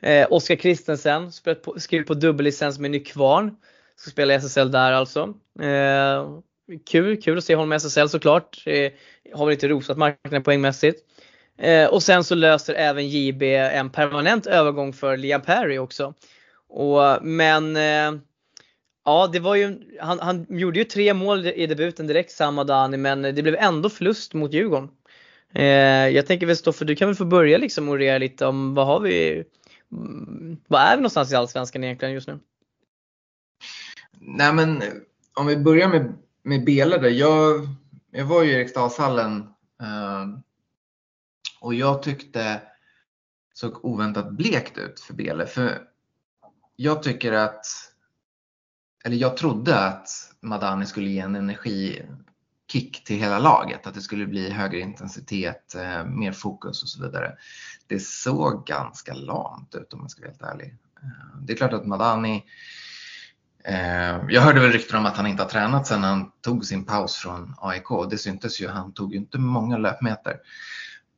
Eh, 0.00 0.26
Oskar 0.30 0.54
Kristensen 0.54 1.32
skrev 1.76 2.04
på 2.04 2.14
dubbellicens 2.14 2.78
med 2.78 2.90
Nykvarn. 2.90 3.56
Ska 3.96 4.10
spela 4.10 4.34
i 4.34 4.36
SSL 4.36 4.70
där 4.70 4.92
alltså. 4.92 5.34
Eh, 5.60 6.38
kul, 6.90 7.22
kul 7.22 7.38
att 7.38 7.44
se 7.44 7.54
honom 7.54 7.72
i 7.72 7.76
SSL 7.76 8.08
såklart. 8.08 8.62
Eh, 8.66 8.92
har 9.34 9.46
väl 9.46 9.52
inte 9.52 9.68
rosat 9.68 9.98
marknaden 9.98 10.42
poängmässigt. 10.42 11.00
Eh, 11.58 11.86
och 11.86 12.02
sen 12.02 12.24
så 12.24 12.34
löser 12.34 12.74
även 12.74 13.08
JB 13.08 13.42
en 13.42 13.90
permanent 13.90 14.46
övergång 14.46 14.92
för 14.92 15.16
Liam 15.16 15.42
Perry 15.42 15.78
också. 15.78 16.14
Och, 16.68 17.22
men 17.22 17.76
eh, 17.76 18.20
ja, 19.04 19.30
det 19.32 19.40
var 19.40 19.54
ju, 19.54 19.78
han, 20.00 20.20
han 20.20 20.46
gjorde 20.48 20.78
ju 20.78 20.84
tre 20.84 21.14
mål 21.14 21.46
i 21.46 21.66
debuten 21.66 22.06
direkt 22.06 22.30
samma 22.30 22.64
dag 22.64 22.98
men 22.98 23.22
det 23.22 23.42
blev 23.42 23.54
ändå 23.54 23.88
förlust 23.88 24.34
mot 24.34 24.52
Djurgården. 24.52 24.88
Eh, 25.54 26.08
jag 26.08 26.26
tänker 26.26 26.46
väl 26.46 26.56
Stoffe, 26.56 26.84
du 26.84 26.96
kan 26.96 27.08
väl 27.08 27.16
få 27.16 27.24
börja 27.24 27.58
liksom 27.58 27.88
orera 27.88 28.18
lite 28.18 28.46
om 28.46 28.74
vad 28.74 28.86
har 28.86 29.00
vi, 29.00 29.44
mm, 29.92 30.56
vad 30.68 30.80
är 30.80 30.96
vi 30.96 31.02
någonstans 31.02 31.32
i 31.32 31.36
Allsvenskan 31.36 31.84
egentligen 31.84 32.14
just 32.14 32.28
nu? 32.28 32.38
Nej 34.24 34.52
men 34.52 34.82
eh, 34.82 34.92
om 35.34 35.46
vi 35.46 35.56
börjar 35.56 35.88
med, 35.88 36.14
med 36.42 36.64
Belade. 36.64 37.10
Jag, 37.10 37.68
jag 38.10 38.24
var 38.24 38.42
ju 38.42 38.50
i 38.50 38.54
Eriksdalshallen 38.54 39.48
eh, 39.82 40.26
och 41.60 41.74
jag 41.74 42.02
tyckte 42.02 42.60
såg 43.54 43.84
oväntat 43.84 44.32
blekt 44.32 44.78
ut 44.78 45.00
för 45.00 45.14
Bele. 45.14 45.46
För 45.46 45.82
jag 46.76 47.02
tycker 47.02 47.32
att, 47.32 47.66
eller 49.04 49.16
jag 49.16 49.36
trodde 49.36 49.78
att 49.78 50.08
Madani 50.40 50.86
skulle 50.86 51.08
ge 51.08 51.20
en 51.20 51.36
energikick 51.36 53.04
till 53.04 53.16
hela 53.16 53.38
laget. 53.38 53.86
Att 53.86 53.94
det 53.94 54.00
skulle 54.00 54.26
bli 54.26 54.50
högre 54.50 54.80
intensitet, 54.80 55.74
eh, 55.74 56.04
mer 56.04 56.32
fokus 56.32 56.82
och 56.82 56.88
så 56.88 57.02
vidare. 57.02 57.36
Det 57.86 58.02
såg 58.02 58.66
ganska 58.66 59.14
lamt 59.14 59.74
ut 59.74 59.92
om 59.92 60.00
man 60.00 60.08
ska 60.08 60.20
vara 60.20 60.30
helt 60.30 60.42
ärlig. 60.42 60.76
Eh, 61.02 61.40
det 61.40 61.52
är 61.52 61.56
klart 61.56 61.72
att 61.72 61.86
Madani 61.86 62.36
eh, 62.36 62.42
Eh, 63.64 64.20
jag 64.28 64.42
hörde 64.42 64.60
väl 64.60 64.72
rykten 64.72 64.98
om 64.98 65.06
att 65.06 65.16
han 65.16 65.26
inte 65.26 65.42
har 65.42 65.50
tränat 65.50 65.86
sedan 65.86 66.02
han 66.04 66.30
tog 66.40 66.64
sin 66.64 66.84
paus 66.84 67.16
från 67.16 67.54
AIK. 67.58 68.10
Det 68.10 68.18
syntes 68.18 68.60
ju, 68.60 68.68
han 68.68 68.92
tog 68.92 69.12
ju 69.12 69.18
inte 69.18 69.38
många 69.38 69.78
löpmeter. 69.78 70.36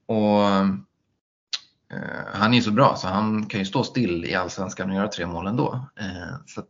Och 0.06 0.42
eh, 0.48 0.66
han 2.32 2.52
är 2.52 2.56
ju 2.56 2.62
så 2.62 2.70
bra 2.70 2.96
så 2.96 3.08
han 3.08 3.46
kan 3.46 3.60
ju 3.60 3.66
stå 3.66 3.84
still 3.84 4.24
i 4.24 4.34
allsvenskan 4.34 4.90
och 4.90 4.96
göra 4.96 5.08
tre 5.08 5.26
mål 5.26 5.46
ändå. 5.46 5.88
Eh, 5.96 6.36
så 6.46 6.62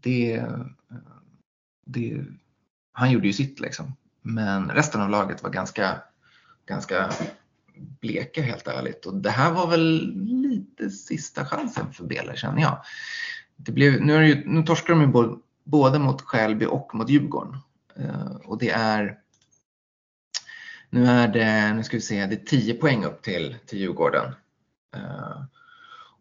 det, 0.00 0.44
det, 1.86 2.24
han 2.92 3.10
gjorde 3.10 3.26
ju 3.26 3.32
sitt 3.32 3.60
liksom. 3.60 3.96
Men 4.22 4.70
resten 4.70 5.00
av 5.00 5.10
laget 5.10 5.42
var 5.42 5.50
ganska, 5.50 6.02
ganska 6.66 7.10
bleka 8.00 8.42
helt 8.42 8.68
ärligt. 8.68 9.06
Och 9.06 9.14
det 9.14 9.30
här 9.30 9.52
var 9.52 9.66
väl 9.66 10.14
lite 10.26 10.90
sista 10.90 11.44
chansen 11.44 11.92
för 11.92 12.04
Bele 12.04 12.36
känner 12.36 12.62
jag. 12.62 12.82
Det 13.64 13.72
blev, 13.72 14.00
nu, 14.00 14.16
är 14.16 14.22
ju, 14.22 14.44
nu 14.46 14.62
torskar 14.62 14.94
de 14.94 15.00
ju 15.00 15.38
både 15.64 15.98
mot 15.98 16.22
Skälby 16.22 16.66
och 16.66 16.94
mot 16.94 17.08
Djurgården. 17.08 17.56
Eh, 17.96 18.36
och 18.44 18.58
det 18.58 18.70
är 18.70 19.18
nu 20.90 21.06
är 21.06 21.28
det, 21.28 21.74
nu 21.74 21.84
ska 21.84 21.96
vi 21.96 22.00
se, 22.00 22.26
det 22.26 22.34
är 22.34 22.44
10 22.44 22.74
poäng 22.74 23.04
upp 23.04 23.22
till, 23.22 23.56
till 23.66 23.78
Djurgården. 23.78 24.34
Eh, 24.96 25.42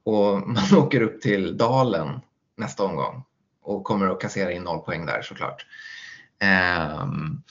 och 0.03 0.47
man 0.47 0.73
åker 0.77 1.01
upp 1.01 1.21
till 1.21 1.57
Dalen 1.57 2.19
nästa 2.55 2.83
omgång 2.83 3.23
och 3.61 3.83
kommer 3.83 4.07
att 4.07 4.21
kassera 4.21 4.51
in 4.51 4.63
noll 4.63 4.79
poäng 4.79 5.05
där 5.05 5.21
såklart. 5.21 5.65
Ehm, 6.39 7.41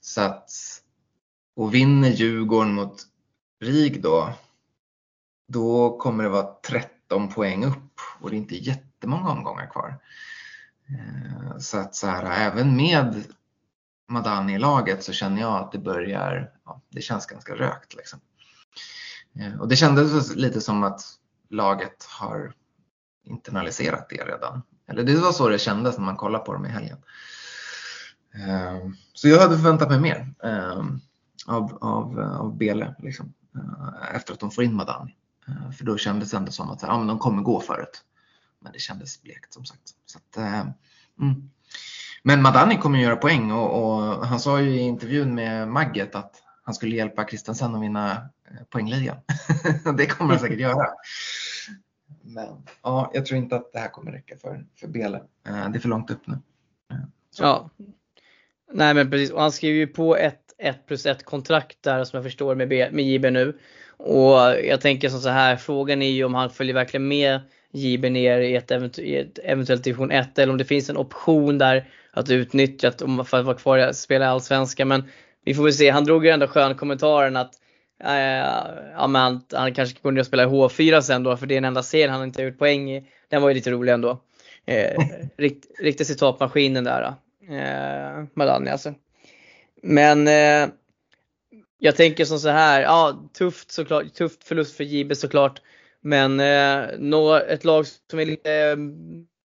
så 0.00 0.20
att, 0.20 0.50
och 1.56 1.74
vinner 1.74 2.08
Djurgården 2.08 2.74
mot 2.74 3.02
RIG 3.60 4.02
då, 4.02 4.32
då 5.48 5.98
kommer 5.98 6.24
det 6.24 6.30
vara 6.30 6.54
13 6.68 7.28
poäng 7.28 7.64
upp 7.64 8.00
och 8.20 8.30
det 8.30 8.36
är 8.36 8.38
inte 8.38 8.54
jättemånga 9.00 9.30
omgångar 9.30 9.66
kvar. 9.66 9.98
Eh, 10.88 11.58
så 11.58 11.78
att 11.78 11.94
så 11.94 12.06
här, 12.06 12.24
även 12.24 12.76
med 12.76 13.24
Madani 14.08 14.54
i 14.54 14.58
laget 14.58 15.04
så 15.04 15.12
känner 15.12 15.40
jag 15.40 15.54
att 15.54 15.72
det 15.72 15.78
börjar, 15.78 16.52
ja, 16.64 16.80
det 16.90 17.00
känns 17.00 17.26
ganska 17.26 17.54
rökt 17.54 17.94
liksom. 17.94 18.20
Eh, 19.34 19.60
och 19.60 19.68
det 19.68 19.76
kändes 19.76 20.36
lite 20.36 20.60
som 20.60 20.82
att 20.82 21.00
laget 21.48 22.04
har 22.04 22.52
internaliserat 23.24 24.08
det 24.08 24.24
redan. 24.24 24.62
Eller 24.88 25.02
det 25.02 25.16
var 25.16 25.32
så 25.32 25.48
det 25.48 25.58
kändes 25.58 25.98
när 25.98 26.04
man 26.04 26.16
kollade 26.16 26.44
på 26.44 26.52
dem 26.52 26.66
i 26.66 26.68
helgen. 26.68 26.98
Eh, 28.34 28.90
så 29.14 29.28
jag 29.28 29.40
hade 29.40 29.56
förväntat 29.56 29.88
mig 29.88 30.00
mer 30.00 30.34
av, 31.46 31.78
av, 31.80 32.20
av 32.20 32.56
Bele 32.56 32.94
liksom, 32.98 33.32
efter 34.14 34.32
att 34.32 34.40
de 34.40 34.50
får 34.50 34.64
in 34.64 34.74
Madani. 34.74 35.16
För 35.78 35.84
då 35.84 35.96
kändes 35.96 36.30
det 36.30 36.36
ändå 36.36 36.52
som 36.52 36.70
att 36.70 36.82
ja, 36.82 36.98
men 36.98 37.06
de 37.06 37.18
kommer 37.18 37.42
gå 37.42 37.60
för 37.60 37.78
det. 37.78 38.09
Men 38.60 38.72
det 38.72 38.78
kändes 38.78 39.22
blekt 39.22 39.52
som 39.52 39.64
sagt. 39.64 39.94
Så 40.06 40.18
att, 40.18 40.36
eh, 40.36 40.60
mm. 41.20 41.50
Men 42.22 42.42
Madani 42.42 42.76
kommer 42.76 42.98
göra 42.98 43.16
poäng 43.16 43.52
och, 43.52 43.82
och, 43.82 44.26
han 44.26 44.40
sa 44.40 44.60
ju 44.60 44.70
i 44.70 44.80
intervjun 44.80 45.34
med 45.34 45.68
Magget 45.68 46.14
att 46.14 46.42
han 46.62 46.74
skulle 46.74 46.96
hjälpa 46.96 47.24
Kristensen 47.24 47.74
att 47.74 47.82
vinna 47.82 48.10
eh, 48.50 48.64
poängligan. 48.70 49.16
det 49.96 50.06
kommer 50.06 50.30
han 50.30 50.40
säkert 50.40 50.60
göra. 50.60 50.86
Men 52.22 52.66
ja, 52.82 53.10
jag 53.14 53.26
tror 53.26 53.38
inte 53.38 53.56
att 53.56 53.72
det 53.72 53.78
här 53.78 53.88
kommer 53.88 54.12
räcka 54.12 54.36
för, 54.36 54.66
för 54.76 54.88
Bele. 54.88 55.22
Eh, 55.46 55.70
det 55.70 55.78
är 55.78 55.80
för 55.80 55.88
långt 55.88 56.10
upp 56.10 56.26
nu. 56.26 56.34
Eh, 56.90 56.96
så. 57.30 57.42
Ja, 57.42 57.70
Nej 58.72 58.94
men 58.94 59.10
precis, 59.10 59.30
och 59.30 59.40
han 59.40 59.52
skriver 59.52 59.78
ju 59.78 59.86
på 59.86 60.16
ett 60.16 60.54
1 60.58 60.86
plus 60.86 61.06
1 61.06 61.24
kontrakt 61.24 61.82
där 61.82 62.04
som 62.04 62.16
jag 62.16 62.24
förstår 62.24 62.54
med, 62.54 62.68
B, 62.68 62.88
med 62.92 63.04
JB 63.04 63.24
nu. 63.32 63.58
Och 63.96 64.38
jag 64.64 64.80
tänker 64.80 65.08
som 65.08 65.20
så 65.20 65.28
här, 65.28 65.56
frågan 65.56 66.02
är 66.02 66.10
ju 66.10 66.24
om 66.24 66.34
han 66.34 66.50
följer 66.50 66.74
verkligen 66.74 67.08
med 67.08 67.40
JB 67.72 68.10
ner 68.10 68.40
i 68.40 68.56
ett, 68.56 68.70
eventu 68.70 69.02
i 69.02 69.16
ett 69.16 69.38
eventuellt 69.44 69.84
division 69.84 70.10
1 70.10 70.38
eller 70.38 70.52
om 70.52 70.58
det 70.58 70.64
finns 70.64 70.90
en 70.90 70.96
option 70.96 71.58
där 71.58 71.88
att 72.12 72.30
utnyttja 72.30 72.92
för 73.24 73.38
att 73.38 73.44
vara 73.44 73.56
kvar 73.56 73.88
och 73.88 73.96
spela 73.96 74.24
i 74.24 74.28
Allsvenskan. 74.28 74.88
Men 74.88 75.04
vi 75.44 75.54
får 75.54 75.62
väl 75.62 75.72
se, 75.72 75.90
han 75.90 76.04
drog 76.04 76.24
ju 76.24 76.30
ändå 76.30 76.46
skön 76.46 76.74
kommentaren 76.74 77.36
att 77.36 77.54
äh, 78.04 78.12
ja, 78.94 79.06
men 79.06 79.22
han, 79.22 79.42
han 79.52 79.74
kanske 79.74 80.00
kunde 80.00 80.24
spela 80.24 80.42
i 80.42 80.46
H4 80.46 81.00
sen 81.00 81.22
då 81.22 81.36
för 81.36 81.46
det 81.46 81.54
är 81.54 81.60
den 81.60 81.64
enda 81.64 81.82
serien 81.82 82.10
han 82.10 82.24
inte 82.24 82.42
har 82.42 82.46
gjort 82.46 82.58
poäng 82.58 82.90
i. 82.90 83.06
Den 83.28 83.42
var 83.42 83.48
ju 83.48 83.54
lite 83.54 83.70
rolig 83.70 83.92
ändå. 83.92 84.20
Eh, 84.66 84.98
rikt, 85.36 85.66
riktigt 85.78 86.06
citatmaskinen 86.06 86.84
där 86.84 87.14
eh, 87.48 88.24
Malani 88.34 88.70
alltså. 88.70 88.94
Men 89.82 90.28
eh, 90.28 90.68
jag 91.78 91.96
tänker 91.96 92.24
som 92.24 92.38
så 92.38 92.48
här, 92.48 92.82
ja 92.82 93.28
tufft 93.32 93.70
såklart, 93.70 94.14
tufft 94.14 94.44
förlust 94.44 94.76
för 94.76 94.84
JB 94.84 95.16
såklart. 95.16 95.60
Men 96.02 96.40
eh, 96.40 96.98
nå, 96.98 97.34
ett 97.34 97.64
lag 97.64 97.86
som 98.10 98.18
är 98.18 98.26
lite, 98.26 98.76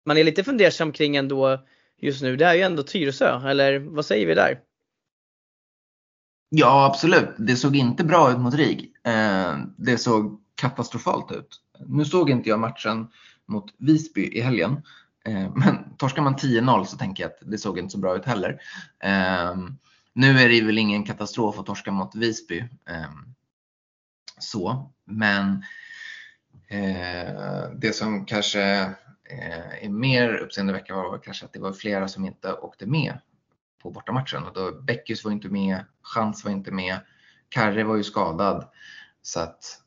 man 0.05 0.17
är 0.17 0.23
lite 0.23 0.43
fundersam 0.43 0.91
kring 0.91 1.15
ändå 1.15 1.65
just 1.97 2.21
nu, 2.21 2.35
det 2.35 2.45
är 2.45 2.53
ju 2.53 2.61
ändå 2.61 2.83
Tyresö, 2.83 3.49
eller 3.49 3.79
vad 3.79 4.05
säger 4.05 4.27
vi 4.27 4.33
där? 4.35 4.59
Ja 6.49 6.85
absolut, 6.85 7.29
det 7.37 7.55
såg 7.55 7.75
inte 7.75 8.03
bra 8.03 8.31
ut 8.31 8.39
mot 8.39 8.55
RIG. 8.55 8.93
Eh, 9.03 9.57
det 9.77 9.97
såg 9.97 10.41
katastrofalt 10.55 11.31
ut. 11.31 11.61
Nu 11.85 12.05
såg 12.05 12.29
inte 12.29 12.49
jag 12.49 12.59
matchen 12.59 13.07
mot 13.45 13.73
Visby 13.77 14.21
i 14.21 14.41
helgen. 14.41 14.81
Eh, 15.25 15.55
men 15.55 15.95
torskar 15.97 16.21
man 16.21 16.35
10-0 16.35 16.83
så 16.83 16.97
tänker 16.97 17.23
jag 17.23 17.31
att 17.31 17.51
det 17.51 17.57
såg 17.57 17.79
inte 17.79 17.91
så 17.91 17.97
bra 17.97 18.15
ut 18.15 18.25
heller. 18.25 18.61
Eh, 19.03 19.55
nu 20.13 20.39
är 20.39 20.49
det 20.49 20.61
väl 20.61 20.77
ingen 20.77 21.03
katastrof 21.03 21.59
att 21.59 21.65
torska 21.65 21.91
mot 21.91 22.15
Visby. 22.15 22.59
Eh, 22.89 23.11
så, 24.39 24.91
men 25.05 25.51
eh, 25.51 25.59
Eh, 26.67 27.69
det 27.75 27.95
som 27.95 28.25
kanske 28.25 28.61
eh, 29.29 29.83
är 29.83 29.89
mer 29.89 30.37
uppseendeväckande 30.37 31.03
var 31.03 31.17
kanske 31.17 31.45
att 31.45 31.53
det 31.53 31.59
var 31.59 31.73
flera 31.73 32.07
som 32.07 32.25
inte 32.25 32.53
åkte 32.53 32.85
med 32.85 33.19
på 33.81 33.91
bortamatchen. 33.91 34.43
Och 34.43 34.53
då 34.53 34.71
Beckius 34.81 35.23
var 35.23 35.31
inte 35.31 35.49
med, 35.49 35.85
Chans 36.01 36.45
var 36.45 36.51
inte 36.51 36.71
med, 36.71 36.99
Karre 37.49 37.83
var 37.83 37.95
ju 37.95 38.03
skadad. 38.03 38.69
Så 39.21 39.39
att 39.39 39.81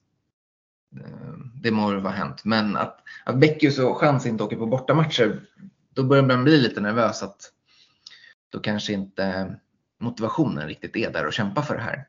Eh, 0.97 1.35
det 1.55 1.71
må 1.71 2.01
vara 2.01 2.12
hänt. 2.12 2.45
Men 2.45 2.77
att, 2.77 3.01
att 3.25 3.37
Beckius 3.37 3.79
och 3.79 3.97
Chans 3.97 4.27
inte 4.27 4.45
åker 4.45 4.57
på 4.57 4.67
bortamatcher, 4.67 5.41
då 5.95 6.05
börjar 6.05 6.25
man 6.25 6.45
bli 6.45 6.61
lite 6.61 6.81
nervös 6.81 7.23
att 7.23 7.53
då 8.49 8.61
kanske 8.61 8.93
inte 8.93 9.57
motivationen 9.99 10.69
riktigt 10.69 10.97
är 10.97 11.11
där 11.11 11.27
och 11.27 11.33
kämpa 11.33 11.62
för 11.62 11.75
det 11.75 11.83
här. 11.83 12.07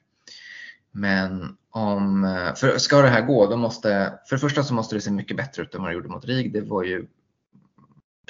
Men 0.91 1.57
om, 1.71 2.23
eh, 2.23 2.55
för 2.55 2.77
ska 2.77 3.01
det 3.01 3.09
här 3.09 3.25
gå, 3.25 3.49
då 3.49 3.57
måste, 3.57 4.19
för 4.29 4.35
det 4.35 4.39
första 4.39 4.63
så 4.63 4.73
måste 4.73 4.95
det 4.95 5.01
se 5.01 5.11
mycket 5.11 5.37
bättre 5.37 5.63
ut 5.63 5.75
än 5.75 5.81
vad 5.81 5.89
det 5.89 5.93
gjorde 5.93 6.09
mot 6.09 6.25
RIG. 6.25 6.53
Det 6.53 6.61
var 6.61 6.83
ju 6.83 7.05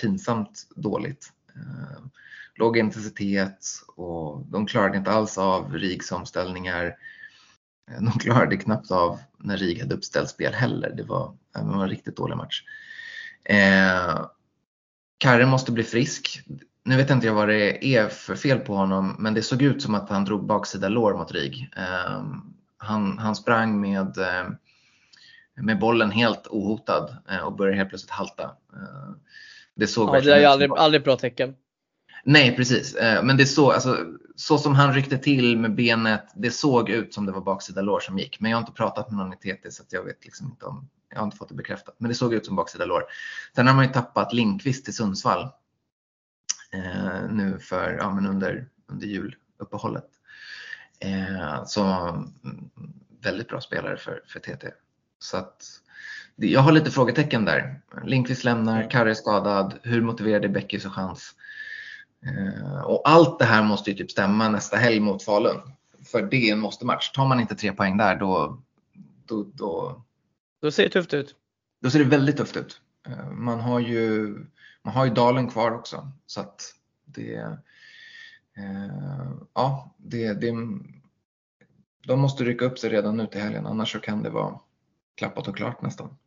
pinsamt 0.02 0.68
dåligt. 0.76 1.34
Eh, 1.56 2.04
låg 2.56 2.78
intensitet 2.78 3.66
och 3.96 4.46
de 4.46 4.66
klarade 4.66 4.98
inte 4.98 5.12
alls 5.12 5.38
av 5.38 5.74
RIGs 5.74 6.12
omställningar. 6.12 6.96
Eh, 7.92 8.02
de 8.02 8.12
klarade 8.20 8.58
knappt 8.58 8.92
av 8.92 9.20
när 9.38 9.58
RIG 9.58 9.82
hade 9.82 9.96
uppställt 9.96 10.30
spel 10.30 10.54
heller. 10.54 10.94
Det 10.98 11.04
var, 11.04 11.38
det 11.54 11.62
var 11.62 11.84
en 11.84 11.90
riktigt 11.90 12.18
dålig 12.18 12.38
match. 12.38 12.64
Eh, 13.44 14.26
Karre 15.18 15.46
måste 15.46 15.72
bli 15.72 15.84
frisk. 15.84 16.44
Nu 16.84 16.98
vet 16.98 17.10
inte 17.10 17.28
jag 17.28 17.34
vad 17.34 17.48
det 17.48 17.86
är 17.86 18.08
för 18.08 18.36
fel 18.36 18.60
på 18.60 18.76
honom, 18.76 19.16
men 19.20 19.34
det 19.34 19.42
såg 19.42 19.62
ut 19.62 19.82
som 19.82 19.96
att 19.96 20.10
han 20.10 20.26
drog 20.26 20.46
baksida 20.46 20.90
lår 20.90 21.14
mot 21.14 21.32
RIG. 21.32 21.70
Eh, 21.78 22.24
han, 22.80 23.18
han 23.18 23.36
sprang 23.36 23.82
med, 23.82 24.18
eh, 24.18 24.50
med 25.56 25.80
bollen 25.80 26.12
helt 26.12 26.48
ohotad 26.48 27.18
eh, 27.30 27.40
och 27.40 27.54
började 27.54 27.78
helt 27.78 27.90
plötsligt 27.90 28.12
halta. 28.12 28.44
Eh, 28.44 29.12
det 29.76 29.88
såg 29.88 30.16
ja, 30.16 30.22
det 30.22 30.34
är 30.34 30.40
ju 30.40 30.46
aldrig, 30.46 30.72
aldrig 30.72 31.04
bra 31.04 31.16
tecken. 31.16 31.56
Nej, 32.24 32.56
precis. 32.56 32.98
Men 33.24 33.38
det 33.38 33.46
så, 33.46 33.72
alltså, 33.72 34.06
så 34.36 34.58
som 34.58 34.76
han 34.76 34.94
ryckte 34.94 35.18
till 35.18 35.58
med 35.58 35.76
benet, 35.76 36.32
det 36.36 36.52
såg 36.52 36.90
ut 36.90 37.14
som 37.14 37.26
det 37.26 37.32
var 37.32 37.42
baksida 37.42 37.82
lår 37.82 38.00
som 38.00 38.20
gick. 38.20 38.40
Men 38.40 38.52
jag 38.52 38.58
har 38.58 38.62
inte 38.62 38.74
pratat 38.74 39.10
med 39.10 39.18
någon 39.18 39.34
i 39.34 39.36
TT 39.36 39.72
så 39.72 39.84
jag 39.90 40.04
vet 40.04 40.26
liksom 40.26 40.48
inte 40.48 40.66
om, 40.66 40.90
jag 41.10 41.18
har 41.18 41.26
inte 41.26 41.38
fått 41.38 41.50
det 41.50 41.56
bekräftat. 41.56 41.96
Men 41.98 42.10
det 42.10 42.16
såg 42.16 42.34
ut 42.34 42.46
som 42.46 42.56
baksida 42.56 42.86
lår. 42.86 43.04
Sen 43.56 43.68
har 43.68 43.76
man 43.76 43.86
ju 43.86 43.92
tappat 43.92 44.34
Linkvist 44.34 44.86
till 44.86 44.96
Sundsvall 44.96 45.42
eh, 46.74 47.32
nu 47.32 47.60
för, 47.60 47.98
ja, 48.00 48.14
men 48.14 48.28
under, 48.28 48.68
under 48.88 49.08
juluppehållet. 49.08 50.10
Eh, 51.00 51.66
så 51.66 51.84
mm, 51.84 52.32
väldigt 53.22 53.48
bra 53.48 53.62
spelare 53.62 53.98
för, 53.98 54.24
för 54.28 54.40
TT. 54.40 54.68
Så 55.20 55.38
att, 55.38 55.66
jag 56.36 56.60
har 56.60 56.72
lite 56.72 56.92
frågetecken 56.92 57.46
där. 57.46 57.82
Linkvist 58.04 58.44
lämnar, 58.44 58.90
Karre 58.90 59.10
är 59.10 59.14
skadad. 59.14 59.74
Hur 59.84 60.02
motiverad 60.02 60.46
är 60.46 60.50
Beckis 60.50 60.86
och 60.86 60.94
chans? 60.94 61.36
Eh, 62.26 62.82
och 62.82 63.10
allt 63.10 63.40
det 63.40 63.46
här 63.46 63.64
måste 63.64 63.92
ju 63.92 63.98
typ 63.98 64.12
stämma 64.12 64.50
nästa 64.50 64.78
helg 64.78 65.00
mot 65.00 65.24
Falun. 65.24 65.62
För 66.12 66.22
det 66.22 66.50
är 66.50 66.54
en 66.54 66.60
måste-match. 66.60 67.12
Tar 67.12 67.28
man 67.28 67.40
inte 67.40 67.56
tre 67.56 67.74
poäng 67.74 67.98
där 67.98 68.16
då, 68.16 68.62
då, 69.26 69.44
då, 69.54 70.02
Då 70.62 70.72
ser 70.72 70.84
det 70.84 70.90
tufft 70.90 71.14
ut. 71.14 71.36
Då 71.82 71.90
ser 71.90 72.00
det 72.00 72.06
väldigt 72.06 72.38
tufft 72.38 72.58
ut. 72.58 72.82
Eh, 73.08 73.30
man 73.32 73.60
har 73.60 73.80
ju, 73.80 74.28
man 74.84 74.94
har 74.94 75.06
ju 75.06 75.12
dalen 75.12 75.50
kvar 75.50 75.72
också. 75.72 76.12
Så 76.26 76.42
att 76.42 76.74
det, 77.06 77.58
ja, 79.54 79.96
det, 79.98 80.34
det, 80.34 80.54
de 82.08 82.20
måste 82.20 82.44
rycka 82.44 82.66
upp 82.66 82.80
sig 82.80 82.90
redan 82.90 83.18
nu 83.18 83.28
till 83.28 83.42
helgen 83.42 83.66
annars 83.66 83.92
så 83.92 84.00
kan 84.00 84.24
det 84.24 84.30
vara 84.30 84.60
klappat 85.16 85.48
och 85.48 85.58
klart 85.58 85.82
nästan. 85.82 86.18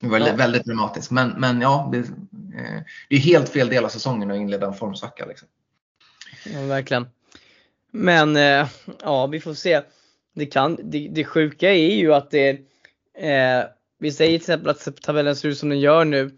Det 0.00 0.08
var 0.08 0.18
ja. 0.18 0.34
väldigt 0.36 0.64
dramatiskt 0.64 1.10
men, 1.10 1.28
men 1.28 1.60
ja, 1.60 1.88
det, 1.92 1.98
eh, 1.98 2.82
det 3.08 3.16
är 3.16 3.20
helt 3.20 3.48
fel 3.48 3.68
del 3.68 3.84
av 3.84 3.88
säsongen 3.88 4.30
att 4.30 4.36
inleda 4.36 4.66
en 4.66 4.74
formsvacka. 4.74 5.26
Liksom. 5.26 5.48
Ja, 6.46 6.62
verkligen. 6.62 7.06
Men 7.90 8.36
eh, 8.36 8.68
ja, 9.02 9.26
vi 9.26 9.40
får 9.40 9.54
se. 9.54 9.82
Det, 10.34 10.46
kan, 10.46 10.78
det, 10.82 11.08
det 11.08 11.24
sjuka 11.24 11.72
är 11.72 11.96
ju 11.96 12.14
att 12.14 12.30
det, 12.30 12.50
eh, 13.14 13.64
vi 13.98 14.12
säger 14.12 14.30
till 14.30 14.36
exempel 14.36 14.70
att 14.70 15.02
tabellen 15.02 15.36
ser 15.36 15.48
ut 15.48 15.58
som 15.58 15.68
den 15.68 15.80
gör 15.80 16.04
nu. 16.04 16.30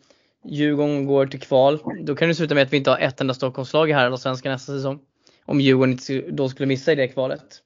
Djurgården 0.44 1.06
går 1.06 1.26
till 1.26 1.40
kval. 1.40 1.80
Då 2.02 2.16
kan 2.16 2.28
det 2.28 2.34
sluta 2.34 2.54
med 2.54 2.62
att 2.62 2.72
vi 2.72 2.76
inte 2.76 2.90
har 2.90 2.98
ett 2.98 3.20
enda 3.20 3.34
Stockholmslag 3.34 3.90
här 3.90 4.14
i 4.14 4.18
svenska 4.18 4.50
nästa 4.50 4.72
säsong. 4.72 4.98
Om 5.44 5.60
Djurgården 5.60 5.98
då 6.30 6.48
skulle 6.48 6.66
missa 6.66 6.92
i 6.92 6.94
det 6.94 7.08
kvalet. 7.08 7.60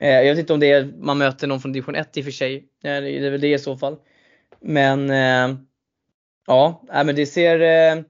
Eh, 0.00 0.08
jag 0.08 0.24
vet 0.34 0.38
inte 0.38 0.52
om 0.52 0.60
det 0.60 0.72
är, 0.72 0.92
man 0.98 1.18
möter 1.18 1.46
någon 1.46 1.60
från 1.60 1.72
division 1.72 1.94
1 1.94 2.16
i 2.16 2.20
och 2.20 2.24
för 2.24 2.32
sig. 2.32 2.56
Eh, 2.56 3.00
det 3.00 3.26
är 3.26 3.30
väl 3.30 3.40
det 3.40 3.52
i 3.52 3.58
så 3.58 3.76
fall. 3.76 3.96
Men 4.60 5.10
eh, 5.10 5.56
ja, 6.46 6.82
men 6.88 7.14
det 7.14 7.26
ser 7.26 7.60
eh, 7.60 8.02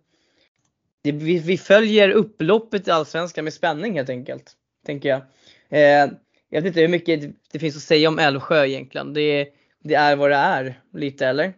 det, 1.02 1.12
vi, 1.12 1.38
vi, 1.38 1.58
följer 1.58 2.08
upploppet 2.11 2.88
i 2.88 2.90
Allsvenskan 2.90 3.44
med 3.44 3.52
spänning 3.52 3.96
helt 3.96 4.11
enkelt. 4.11 4.52
Tänker 4.86 5.08
jag. 5.08 5.22
Eh, 5.68 6.11
jag 6.50 6.62
vet 6.62 6.66
inte 6.66 6.80
hur 6.80 6.88
mycket 6.88 7.20
det 7.52 7.58
finns 7.58 7.76
att 7.76 7.82
säga 7.82 8.08
om 8.08 8.18
Älvsjö 8.18 8.66
egentligen. 8.66 9.14
Det, 9.14 9.48
det 9.84 9.94
är 9.94 10.16
vad 10.16 10.30
det 10.30 10.36
är 10.36 10.80
lite 10.92 11.26
eller? 11.26 11.52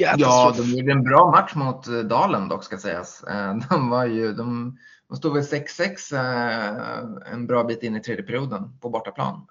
Ja, 0.00 0.54
de 0.56 0.62
gjorde 0.62 0.92
en 0.92 1.02
bra 1.02 1.30
match 1.30 1.54
mot 1.54 1.88
eh, 1.88 1.98
Dalen 1.98 2.48
dock 2.48 2.64
ska 2.64 2.78
sägas. 2.78 3.22
Eh, 3.24 3.56
de 3.70 3.90
var 3.90 4.06
ju, 4.06 4.32
de, 4.32 4.78
de 5.08 5.16
stod 5.16 5.34
väl 5.34 5.42
6-6 5.42 6.14
eh, 6.14 7.32
en 7.32 7.46
bra 7.46 7.64
bit 7.64 7.82
in 7.82 7.96
i 7.96 8.00
tredje 8.00 8.22
perioden 8.22 8.78
på 8.80 8.90
bortaplan. 8.90 9.46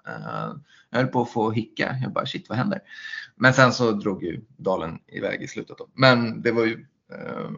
Jag 0.90 0.98
höll 0.98 1.06
på 1.06 1.22
att 1.22 1.30
få 1.30 1.50
hicka. 1.50 1.96
Jag 2.02 2.12
bara 2.12 2.26
shit 2.26 2.48
vad 2.48 2.58
händer? 2.58 2.80
Men 3.36 3.54
sen 3.54 3.72
så 3.72 3.92
drog 3.92 4.24
ju 4.24 4.40
Dalen 4.56 4.98
iväg 5.06 5.42
i 5.42 5.48
slutet. 5.48 5.78
Då. 5.78 5.88
Men 5.94 6.42
det 6.42 6.52
var 6.52 6.64
ju 6.64 6.86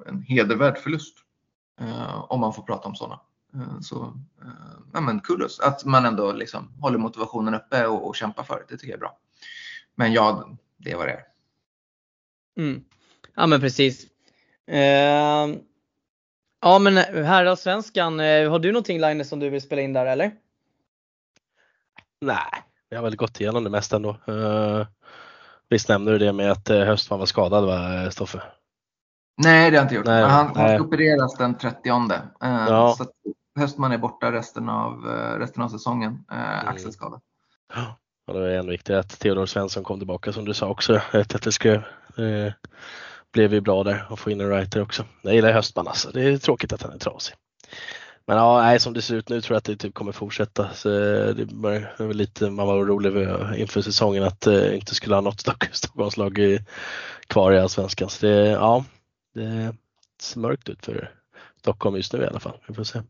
en 0.07 0.23
hedervärd 0.23 0.79
förlust. 0.79 1.19
Om 2.29 2.41
man 2.41 2.53
får 2.53 2.63
prata 2.63 2.89
om 2.89 2.95
sådana. 2.95 3.21
Så 3.81 4.21
ja, 4.93 5.01
men 5.01 5.21
kudos 5.21 5.61
att 5.61 5.85
man 5.85 6.05
ändå 6.05 6.33
liksom 6.33 6.69
håller 6.81 6.99
motivationen 6.99 7.55
uppe 7.55 7.87
och, 7.87 8.07
och 8.09 8.17
kämpar 8.17 8.43
för 8.43 8.55
det. 8.55 8.65
Det 8.69 8.77
tycker 8.77 8.93
jag 8.93 8.97
är 8.97 9.01
bra. 9.01 9.19
Men 9.95 10.13
ja, 10.13 10.49
det 10.77 10.95
vad 10.95 11.07
det 11.07 11.13
är. 11.13 11.32
Mm. 12.59 12.85
Ja 13.35 13.47
men 13.47 13.61
precis. 13.61 14.07
Eh, 14.67 15.49
ja 16.61 16.79
men 16.81 16.97
herrallsvenskan, 16.97 18.21
eh, 18.21 18.51
har 18.51 18.59
du 18.59 18.73
någonting 18.73 19.01
Linus 19.01 19.29
som 19.29 19.39
du 19.39 19.51
vill 19.51 19.63
spela 19.63 19.83
in 19.83 19.93
där 19.93 20.07
eller? 20.07 20.33
Nej, 22.21 22.65
jag 22.89 22.99
har 22.99 23.03
väl 23.03 23.17
gått 23.17 23.41
igenom 23.41 23.65
det 23.65 23.71
mesta 23.71 23.97
ändå. 23.97 24.11
Eh, 24.11 24.87
visst 25.69 25.89
nämnde 25.89 26.13
du 26.13 26.19
det 26.19 26.33
med 26.33 26.53
att 26.53 26.71
eh, 26.71 26.79
Höstman 26.79 27.19
var 27.19 27.27
skadad 27.27 27.67
va 27.67 28.11
Stoffe? 28.11 28.43
Nej 29.43 29.71
det 29.71 29.77
har 29.77 29.83
jag 29.83 29.85
inte 29.85 29.95
gjort. 29.95 30.07
Nej, 30.07 30.23
han, 30.23 30.53
nej. 30.55 30.77
ska 30.77 30.85
opereras 30.85 31.37
den 31.37 31.59
30. 31.59 31.89
Eh, 31.89 32.31
ja. 32.43 32.95
Så 32.99 33.07
Höstman 33.59 33.93
är 33.93 33.99
borta 33.99 34.33
resten 34.33 34.69
av, 34.69 35.11
eh, 35.11 35.39
resten 35.39 35.63
av 35.63 35.69
säsongen, 35.69 36.25
eh, 36.31 36.61
mm. 36.61 36.69
axelskada. 36.69 37.21
Ja. 37.75 37.99
Och 38.27 38.35
det 38.35 38.41
var 38.41 38.49
en 38.49 38.71
viktig 38.71 38.95
att 38.95 39.21
Theodor 39.21 39.47
Svensson 39.47 39.85
kom 39.85 39.99
tillbaka 39.99 40.33
som 40.33 40.45
du 40.45 40.55
sa 40.55 40.69
också 40.69 41.01
att 41.13 41.43
det 41.43 41.53
skrev. 41.53 41.77
Eh, 42.17 42.53
det 43.33 43.33
blev 43.33 43.55
ju 43.55 43.61
bra 43.61 43.85
där 43.85 44.07
att 44.11 44.19
få 44.19 44.31
in 44.31 44.41
en 44.41 44.49
writer 44.49 44.83
också. 44.83 45.05
Jag 45.23 45.35
gillar 45.35 45.53
Höstman 45.53 45.89
alltså. 45.89 46.11
Det 46.11 46.23
är 46.23 46.39
tråkigt 46.39 46.73
att 46.73 46.83
han 46.83 46.93
är 46.93 46.99
trasig. 46.99 47.35
Men 48.27 48.37
ja, 48.37 48.63
nej, 48.63 48.81
som 48.81 48.93
det 48.93 49.03
ser 49.03 49.15
ut 49.15 49.29
nu 49.29 49.41
tror 49.41 49.55
jag 49.55 49.59
att 49.59 49.65
det 49.65 49.77
typ 49.77 49.95
kommer 49.95 50.13
fortsätta. 50.13 50.71
Så 50.75 50.91
eh, 50.91 51.35
det 51.35 51.45
var 51.53 52.15
lite, 52.15 52.51
man 52.51 52.67
var 52.67 52.85
orolig 52.85 53.29
inför 53.61 53.83
säsongen 53.83 54.23
att 54.23 54.47
eh, 54.47 54.75
inte 54.75 54.95
skulle 54.95 55.15
ha 55.15 55.21
något 55.21 55.41
Stockholmslag 55.73 56.59
kvar 57.27 57.53
i 57.53 57.59
Allsvenskan. 57.59 58.09
Så 58.09 58.27
det, 58.27 58.49
ja, 58.49 58.85
det 59.35 59.75
ser 60.23 60.41
mörkt 60.41 60.69
ut 60.69 60.85
för 60.85 61.11
Stockholm 61.59 61.97
just 61.97 62.13
nu 62.13 62.23
i 62.23 62.27
alla 62.27 62.41
fall. 62.41 62.57
Vi 62.69 62.75
får 62.75 62.85
se. 62.85 63.03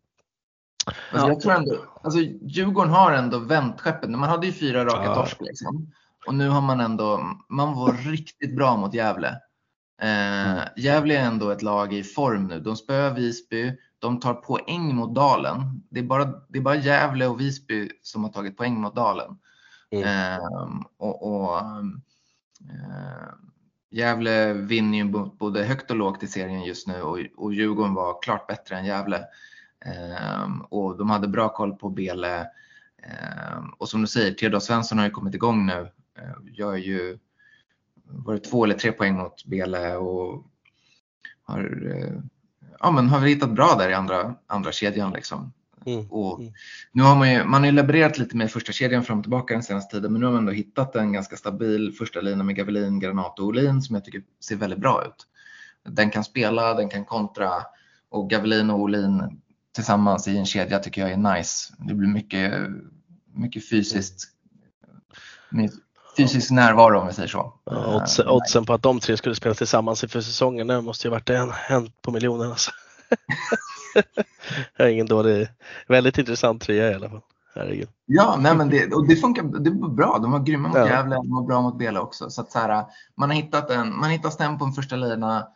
Alltså, 0.87 1.29
jag 1.29 1.41
tror 1.41 1.53
ändå, 1.53 1.77
alltså, 2.03 2.21
Djurgården 2.43 2.93
har 2.93 3.13
ändå 3.13 3.39
vänt 3.39 3.81
skeppet. 3.81 4.11
Man 4.11 4.29
hade 4.29 4.47
ju 4.47 4.53
fyra 4.53 4.85
raka 4.85 5.05
ja. 5.05 5.15
torsk 5.15 5.37
liksom. 5.41 5.93
Och 6.27 6.35
nu 6.35 6.49
har 6.49 6.61
man 6.61 6.81
ändå, 6.81 7.37
man 7.49 7.75
var 7.75 7.93
riktigt 7.93 8.57
bra 8.57 8.77
mot 8.77 8.95
Gävle. 8.95 9.29
Eh, 10.03 10.51
mm. 10.51 10.69
Gävle 10.77 11.17
är 11.17 11.25
ändå 11.25 11.51
ett 11.51 11.63
lag 11.63 11.93
i 11.93 12.03
form 12.03 12.47
nu. 12.47 12.61
De 12.61 12.77
spöar 12.77 13.11
Visby, 13.11 13.77
de 13.99 14.21
tar 14.21 14.35
poäng 14.35 14.95
mot 14.95 15.15
Dalen. 15.15 15.83
Det 15.91 16.01
är 16.01 16.05
bara, 16.05 16.25
det 16.49 16.59
är 16.59 16.63
bara 16.63 16.77
Gävle 16.77 17.27
och 17.27 17.41
Visby 17.41 17.89
som 18.03 18.25
har 18.25 18.31
tagit 18.31 18.57
poäng 18.57 18.81
mot 18.81 18.95
Dalen. 18.95 19.39
Mm. 19.91 20.05
Eh, 20.05 20.39
och, 20.97 21.45
och 21.47 21.59
eh, 21.59 21.93
Gävle 23.91 24.53
vinner 24.53 24.99
ju 24.99 25.05
både 25.39 25.65
högt 25.65 25.91
och 25.91 25.97
lågt 25.97 26.23
i 26.23 26.27
serien 26.27 26.65
just 26.65 26.87
nu 26.87 27.03
och, 27.03 27.19
och 27.37 27.55
Djurgården 27.55 27.95
var 27.95 28.23
klart 28.23 28.47
bättre 28.47 28.77
än 28.77 28.85
Gävle. 28.85 29.25
Ehm, 29.85 30.61
och 30.61 30.99
de 30.99 31.11
hade 31.11 31.29
bra 31.29 31.49
koll 31.49 31.77
på 31.77 31.89
Bele. 31.89 32.47
Ehm, 33.03 33.69
och 33.79 33.89
som 33.89 34.01
du 34.01 34.07
säger, 34.07 34.35
Theodor 34.35 34.59
Svensson 34.59 34.99
har 34.99 35.05
ju 35.05 35.11
kommit 35.11 35.35
igång 35.35 35.67
nu. 35.67 35.89
Ehm, 36.19 36.49
gör 36.53 36.77
ju 36.77 37.19
var 38.13 38.35
det 38.35 38.41
två 38.41 38.65
eller 38.65 38.75
tre 38.75 38.93
poäng 38.93 39.17
mot 39.17 39.45
Bele 39.45 39.97
och 39.97 40.47
har, 41.43 41.93
eh, 41.97 42.21
ja, 42.79 42.91
men 42.91 43.09
har 43.09 43.21
hittat 43.21 43.51
bra 43.51 43.75
där 43.79 43.89
i 43.89 43.95
andra, 43.95 44.35
andra 44.47 44.73
kedjan. 44.73 45.13
Liksom. 45.13 45.53
Mm. 45.87 46.11
Och 46.11 46.41
mm. 46.41 46.53
nu 46.93 47.03
har 47.03 47.17
man 47.17 47.33
ju, 47.33 47.45
man 47.45 47.61
har 47.61 47.67
ju 47.67 47.73
levererat 47.73 48.19
lite 48.19 48.37
med 48.37 48.51
första 48.51 48.73
kedjan 48.73 49.05
fram 49.05 49.19
och 49.19 49.25
tillbaka 49.25 49.55
den 49.55 49.63
senaste 49.63 49.97
tiden 49.97 50.13
men 50.13 50.21
nu 50.21 50.27
har 50.27 50.33
man 50.33 50.41
ändå 50.41 50.53
hittat 50.53 50.97
en 50.97 51.13
ganska 51.13 51.37
stabil 51.37 51.93
första 51.93 52.21
lina 52.21 52.45
med 52.45 52.57
Gavelin, 52.57 53.01
Granat 53.01 53.39
och 53.39 53.47
Olin 53.47 53.83
som 53.83 53.95
jag 53.95 54.05
tycker 54.05 54.23
ser 54.41 54.57
väldigt 54.57 54.79
bra 54.79 55.05
ut. 55.07 55.27
Den 55.85 56.11
kan 56.11 56.25
spela, 56.25 56.75
den 56.75 56.89
kan 56.89 57.05
kontra 57.05 57.51
och 58.09 58.31
Gavelin 58.31 58.71
och 58.71 58.79
Olin 58.79 59.41
tillsammans 59.75 60.29
i 60.29 60.39
en 60.39 60.47
kedja 60.47 60.79
tycker 60.79 61.01
jag 61.01 61.11
är 61.11 61.37
nice. 61.37 61.75
Det 61.79 61.95
blir 61.95 62.09
mycket, 62.09 62.53
mycket 63.35 63.69
fysiskt, 63.69 64.29
fysisk 66.17 66.51
närvaro 66.51 67.01
om 67.01 67.07
vi 67.07 67.13
säger 67.13 67.29
så. 67.29 67.55
Ja, 67.65 67.97
oddsen, 67.97 68.29
oddsen 68.29 68.65
på 68.65 68.73
att 68.73 68.83
de 68.83 69.01
tre 69.01 69.17
skulle 69.17 69.35
spela 69.35 69.55
tillsammans 69.55 70.03
inför 70.03 70.21
säsongen 70.21 70.67
det 70.67 70.81
måste 70.81 71.07
ju 71.07 71.11
varit 71.11 71.31
en, 71.31 71.53
en 71.69 71.91
på 72.03 72.11
miljonen. 72.11 72.51
Alltså. 72.51 72.71
jag 74.77 74.85
har 74.85 74.91
ingen 74.91 75.07
dålig, 75.07 75.49
väldigt 75.89 76.19
intressant 76.19 76.63
trea 76.63 76.91
i 76.91 76.95
alla 76.95 77.09
fall. 77.09 77.21
Herregud. 77.55 77.89
Ja, 78.07 78.37
nej 78.41 78.57
men 78.57 78.69
det, 78.69 78.95
och 78.95 79.07
det 79.09 79.17
funkar 79.17 79.43
det 79.43 79.71
var 79.71 79.89
bra. 79.89 80.19
De 80.23 80.33
var 80.33 80.39
grymma 80.39 80.69
mot 80.69 80.77
ja. 80.77 80.89
Gävle, 80.89 81.17
de 81.17 81.31
var 81.31 81.43
bra 81.43 81.63
mot 81.63 81.79
Bela 81.79 82.01
också. 82.01 82.31
Så 82.31 82.41
att 82.41 82.53
så 82.53 82.59
här, 82.59 82.85
man 83.17 83.31
har 83.31 83.37
hittat 83.37 83.71
en, 83.71 83.91
man 83.91 84.03
har 84.03 84.11
hittat 84.11 84.33
stäm 84.33 84.59
på 84.59 84.65
en 84.65 84.73
första 84.73 84.97
lina. 84.97 85.47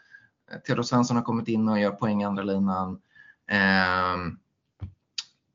Theodor 0.66 0.82
Svensson 0.82 1.16
har 1.16 1.24
kommit 1.24 1.48
in 1.48 1.68
och 1.68 1.80
gör 1.80 1.90
poäng 1.90 2.22
i 2.22 2.24
andra 2.24 2.42
linan. 2.42 3.00
Eh, 3.51 4.16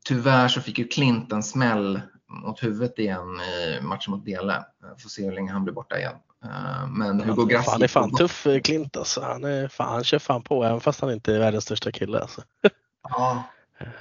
tyvärr 0.04 0.48
så 0.48 0.60
fick 0.60 0.78
ju 0.78 0.88
Klint 0.88 1.32
en 1.32 1.42
smäll 1.42 2.00
mot 2.28 2.62
huvudet 2.62 2.98
igen 2.98 3.40
i 3.40 3.80
matchen 3.82 4.10
mot 4.10 4.24
Dele. 4.24 4.64
Får 4.98 5.08
se 5.08 5.24
hur 5.24 5.32
länge 5.32 5.52
han 5.52 5.64
blir 5.64 5.74
borta 5.74 5.98
igen. 5.98 6.16
Eh, 6.44 6.88
men 6.88 7.20
Hugo 7.20 7.44
Grassi. 7.44 7.70
Han 7.70 7.82
är 7.82 7.88
fan 7.88 8.10
tuff 8.10 8.46
eh, 8.46 8.60
Klint 8.60 8.96
alltså. 8.96 9.20
Han, 9.20 9.44
är 9.44 9.68
fan, 9.68 9.92
han 9.92 10.04
kör 10.04 10.18
fan 10.18 10.42
på 10.42 10.64
även 10.64 10.80
fast 10.80 11.00
han 11.00 11.12
inte 11.12 11.34
är 11.34 11.38
världens 11.38 11.64
största 11.64 11.92
kille. 11.92 12.20
Alltså. 12.20 12.42
Ja. 13.08 13.42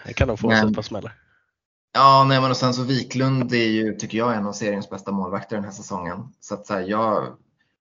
Det 0.06 0.14
kan 0.14 0.28
nog 0.28 0.40
få 0.40 0.50
sig 0.50 0.68
ett 0.68 0.76
par 0.76 0.82
smällar. 0.82 1.14
Ja, 1.94 2.26
nej, 2.28 2.42
men 2.42 2.52
och 2.52 2.58
sen 2.58 2.74
så 2.74 2.84
Wiklund 2.84 3.54
är 3.54 3.68
ju, 3.68 3.94
tycker 3.96 4.18
jag, 4.18 4.36
en 4.36 4.48
av 4.48 4.54
seriens 4.54 4.90
bästa 4.90 5.12
målvakter 5.12 5.56
den 5.56 5.66
här 5.66 5.72
säsongen. 5.72 6.34
Så 6.40 6.54
att 6.54 6.66
så 6.66 6.74
här, 6.74 6.82
jag, 6.82 7.28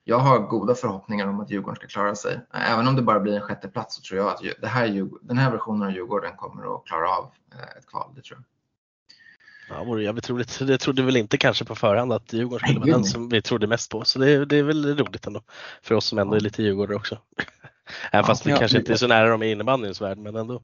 jag 0.10 0.20
har 0.20 0.40
goda 0.40 0.76
förhoppningar 0.76 1.28
om 1.28 1.40
att 1.40 1.52
Djurgården 1.52 1.76
ska 1.76 1.88
klara 1.88 2.16
sig. 2.16 2.40
Även 2.54 2.88
om 2.88 2.96
det 2.96 3.02
bara 3.02 3.20
blir 3.20 3.36
en 3.36 3.42
sjätte 3.42 3.68
plats 3.68 3.96
så 3.96 4.02
tror 4.02 4.20
jag 4.20 4.28
att 4.28 4.42
det 4.62 4.68
här, 4.68 5.10
den 5.22 5.38
här 5.38 5.52
versionen 5.52 5.88
av 5.88 5.94
Djurgården 5.94 6.32
kommer 6.38 6.76
att 6.76 6.86
klara 6.86 7.10
av 7.10 7.32
eh, 7.54 7.78
ett 7.78 7.88
kval. 7.88 8.12
Det 8.16 8.22
tror 8.22 8.40
jag. 8.40 8.46
Ja, 9.70 9.84
det 9.84 9.90
vore 9.90 10.04
jävligt 10.04 10.30
roligt. 10.30 10.60
Det 10.60 10.78
trodde 10.78 11.04
väl 11.04 11.18
inte 11.18 11.38
kanske 11.38 11.66
på 11.66 11.76
förhand 11.76 12.14
att 12.14 12.34
Djurgården 12.34 12.68
skulle 12.68 12.80
vara 12.80 12.92
den 12.92 13.04
som 13.04 13.30
vi 13.30 13.42
trodde 13.42 13.68
mest 13.68 13.92
på. 13.92 14.06
Så 14.06 14.20
det, 14.20 14.46
det 14.46 14.58
är 14.58 14.64
väl 14.64 14.98
roligt 14.98 15.28
ändå. 15.28 15.42
För 15.82 15.96
oss 15.96 16.06
som 16.06 16.20
ändå 16.20 16.36
är 16.36 16.40
lite 16.40 16.64
Djurgårdare 16.64 16.96
också. 16.98 17.18
Även 18.12 18.26
fast 18.26 18.46
vi 18.46 18.52
ja, 18.52 18.58
kanske 18.58 18.78
inte 18.78 18.94
är 18.94 18.98
så 18.98 19.08
nära 19.08 19.30
dem 19.30 19.44
i 19.44 19.52
innebandyns 19.52 20.02
värld, 20.02 20.18
men 20.18 20.36
ändå. 20.36 20.62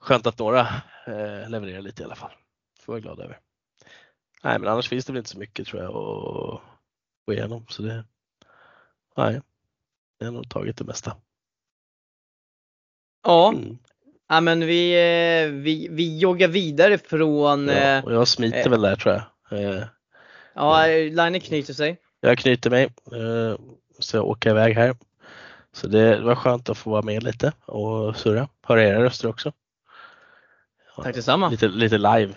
Skönt 0.00 0.26
att 0.26 0.38
några 0.38 0.60
eh, 1.06 1.48
levererar 1.48 1.80
lite 1.80 2.02
i 2.02 2.04
alla 2.04 2.14
fall. 2.14 2.32
Får 2.80 2.92
vara 2.92 3.00
glada 3.00 3.24
över. 3.24 3.38
Nej, 4.42 4.58
men 4.58 4.68
annars 4.68 4.88
finns 4.88 5.04
det 5.04 5.12
väl 5.12 5.18
inte 5.18 5.30
så 5.30 5.38
mycket 5.38 5.66
tror 5.66 5.82
jag 5.82 5.90
att 5.90 6.73
gå 7.26 7.32
igenom. 7.32 7.66
Så 7.68 7.82
det, 7.82 8.04
nej, 9.16 9.40
jag 10.18 10.26
har 10.26 10.32
nog 10.32 10.48
tagit 10.48 10.76
det 10.76 10.84
mesta. 10.84 11.16
Ja, 13.22 13.48
mm. 13.48 13.78
ja 14.28 14.40
men 14.40 14.60
vi, 14.60 14.92
eh, 14.92 15.50
vi, 15.50 15.88
vi 15.90 16.18
joggar 16.18 16.48
vidare 16.48 16.98
från... 16.98 17.68
Ja, 17.68 18.02
och 18.02 18.12
jag 18.12 18.28
smiter 18.28 18.66
eh, 18.66 18.70
väl 18.70 18.82
där 18.82 18.96
tror 18.96 19.14
jag. 19.14 19.60
Eh, 19.60 19.84
ja, 20.54 20.86
Line 20.86 21.40
knyter 21.40 21.74
sig. 21.74 22.00
jag 22.20 22.38
knyter 22.38 22.70
mig. 22.70 22.84
Eh, 23.12 23.58
så 23.98 24.16
jag 24.16 24.26
åker 24.26 24.50
iväg 24.50 24.74
här. 24.74 24.96
Så 25.72 25.86
det 25.86 26.20
var 26.20 26.34
skönt 26.34 26.68
att 26.68 26.78
få 26.78 26.90
vara 26.90 27.02
med 27.02 27.22
lite 27.22 27.52
och 27.66 28.16
surra. 28.16 28.48
Höra 28.62 28.84
era 28.84 29.04
röster 29.04 29.28
också. 29.28 29.52
Tack 30.96 31.14
detsamma. 31.14 31.48
Lite, 31.48 31.68
lite 31.68 31.98
live. 31.98 32.34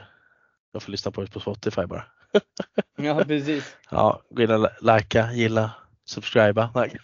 Jag 0.71 0.83
får 0.83 0.91
lyssna 0.91 1.11
på 1.11 1.21
det 1.21 1.31
på 1.31 1.39
Spotify 1.39 1.85
bara. 1.85 2.05
Ja, 2.95 3.23
precis. 3.23 3.77
Ja, 3.89 4.21
gå 4.29 4.41
in 4.41 4.51
och 4.51 4.69
likea, 4.81 5.33
gilla, 5.33 5.71
subscriba. 6.05 6.71
Nej. 6.75 6.97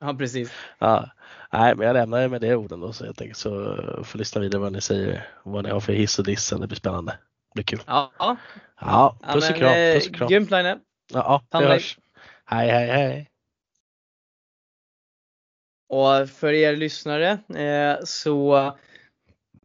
Ja, 0.00 0.14
precis. 0.14 0.52
Ja. 0.78 1.10
Nej, 1.52 1.74
men 1.76 1.86
jag 1.86 1.94
lämnar 1.94 2.20
er 2.20 2.28
med 2.28 2.40
det 2.40 2.54
orden 2.56 2.80
då 2.80 2.92
så 2.92 3.04
jag 3.06 3.16
tänker 3.16 3.34
så 3.34 3.76
får 4.04 4.18
lyssna 4.18 4.40
vidare 4.40 4.60
vad 4.62 4.72
ni 4.72 4.80
säger, 4.80 5.28
vad 5.44 5.64
ni 5.64 5.70
har 5.70 5.80
för 5.80 5.92
hiss 5.92 6.18
och 6.18 6.24
diss. 6.24 6.50
Det 6.50 6.66
blir 6.66 6.76
spännande. 6.76 7.12
Det 7.12 7.54
blir 7.54 7.64
kul. 7.64 7.80
Ja, 7.86 8.12
ja. 8.18 8.36
Ja, 8.80 9.16
puss 9.32 9.50
och 9.50 9.56
kram. 9.56 9.72
eh, 9.72 9.94
Puss 9.94 10.08
och 10.08 10.14
kram. 10.14 10.28
Grymt 10.28 10.50
Line. 10.50 10.80
Ja, 11.12 11.42
vi 11.52 11.58
hörs. 11.64 11.98
Hej, 12.46 12.68
hej, 12.70 12.86
hej. 12.86 13.30
Och 15.88 16.28
för 16.30 16.52
er 16.52 16.76
lyssnare 16.76 17.30
eh, 17.54 18.04
så 18.04 18.72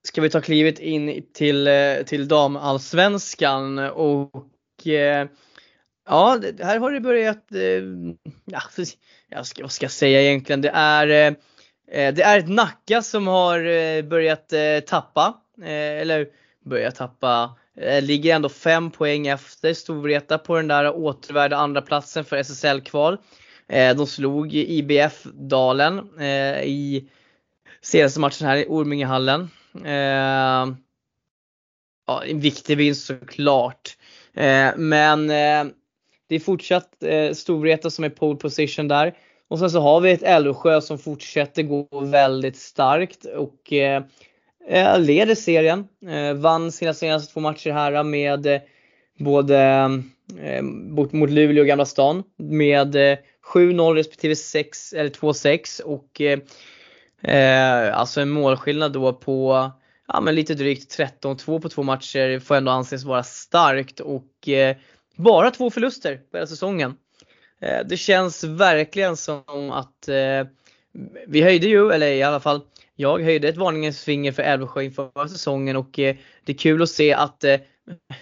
ska 0.03 0.21
vi 0.21 0.29
ta 0.29 0.41
klivet 0.41 0.79
in 0.79 1.25
till, 1.33 1.67
eh, 1.67 1.95
till 2.05 2.27
damallsvenskan 2.27 3.79
och 3.79 4.87
eh, 4.87 5.27
ja, 6.09 6.37
det- 6.41 6.63
här 6.63 6.79
har 6.79 6.91
det 6.91 6.99
börjat, 6.99 7.51
eh, 7.51 7.61
ja, 8.45 8.61
jag 9.29 9.45
ska, 9.45 9.61
vad 9.61 9.71
ska 9.71 9.83
jag 9.83 9.91
säga 9.91 10.21
egentligen, 10.21 10.61
det 10.61 10.71
är, 10.73 11.07
eh, 11.07 11.27
eh, 11.91 12.13
det 12.13 12.21
är 12.23 12.39
ett 12.39 12.49
Nacka 12.49 13.01
som 13.01 13.27
har 13.27 13.65
eh, 13.65 14.01
börjat 14.01 14.53
eh, 14.53 14.79
tappa, 14.87 15.33
eh, 15.61 16.01
eller 16.01 16.27
börjat 16.65 16.95
tappa, 16.95 17.55
eh, 17.77 18.01
ligger 18.03 18.35
ändå 18.35 18.49
fem 18.49 18.91
poäng 18.91 19.27
efter 19.27 19.73
Storvreta 19.73 20.37
på 20.37 20.55
den 20.55 20.67
där 20.67 20.95
återvärda 20.95 21.57
andra 21.57 21.81
platsen 21.81 22.25
för 22.25 22.37
SSL-kval. 22.37 23.17
Eh, 23.67 23.95
De 23.95 24.07
slog 24.07 24.53
IBF 24.55 25.23
Dalen 25.23 26.19
eh, 26.19 26.63
i 26.63 27.09
senaste 27.81 28.19
matchen 28.19 28.47
här 28.47 28.57
i 28.57 28.65
Ormingehallen. 28.69 29.49
Eh, 29.85 30.75
Ja, 32.09 32.23
en 32.25 32.39
viktig 32.39 32.77
vinst 32.77 33.05
såklart. 33.05 33.97
Eh, 34.33 34.69
Men 34.77 35.29
eh, 35.29 35.73
det 36.29 36.35
är 36.35 36.39
fortsatt 36.39 37.03
eh, 37.03 37.33
Storvreta 37.33 37.89
som 37.89 38.03
är 38.03 38.09
pole 38.09 38.39
position 38.39 38.87
där. 38.87 39.17
Och 39.47 39.59
sen 39.59 39.69
så 39.69 39.79
har 39.79 40.01
vi 40.01 40.11
ett 40.11 40.23
Älvsjö 40.23 40.81
som 40.81 40.97
fortsätter 40.97 41.63
gå 41.63 41.87
väldigt 42.01 42.57
starkt 42.57 43.25
och 43.25 43.73
eh, 43.73 44.03
eh 44.69 44.99
leder 44.99 45.35
serien. 45.35 45.87
Eh, 46.07 46.33
vann 46.33 46.71
sina 46.71 46.93
senaste 46.93 47.33
två 47.33 47.39
matcher 47.39 47.71
här 47.71 48.03
med 48.03 48.45
eh, 48.45 48.61
både 49.19 49.59
eh, 50.39 50.63
bort 50.89 51.11
mot 51.11 51.29
Luleå 51.29 51.61
och 51.61 51.67
Gamla 51.67 51.85
stan 51.85 52.23
med 52.37 52.95
eh, 52.95 53.17
7-0 53.53 53.93
respektive 53.93 54.35
6 54.35 54.93
eller 54.93 55.09
2-6 55.09 55.81
och 55.81 56.21
eh, 56.21 56.39
eh, 57.21 57.97
alltså 57.97 58.21
en 58.21 58.29
målskillnad 58.29 58.93
då 58.93 59.13
på 59.13 59.71
ja, 60.07 60.21
men 60.21 60.35
lite 60.35 60.53
drygt 60.53 60.99
13-2 60.99 61.61
på 61.61 61.69
två 61.69 61.83
matcher 61.83 62.39
får 62.39 62.55
ändå 62.55 62.71
anses 62.71 63.03
vara 63.03 63.23
starkt 63.23 63.99
och 63.99 64.49
eh, 64.49 64.75
bara 65.15 65.51
två 65.51 65.69
förluster 65.69 66.15
på 66.31 66.37
hela 66.37 66.47
säsongen. 66.47 66.95
Eh, 67.61 67.85
det 67.85 67.97
känns 67.97 68.43
verkligen 68.43 69.17
som 69.17 69.71
att 69.71 70.07
eh, 70.07 70.47
vi 71.27 71.41
höjde 71.41 71.67
ju, 71.67 71.91
eller 71.91 72.07
i 72.07 72.23
alla 72.23 72.39
fall 72.39 72.61
jag 72.95 73.23
höjde 73.23 73.49
ett 73.49 73.57
varningens 73.57 74.03
finger 74.03 74.31
för 74.31 74.43
Älvsjö 74.43 74.81
inför 74.81 75.27
säsongen 75.27 75.75
och 75.75 75.99
eh, 75.99 76.15
det 76.45 76.51
är 76.51 76.57
kul 76.57 76.81
att 76.81 76.89
se 76.89 77.13
att, 77.13 77.43
eh, 77.43 77.59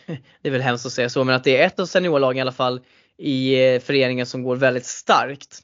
det 0.41 0.49
är 0.49 0.51
väl 0.51 0.61
hemskt 0.61 0.85
att 0.85 0.91
säga 0.91 1.09
så, 1.09 1.23
men 1.23 1.35
att 1.35 1.43
det 1.43 1.57
är 1.57 1.65
ett 1.65 1.79
av 1.79 1.85
seniorlagen 1.85 2.37
i 2.37 2.41
alla 2.41 2.51
fall 2.51 2.81
i 3.17 3.65
eh, 3.65 3.79
föreningen 3.79 4.25
som 4.25 4.43
går 4.43 4.55
väldigt 4.55 4.85
starkt. 4.85 5.61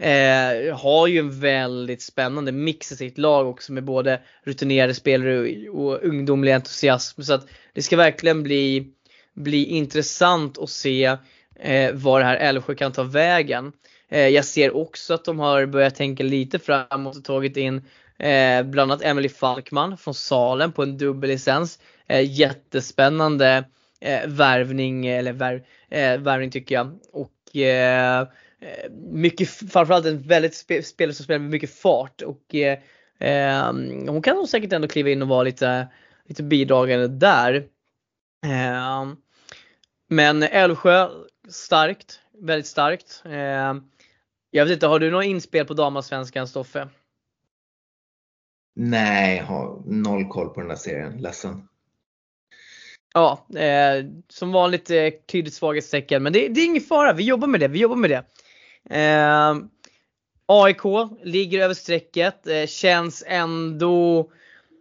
Eh, 0.00 0.76
har 0.76 1.06
ju 1.06 1.18
en 1.18 1.40
väldigt 1.40 2.02
spännande 2.02 2.52
mix 2.52 2.92
i 2.92 2.96
sitt 2.96 3.18
lag 3.18 3.48
också 3.48 3.72
med 3.72 3.84
både 3.84 4.20
rutinerade 4.44 4.94
spelare 4.94 5.38
och, 5.68 5.80
och 5.80 6.02
ungdomlig 6.02 6.52
entusiasm. 6.52 7.22
Så 7.22 7.34
att 7.34 7.46
det 7.72 7.82
ska 7.82 7.96
verkligen 7.96 8.42
bli, 8.42 8.92
bli 9.34 9.64
intressant 9.64 10.58
att 10.58 10.70
se 10.70 11.16
eh, 11.60 11.92
var 11.92 12.20
det 12.20 12.26
här 12.26 12.36
Älvsjö 12.36 12.74
kan 12.74 12.92
ta 12.92 13.02
vägen. 13.02 13.72
Eh, 14.08 14.28
jag 14.28 14.44
ser 14.44 14.76
också 14.76 15.14
att 15.14 15.24
de 15.24 15.38
har 15.38 15.66
börjat 15.66 15.94
tänka 15.94 16.24
lite 16.24 16.58
framåt 16.58 17.16
och 17.16 17.24
tagit 17.24 17.56
in 17.56 17.76
eh, 18.18 18.62
bland 18.62 18.92
annat 18.92 19.04
Emily 19.04 19.28
Falkman 19.28 19.98
från 19.98 20.14
salen 20.14 20.72
på 20.72 20.82
en 20.82 20.98
dubbellicens. 20.98 21.78
Eh, 22.08 22.32
jättespännande 22.32 23.64
eh, 24.00 24.26
värvning, 24.26 25.06
eller 25.06 25.32
värv, 25.32 25.62
eh, 25.90 26.20
värvning 26.20 26.50
tycker 26.50 26.74
jag. 26.74 26.98
Och 27.12 27.56
eh, 27.56 28.26
mycket, 29.12 29.48
framförallt 29.48 30.06
en 30.06 30.22
väldigt 30.22 30.54
spe, 30.54 30.82
spelare 30.82 31.14
som 31.14 31.24
spelar 31.24 31.38
med 31.38 31.50
mycket 31.50 31.74
fart 31.74 32.22
och 32.22 32.54
eh, 32.54 32.78
eh, 33.18 33.72
hon 34.08 34.22
kan 34.22 34.36
nog 34.36 34.48
säkert 34.48 34.72
ändå 34.72 34.88
kliva 34.88 35.10
in 35.10 35.22
och 35.22 35.28
vara 35.28 35.42
lite, 35.42 35.88
lite 36.24 36.42
bidragande 36.42 37.08
där. 37.08 37.54
Eh, 38.46 39.12
men 40.08 40.42
Älvsjö, 40.42 41.08
starkt, 41.48 42.20
väldigt 42.32 42.66
starkt. 42.66 43.22
Eh, 43.24 43.74
jag 44.50 44.64
vet 44.64 44.70
inte, 44.70 44.86
har 44.86 44.98
du 44.98 45.10
något 45.10 45.24
inspel 45.24 45.66
på 45.66 45.74
damallsvenskan 45.74 46.48
Stoffe? 46.48 46.88
Nej, 48.74 49.36
jag 49.36 49.44
har 49.44 49.82
noll 49.86 50.28
koll 50.28 50.48
på 50.48 50.60
den 50.60 50.68
där 50.68 50.76
serien. 50.76 51.18
Ledsen. 51.18 51.68
Ja, 53.14 53.46
eh, 53.56 54.04
som 54.28 54.52
vanligt 54.52 54.90
eh, 54.90 55.10
tydligt 55.26 55.54
svaghetstecken. 55.54 56.22
Men 56.22 56.32
det, 56.32 56.48
det 56.48 56.60
är 56.60 56.64
ingen 56.64 56.82
fara, 56.82 57.12
vi 57.12 57.24
jobbar 57.24 57.48
med 57.48 57.60
det. 57.60 57.68
Vi 57.68 57.78
jobbar 57.78 57.96
med 57.96 58.10
det. 58.10 58.24
Eh, 58.90 59.54
AIK 60.46 60.82
ligger 61.24 61.60
över 61.60 61.74
strecket. 61.74 62.46
Eh, 62.46 62.66
känns 62.66 63.24
ändå, 63.26 64.30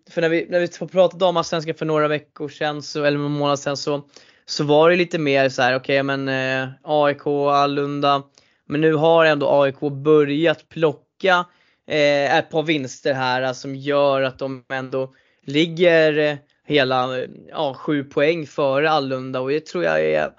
för 0.10 0.22
när 0.22 0.30
vi, 0.30 0.48
när 0.50 0.60
vi 0.60 0.88
pratade 0.88 1.26
damallsvenskan 1.26 1.76
för 1.76 1.86
några 1.86 2.08
veckor 2.08 2.50
sedan, 2.50 2.82
så, 2.82 3.04
eller 3.04 3.18
någon 3.18 3.32
månad 3.32 3.60
sedan, 3.60 3.78
så, 3.78 4.02
så 4.46 4.64
var 4.64 4.90
det 4.90 4.96
lite 4.96 5.20
mer 5.20 5.50
så 5.50 5.62
här, 5.62 5.76
okej 5.76 6.04
men 6.04 6.28
eh, 6.28 6.70
AIK, 6.84 7.28
Allunda. 7.28 8.24
Men 8.66 8.82
nu 8.82 8.94
har 8.94 9.26
ändå 9.26 9.62
AIK 9.62 9.80
börjat 9.80 10.70
plocka 10.70 11.46
eh, 11.88 12.38
ett 12.38 12.50
par 12.50 12.64
vinster 12.64 13.14
här 13.14 13.42
eh, 13.42 13.52
som 13.52 13.76
gör 13.76 14.22
att 14.22 14.40
de 14.40 14.64
ändå 14.74 15.14
ligger 15.46 16.18
eh, 16.18 16.38
hela 16.66 17.20
eh, 17.20 17.30
ja, 17.50 17.74
sju 17.74 18.04
poäng 18.04 18.48
före 18.48 18.92
Allunda 18.92 19.40
och 19.40 19.50
det 19.50 19.66
tror 19.66 19.84
jag 19.84 20.02
är 20.02 20.32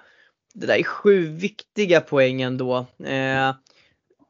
det 0.53 0.67
där 0.67 0.77
är 0.77 0.83
sju 0.83 1.27
viktiga 1.27 2.01
poäng 2.01 2.41
ändå. 2.41 2.85
Eh, 3.03 3.55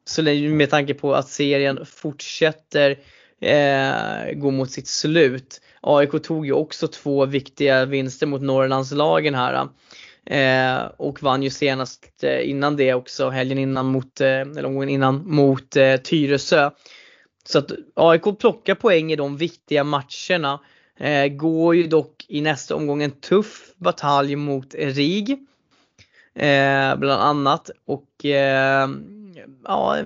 så 0.05 0.23
med 0.23 0.69
tanke 0.69 0.93
på 0.93 1.15
att 1.15 1.29
serien 1.29 1.85
fortsätter 1.85 2.99
eh, 3.41 4.33
gå 4.33 4.51
mot 4.51 4.71
sitt 4.71 4.87
slut. 4.87 5.61
AIK 5.81 6.23
tog 6.23 6.45
ju 6.45 6.53
också 6.53 6.87
två 6.87 7.25
viktiga 7.25 7.85
vinster 7.85 8.27
mot 8.27 8.41
Norrlandslagen 8.41 9.35
här. 9.35 9.67
Eh, 10.25 10.91
och 10.97 11.23
vann 11.23 11.43
ju 11.43 11.49
senast 11.49 12.23
eh, 12.23 12.49
innan 12.49 12.75
det 12.75 12.93
också, 12.93 13.29
helgen 13.29 13.57
innan 13.57 13.85
mot, 13.85 14.21
eh, 14.21 14.27
eller 14.27 14.65
omgången 14.65 14.89
innan 14.89 15.27
mot 15.27 15.75
eh, 15.75 15.97
Tyresö. 15.97 16.71
Så 17.43 17.59
att 17.59 17.71
AIK 17.95 18.39
plockar 18.39 18.75
poäng 18.75 19.11
i 19.11 19.15
de 19.15 19.37
viktiga 19.37 19.83
matcherna. 19.83 20.59
Eh, 20.99 21.27
går 21.27 21.75
ju 21.75 21.87
dock 21.87 22.25
i 22.27 22.41
nästa 22.41 22.75
omgång 22.75 23.03
en 23.03 23.11
tuff 23.11 23.73
batalj 23.77 24.35
mot 24.35 24.75
RIG. 24.75 25.39
Eh, 26.35 26.95
bland 26.95 27.21
annat. 27.21 27.69
Och 27.85 28.25
eh, 28.25 28.89
ja, 29.63 30.05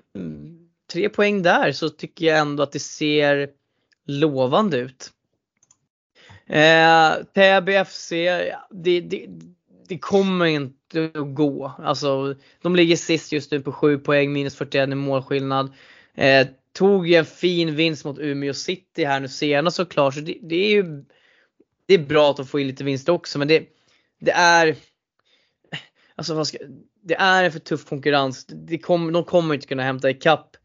tre 0.92 1.10
poäng 1.10 1.42
där 1.42 1.72
så 1.72 1.90
tycker 1.90 2.26
jag 2.26 2.40
ändå 2.40 2.64
att 2.64 2.72
det 2.72 2.80
ser 2.80 3.50
lovande 4.06 4.78
ut. 4.78 5.12
Eh, 6.48 7.14
Täby 7.34 7.86
FC, 7.86 8.12
ja, 8.12 8.68
det, 8.72 9.02
det, 9.02 9.26
det 9.88 9.98
kommer 9.98 10.46
inte 10.46 11.12
att 11.14 11.36
gå. 11.36 11.72
Alltså, 11.84 12.36
de 12.62 12.76
ligger 12.76 12.96
sist 12.96 13.32
just 13.32 13.52
nu 13.52 13.62
på 13.62 13.72
7 13.72 13.98
poäng, 13.98 14.34
minus 14.34 14.56
41 14.56 14.90
i 14.90 14.96
målskillnad. 14.96 15.74
Eh, 16.16 16.48
tog 16.74 17.08
ju 17.08 17.16
en 17.16 17.26
fin 17.26 17.76
vinst 17.76 18.06
mot 18.06 18.20
Umeå 18.20 18.54
City 18.54 19.06
här 19.06 19.20
nu 19.20 19.28
senast 19.28 19.78
såklart. 19.78 20.14
Så 20.14 20.20
det, 20.20 20.38
det 20.42 20.56
är 20.56 20.70
ju 20.70 21.04
det 21.86 21.94
är 21.94 22.00
bra 22.00 22.32
att 22.32 22.38
de 22.38 22.46
får 22.46 22.60
in 22.60 22.68
lite 22.68 22.84
vinst 22.84 23.10
också 23.10 23.40
men 23.40 23.48
det, 23.48 23.64
det 24.20 24.32
är 24.32 24.76
Alltså 26.16 26.46
ska, 26.46 26.58
det 27.02 27.16
är 27.16 27.44
en 27.44 27.52
för 27.52 27.60
tuff 27.60 27.86
konkurrens. 27.86 28.46
Det 28.46 28.78
kom, 28.78 29.14
de 29.14 29.24
kommer 29.24 29.56
inte 29.56 29.68
kunna 29.68 29.84
hämta 29.84 30.10
ikapp 30.10 30.56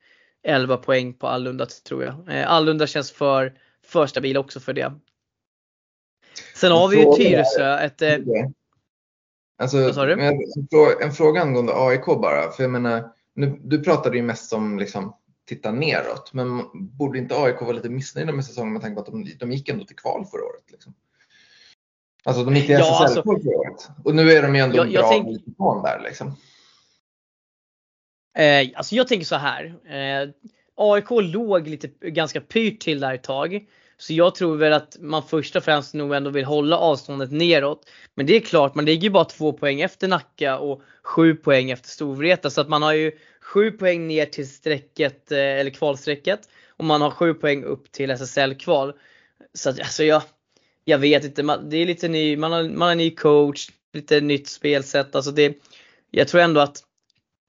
11 0.42 0.76
poäng 0.76 1.14
på 1.14 1.26
Allunda 1.26 1.66
tror 1.66 2.04
jag. 2.04 2.14
Eh, 2.28 2.50
Allunda 2.50 2.86
känns 2.86 3.12
för, 3.12 3.58
för 3.86 4.06
stabil 4.06 4.36
också 4.36 4.60
för 4.60 4.72
det. 4.72 4.92
Sen 6.54 6.72
har 6.72 6.88
vi 6.88 6.96
ju 6.96 7.14
Tyresö, 7.16 7.78
ett, 7.78 8.02
eh, 8.02 8.18
Alltså, 9.60 9.78
En 11.00 11.12
fråga 11.12 11.40
angående 11.42 11.72
AIK 11.76 12.06
bara. 12.06 12.50
För 12.50 12.62
jag 12.62 12.70
menar, 12.70 13.12
nu, 13.34 13.58
du 13.64 13.84
pratade 13.84 14.16
ju 14.16 14.22
mest 14.22 14.52
om 14.52 14.78
liksom, 14.78 15.16
titta 15.48 15.72
neråt. 15.72 16.32
Men 16.32 16.64
borde 16.74 17.18
inte 17.18 17.36
AIK 17.36 17.60
vara 17.60 17.72
lite 17.72 17.88
missnöjda 17.88 18.32
med 18.32 18.44
säsongen 18.44 18.72
med 18.72 18.82
tanke 18.82 18.94
på 18.94 19.00
att 19.00 19.06
de, 19.06 19.36
de 19.38 19.52
gick 19.52 19.68
ändå 19.68 19.84
till 19.84 19.96
kval 19.96 20.26
förra 20.26 20.42
året? 20.42 20.70
Liksom. 20.70 20.94
Alltså 22.24 22.44
de 22.44 22.56
gick 22.56 22.68
Ja, 22.70 22.78
SSL 22.78 23.02
alltså- 23.02 23.22
förra 23.22 23.56
året. 23.56 23.88
Och 24.04 24.14
nu 24.14 24.32
är 24.32 24.42
de 24.42 24.54
ju 24.54 24.60
ändå 24.60 24.76
Jag- 24.76 24.92
jag 24.92 25.02
bra 25.02 25.10
tänk- 25.10 25.84
där 25.84 26.00
liksom. 26.04 26.36
Eh, 28.38 28.68
alltså 28.78 28.94
jag 28.94 29.08
tänker 29.08 29.26
så 29.26 29.36
här. 29.36 29.64
Eh, 29.88 30.28
AIK 30.76 31.10
låg 31.22 31.68
lite 31.68 31.88
ganska 32.00 32.40
pyrt 32.40 32.80
till 32.80 33.00
där 33.00 33.14
ett 33.14 33.22
tag. 33.22 33.66
Så 33.96 34.12
jag 34.14 34.34
tror 34.34 34.56
väl 34.56 34.72
att 34.72 34.96
man 35.00 35.22
först 35.22 35.56
och 35.56 35.64
främst 35.64 35.94
nog 35.94 36.14
ändå 36.14 36.30
vill 36.30 36.44
hålla 36.44 36.78
avståndet 36.78 37.32
neråt. 37.32 37.90
Men 38.14 38.26
det 38.26 38.36
är 38.36 38.40
klart, 38.40 38.74
man 38.74 38.84
ligger 38.84 39.02
ju 39.02 39.10
bara 39.10 39.24
två 39.24 39.52
poäng 39.52 39.80
efter 39.80 40.08
Nacka 40.08 40.58
och 40.58 40.82
sju 41.02 41.34
poäng 41.34 41.70
efter 41.70 41.88
Storvreta. 41.88 42.50
Så 42.50 42.60
att 42.60 42.68
man 42.68 42.82
har 42.82 42.92
ju 42.92 43.12
sju 43.40 43.70
poäng 43.70 44.06
ner 44.06 44.26
till 44.26 44.48
strecket, 44.50 45.32
eh, 45.32 45.38
eller 45.38 45.70
kvalstrecket. 45.70 46.40
Och 46.68 46.84
man 46.84 47.02
har 47.02 47.10
sju 47.10 47.34
poäng 47.34 47.64
upp 47.64 47.92
till 47.92 48.10
SSL-kval. 48.10 48.92
Så 49.54 49.70
att 49.70 49.80
alltså 49.80 50.04
jag, 50.04 50.22
jag 50.84 50.98
vet 50.98 51.24
inte, 51.24 51.42
det 51.42 51.76
är 51.76 51.86
lite 51.86 52.08
ny, 52.08 52.36
man 52.36 52.52
har, 52.52 52.62
man 52.62 52.88
har 52.88 52.94
ny 52.94 53.10
coach, 53.10 53.68
lite 53.92 54.20
nytt 54.20 54.48
spelsätt. 54.48 55.14
Alltså 55.14 55.30
det, 55.30 55.58
jag 56.10 56.28
tror 56.28 56.40
ändå 56.40 56.60
att 56.60 56.84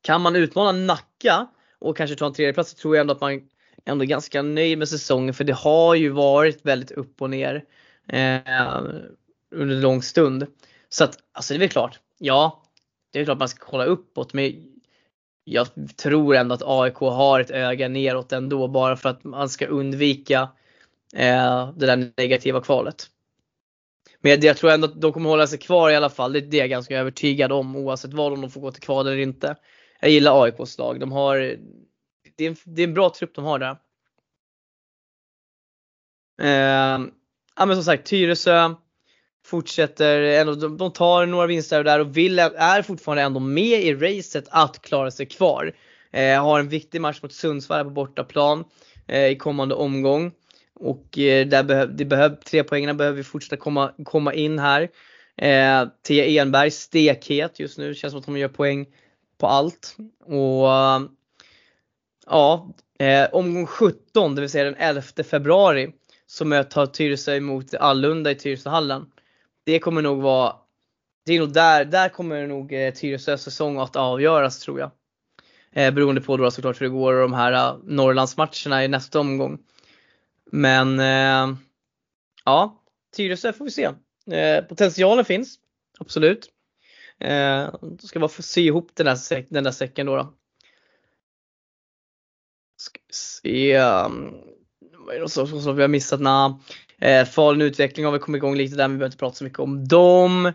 kan 0.01 0.21
man 0.21 0.35
utmana 0.35 0.71
Nacka 0.71 1.47
och 1.79 1.97
kanske 1.97 2.15
ta 2.15 2.25
en 2.25 2.33
tredjeplats 2.33 2.71
så 2.71 2.77
tror 2.77 2.95
jag 2.95 3.01
ändå 3.01 3.13
att 3.13 3.21
man 3.21 3.41
ändå 3.85 4.03
är 4.03 4.07
ganska 4.07 4.41
nöjd 4.41 4.77
med 4.77 4.89
säsongen 4.89 5.33
för 5.33 5.43
det 5.43 5.53
har 5.53 5.95
ju 5.95 6.09
varit 6.09 6.65
väldigt 6.65 6.91
upp 6.91 7.21
och 7.21 7.29
ner 7.29 7.63
eh, 8.07 8.83
under 9.51 9.75
en 9.75 9.81
lång 9.81 10.01
stund. 10.01 10.47
Så 10.89 11.03
att 11.03 11.17
alltså 11.31 11.53
det 11.53 11.57
är 11.57 11.59
väl 11.59 11.69
klart, 11.69 11.99
ja 12.17 12.63
det 13.11 13.19
är 13.19 13.25
klart 13.25 13.39
man 13.39 13.49
ska 13.49 13.65
kolla 13.65 13.85
uppåt 13.85 14.33
men 14.33 14.67
jag 15.43 15.67
tror 15.97 16.35
ändå 16.35 16.55
att 16.55 16.63
AIK 16.65 16.95
har 16.95 17.39
ett 17.39 17.51
öga 17.51 17.87
neråt 17.87 18.31
ändå 18.31 18.67
bara 18.67 18.97
för 18.97 19.09
att 19.09 19.23
man 19.23 19.49
ska 19.49 19.67
undvika 19.67 20.49
eh, 21.15 21.73
det 21.75 21.85
där 21.85 22.11
negativa 22.17 22.61
kvalet. 22.61 23.07
Men 24.21 24.41
jag 24.41 24.57
tror 24.57 24.71
ändå 24.71 24.87
att 24.87 25.01
de 25.01 25.13
kommer 25.13 25.29
hålla 25.29 25.47
sig 25.47 25.59
kvar 25.59 25.89
i 25.89 25.95
alla 25.95 26.09
fall. 26.09 26.33
Det 26.33 26.53
är 26.53 26.59
jag 26.59 26.69
ganska 26.69 26.97
övertygad 26.97 27.51
om 27.51 27.75
oavsett 27.75 28.13
vad 28.13 28.33
om 28.33 28.41
de 28.41 28.49
får 28.49 28.61
gå 28.61 28.71
till 28.71 28.81
kval 28.81 29.07
eller 29.07 29.17
inte. 29.17 29.55
Jag 29.99 30.11
gillar 30.11 30.43
AIKs 30.43 30.77
lag. 30.77 30.99
De 30.99 31.11
har, 31.11 31.37
det, 32.37 32.45
är 32.45 32.49
en, 32.49 32.55
det 32.63 32.81
är 32.81 32.87
en 32.87 32.93
bra 32.93 33.09
trupp 33.09 33.35
de 33.35 33.45
har 33.45 33.59
där. 33.59 33.77
Eh, 36.41 37.05
ja 37.55 37.65
men 37.65 37.75
som 37.75 37.83
sagt 37.83 38.07
Tyresö 38.07 38.75
fortsätter, 39.45 40.45
de, 40.45 40.77
de 40.77 40.93
tar 40.93 41.25
några 41.25 41.47
vinster 41.47 41.83
där 41.83 41.99
och 41.99 42.17
vill, 42.17 42.39
är 42.39 42.81
fortfarande 42.81 43.23
ändå 43.23 43.39
med 43.39 43.83
i 43.83 43.93
racet 43.93 44.47
att 44.49 44.81
klara 44.81 45.11
sig 45.11 45.25
kvar. 45.25 45.75
Eh, 46.11 46.43
har 46.43 46.59
en 46.59 46.69
viktig 46.69 47.01
match 47.01 47.19
mot 47.21 47.33
Sundsvall 47.33 47.83
på 47.83 47.89
bortaplan 47.89 48.63
eh, 49.07 49.27
i 49.27 49.35
kommande 49.35 49.75
omgång. 49.75 50.31
Och 50.81 51.17
eh, 51.17 51.47
där 51.47 51.63
behöv, 51.63 51.95
det 51.95 52.05
behöv, 52.05 52.35
tre 52.35 52.63
poängen 52.63 52.97
behöver 52.97 53.17
vi 53.17 53.23
fortsätta 53.23 53.57
komma, 53.57 53.93
komma 54.03 54.33
in 54.33 54.59
här. 54.59 54.89
Eh, 55.37 55.87
Tia 56.03 56.41
Enberg 56.41 56.71
stekhet 56.71 57.59
just 57.59 57.77
nu, 57.77 57.95
känns 57.95 58.11
som 58.11 58.19
att 58.19 58.25
hon 58.25 58.39
gör 58.39 58.47
poäng 58.47 58.85
på 59.37 59.47
allt. 59.47 59.97
Och 60.25 60.67
ja, 62.25 62.73
eh, 62.99 63.29
omgång 63.31 63.65
17, 63.65 64.35
det 64.35 64.41
vill 64.41 64.49
säga 64.49 64.63
den 64.63 64.75
11 64.75 65.01
februari, 65.23 65.91
så 66.27 66.45
möter 66.45 66.85
Tyresö 66.85 67.35
emot 67.35 67.73
Allunda 67.73 68.31
i 68.31 68.35
Tyresöhallen. 68.35 69.05
Det 69.63 69.79
kommer 69.79 70.01
nog 70.01 70.21
vara, 70.21 70.55
det 71.25 71.33
är 71.33 71.39
nog 71.39 71.53
där, 71.53 71.85
där 71.85 72.09
kommer 72.09 72.47
nog 72.47 72.73
eh, 72.73 72.93
Tyresös 72.93 73.43
säsong 73.43 73.79
att 73.79 73.95
avgöras 73.95 74.59
tror 74.59 74.79
jag. 74.79 74.91
Eh, 75.71 75.93
beroende 75.93 76.21
på 76.21 76.37
då 76.37 76.51
såklart 76.51 76.81
hur 76.81 76.85
det 76.85 76.93
går 76.93 77.13
och 77.13 77.21
de 77.21 77.33
här 77.33 77.51
eh, 77.51 77.77
Norrlandsmatcherna 77.83 78.83
i 78.83 78.87
nästa 78.87 79.19
omgång. 79.19 79.59
Men 80.51 80.99
eh, 80.99 81.57
ja, 82.45 82.83
Tyresö 83.15 83.53
får 83.53 83.65
vi 83.65 83.71
se. 83.71 83.83
Eh, 84.31 84.63
potentialen 84.65 85.25
finns, 85.25 85.59
absolut. 85.99 86.49
Eh, 87.19 87.69
då 87.81 88.07
ska 88.07 88.19
bara 88.19 88.29
få 88.29 88.41
sy 88.41 88.61
ihop 88.61 88.91
den 88.93 89.05
där, 89.05 89.45
den 89.53 89.63
där 89.63 89.71
säcken 89.71 90.05
då. 90.05 90.15
då. 90.15 90.33
Ska 92.77 92.99
se, 93.11 93.73
mm, 93.73 94.33
vad 95.05 95.15
är 95.15 95.19
det 95.19 95.29
som, 95.29 95.61
som 95.61 95.75
vi 95.75 95.81
har 95.81 95.89
missat? 95.89 96.21
Nah. 96.21 96.55
Eh, 96.99 97.25
Falun 97.25 97.61
utveckling 97.61 98.05
har 98.05 98.13
vi 98.13 98.19
kommit 98.19 98.39
igång 98.39 98.55
lite 98.55 98.75
där, 98.75 98.87
men 98.87 98.91
vi 98.91 98.97
behöver 98.97 99.09
inte 99.09 99.17
prata 99.17 99.35
så 99.35 99.43
mycket 99.43 99.59
om 99.59 99.87
dem. 99.87 100.53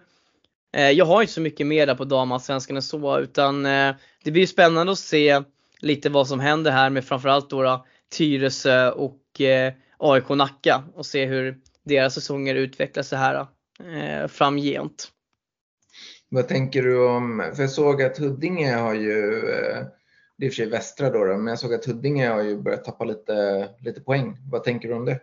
Eh, 0.73 0.91
jag 0.91 1.05
har 1.05 1.21
inte 1.21 1.33
så 1.33 1.41
mycket 1.41 1.67
mer 1.67 1.87
där 1.87 1.95
på 1.95 2.05
damallsvenskan 2.05 2.77
än 2.77 2.83
så, 2.83 3.19
utan 3.19 3.67
eh, 3.67 3.95
det 4.25 4.31
blir 4.31 4.47
spännande 4.47 4.93
att 4.93 4.99
se 4.99 5.43
lite 5.81 6.09
vad 6.09 6.29
som 6.29 6.41
händer 6.41 6.71
här 6.71 6.91
med 6.91 7.05
framförallt 7.05 7.51
då, 7.51 7.63
då 7.63 7.87
Tyresö 8.17 8.91
och 8.91 9.41
eh, 9.41 9.73
AIK 9.99 10.29
Nacka 10.29 10.85
och 10.95 11.07
se 11.07 11.27
hur 11.27 11.59
deras 11.85 12.15
säsonger 12.15 12.55
utvecklar 12.55 13.03
sig 13.03 13.19
här 13.19 13.47
eh, 13.81 14.29
framgent. 14.29 15.13
Vad 16.29 16.49
tänker 16.49 16.83
du 16.83 17.07
om, 17.07 17.53
för 17.55 17.63
jag 17.63 17.71
såg 17.71 18.03
att 18.03 18.19
Huddinge 18.19 18.75
har 18.75 18.95
ju, 18.95 19.37
eh, 19.37 19.85
det 20.37 20.45
är 20.45 20.47
i 20.47 20.49
och 20.49 20.53
för 20.53 20.57
sig 20.57 20.67
västra 20.67 21.11
då, 21.11 21.25
men 21.25 21.47
jag 21.47 21.59
såg 21.59 21.75
att 21.75 21.85
Huddinge 21.85 22.29
har 22.29 22.43
ju 22.43 22.63
börjat 22.63 22.85
tappa 22.85 23.05
lite, 23.05 23.69
lite 23.81 24.01
poäng. 24.01 24.37
Vad 24.51 24.65
tänker 24.65 24.89
du 24.89 24.95
om 24.95 25.05
det? 25.05 25.21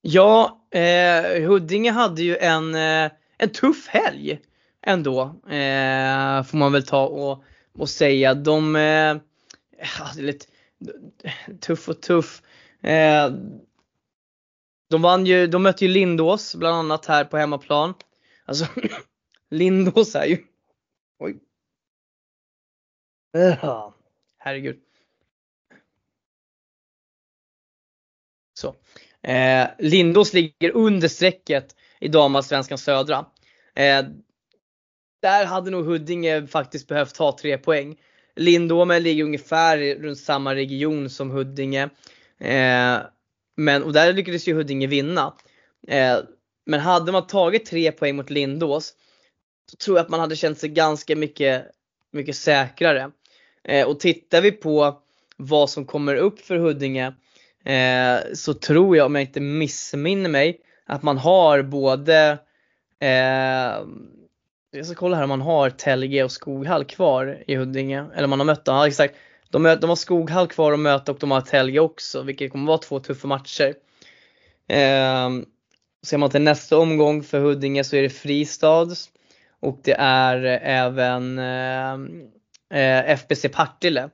Ja, 0.00 0.66
eh, 0.70 1.48
Huddinge 1.48 1.90
hade 1.90 2.22
ju 2.22 2.36
en, 2.36 2.74
eh, 2.74 3.10
en 3.38 3.48
tuff 3.48 3.88
helg 3.88 4.40
ändå, 4.82 5.22
eh, 5.46 6.42
får 6.42 6.56
man 6.56 6.72
väl 6.72 6.86
ta 6.86 7.06
och, 7.06 7.44
och 7.78 7.88
säga. 7.88 8.34
De, 8.34 8.76
eh, 8.76 9.16
lite 10.16 10.46
tuff 11.60 11.88
och 11.88 12.02
tuff. 12.02 12.42
Eh, 12.82 13.32
de 14.88 15.02
vann 15.02 15.26
ju, 15.26 15.46
de 15.46 15.62
mötte 15.62 15.84
ju 15.84 15.90
Lindås 15.90 16.54
bland 16.54 16.76
annat 16.76 17.06
här 17.06 17.24
på 17.24 17.36
hemmaplan. 17.36 17.94
Alltså 18.44 18.66
Lindås 19.50 20.14
är 20.14 20.26
ju, 20.26 20.38
oj. 21.18 21.40
Uh, 23.36 23.90
herregud. 24.38 24.80
Så. 28.54 28.74
Eh, 29.22 29.68
Lindås 29.78 30.32
ligger 30.32 30.70
under 30.70 31.08
strecket 31.08 31.76
i 32.00 32.08
damallsvenskan 32.08 32.78
södra. 32.78 33.26
Eh, 33.74 34.04
där 35.22 35.46
hade 35.46 35.70
nog 35.70 35.84
Huddinge 35.84 36.46
faktiskt 36.46 36.88
behövt 36.88 37.14
ta 37.14 37.36
tre 37.38 37.58
poäng. 37.58 37.96
Lindome 38.36 39.00
ligger 39.00 39.24
ungefär 39.24 39.94
runt 39.94 40.18
samma 40.18 40.54
region 40.54 41.10
som 41.10 41.30
Huddinge. 41.30 41.88
Eh, 42.40 42.98
men, 43.56 43.82
och 43.82 43.92
där 43.92 44.12
lyckades 44.12 44.48
ju 44.48 44.54
Huddinge 44.54 44.86
vinna. 44.86 45.34
Eh, 45.88 46.18
men 46.66 46.80
hade 46.80 47.12
man 47.12 47.26
tagit 47.26 47.66
tre 47.66 47.92
poäng 47.92 48.16
mot 48.16 48.30
Lindås 48.30 48.94
så 49.70 49.76
tror 49.76 49.96
jag 49.96 50.04
att 50.04 50.10
man 50.10 50.20
hade 50.20 50.36
känt 50.36 50.58
sig 50.58 50.68
ganska 50.68 51.16
mycket, 51.16 51.66
mycket 52.12 52.36
säkrare. 52.36 53.10
Eh, 53.64 53.86
och 53.86 54.00
tittar 54.00 54.40
vi 54.40 54.52
på 54.52 55.02
vad 55.36 55.70
som 55.70 55.84
kommer 55.86 56.16
upp 56.16 56.40
för 56.40 56.56
Huddinge 56.56 57.12
eh, 57.64 58.18
så 58.34 58.54
tror 58.54 58.96
jag, 58.96 59.06
om 59.06 59.14
jag 59.14 59.22
inte 59.22 59.40
missminner 59.40 60.30
mig, 60.30 60.60
att 60.86 61.02
man 61.02 61.18
har 61.18 61.62
både 61.62 62.38
eh, 63.00 63.86
jag 64.70 64.86
ska 64.86 64.94
kolla 64.94 65.16
här 65.16 65.22
om 65.22 65.28
man 65.28 65.40
har 65.40 65.70
Telge 65.70 66.24
och 66.24 66.32
Skoghall 66.32 66.84
kvar 66.84 67.44
i 67.46 67.54
Huddinge. 67.54 68.04
Eller 68.14 68.24
om 68.24 68.30
man 68.30 68.40
har 68.40 68.46
mött 68.46 68.64
dem, 68.64 68.76
ja 68.76 68.86
exakt. 68.86 69.14
De, 69.62 69.78
de 69.80 69.88
har 69.88 69.96
Skoghall 69.96 70.46
kvar 70.46 70.72
att 70.72 70.78
möta 70.78 71.12
och 71.12 71.18
de 71.18 71.30
har 71.30 71.40
Telge 71.40 71.80
också, 71.80 72.22
vilket 72.22 72.52
kommer 72.52 72.66
vara 72.66 72.78
två 72.78 73.00
tuffa 73.00 73.28
matcher. 73.28 73.74
Eh, 74.68 75.30
ser 76.06 76.18
man 76.18 76.30
till 76.30 76.42
nästa 76.42 76.78
omgång 76.78 77.22
för 77.22 77.40
Huddinge 77.40 77.84
så 77.84 77.96
är 77.96 78.02
det 78.02 78.10
Fristads 78.10 79.10
och 79.60 79.80
det 79.84 79.96
är 79.98 80.44
även 80.62 81.38
ehm, 81.38 82.22
eh, 82.72 83.10
FBC 83.10 83.48
Partille. 83.52 84.10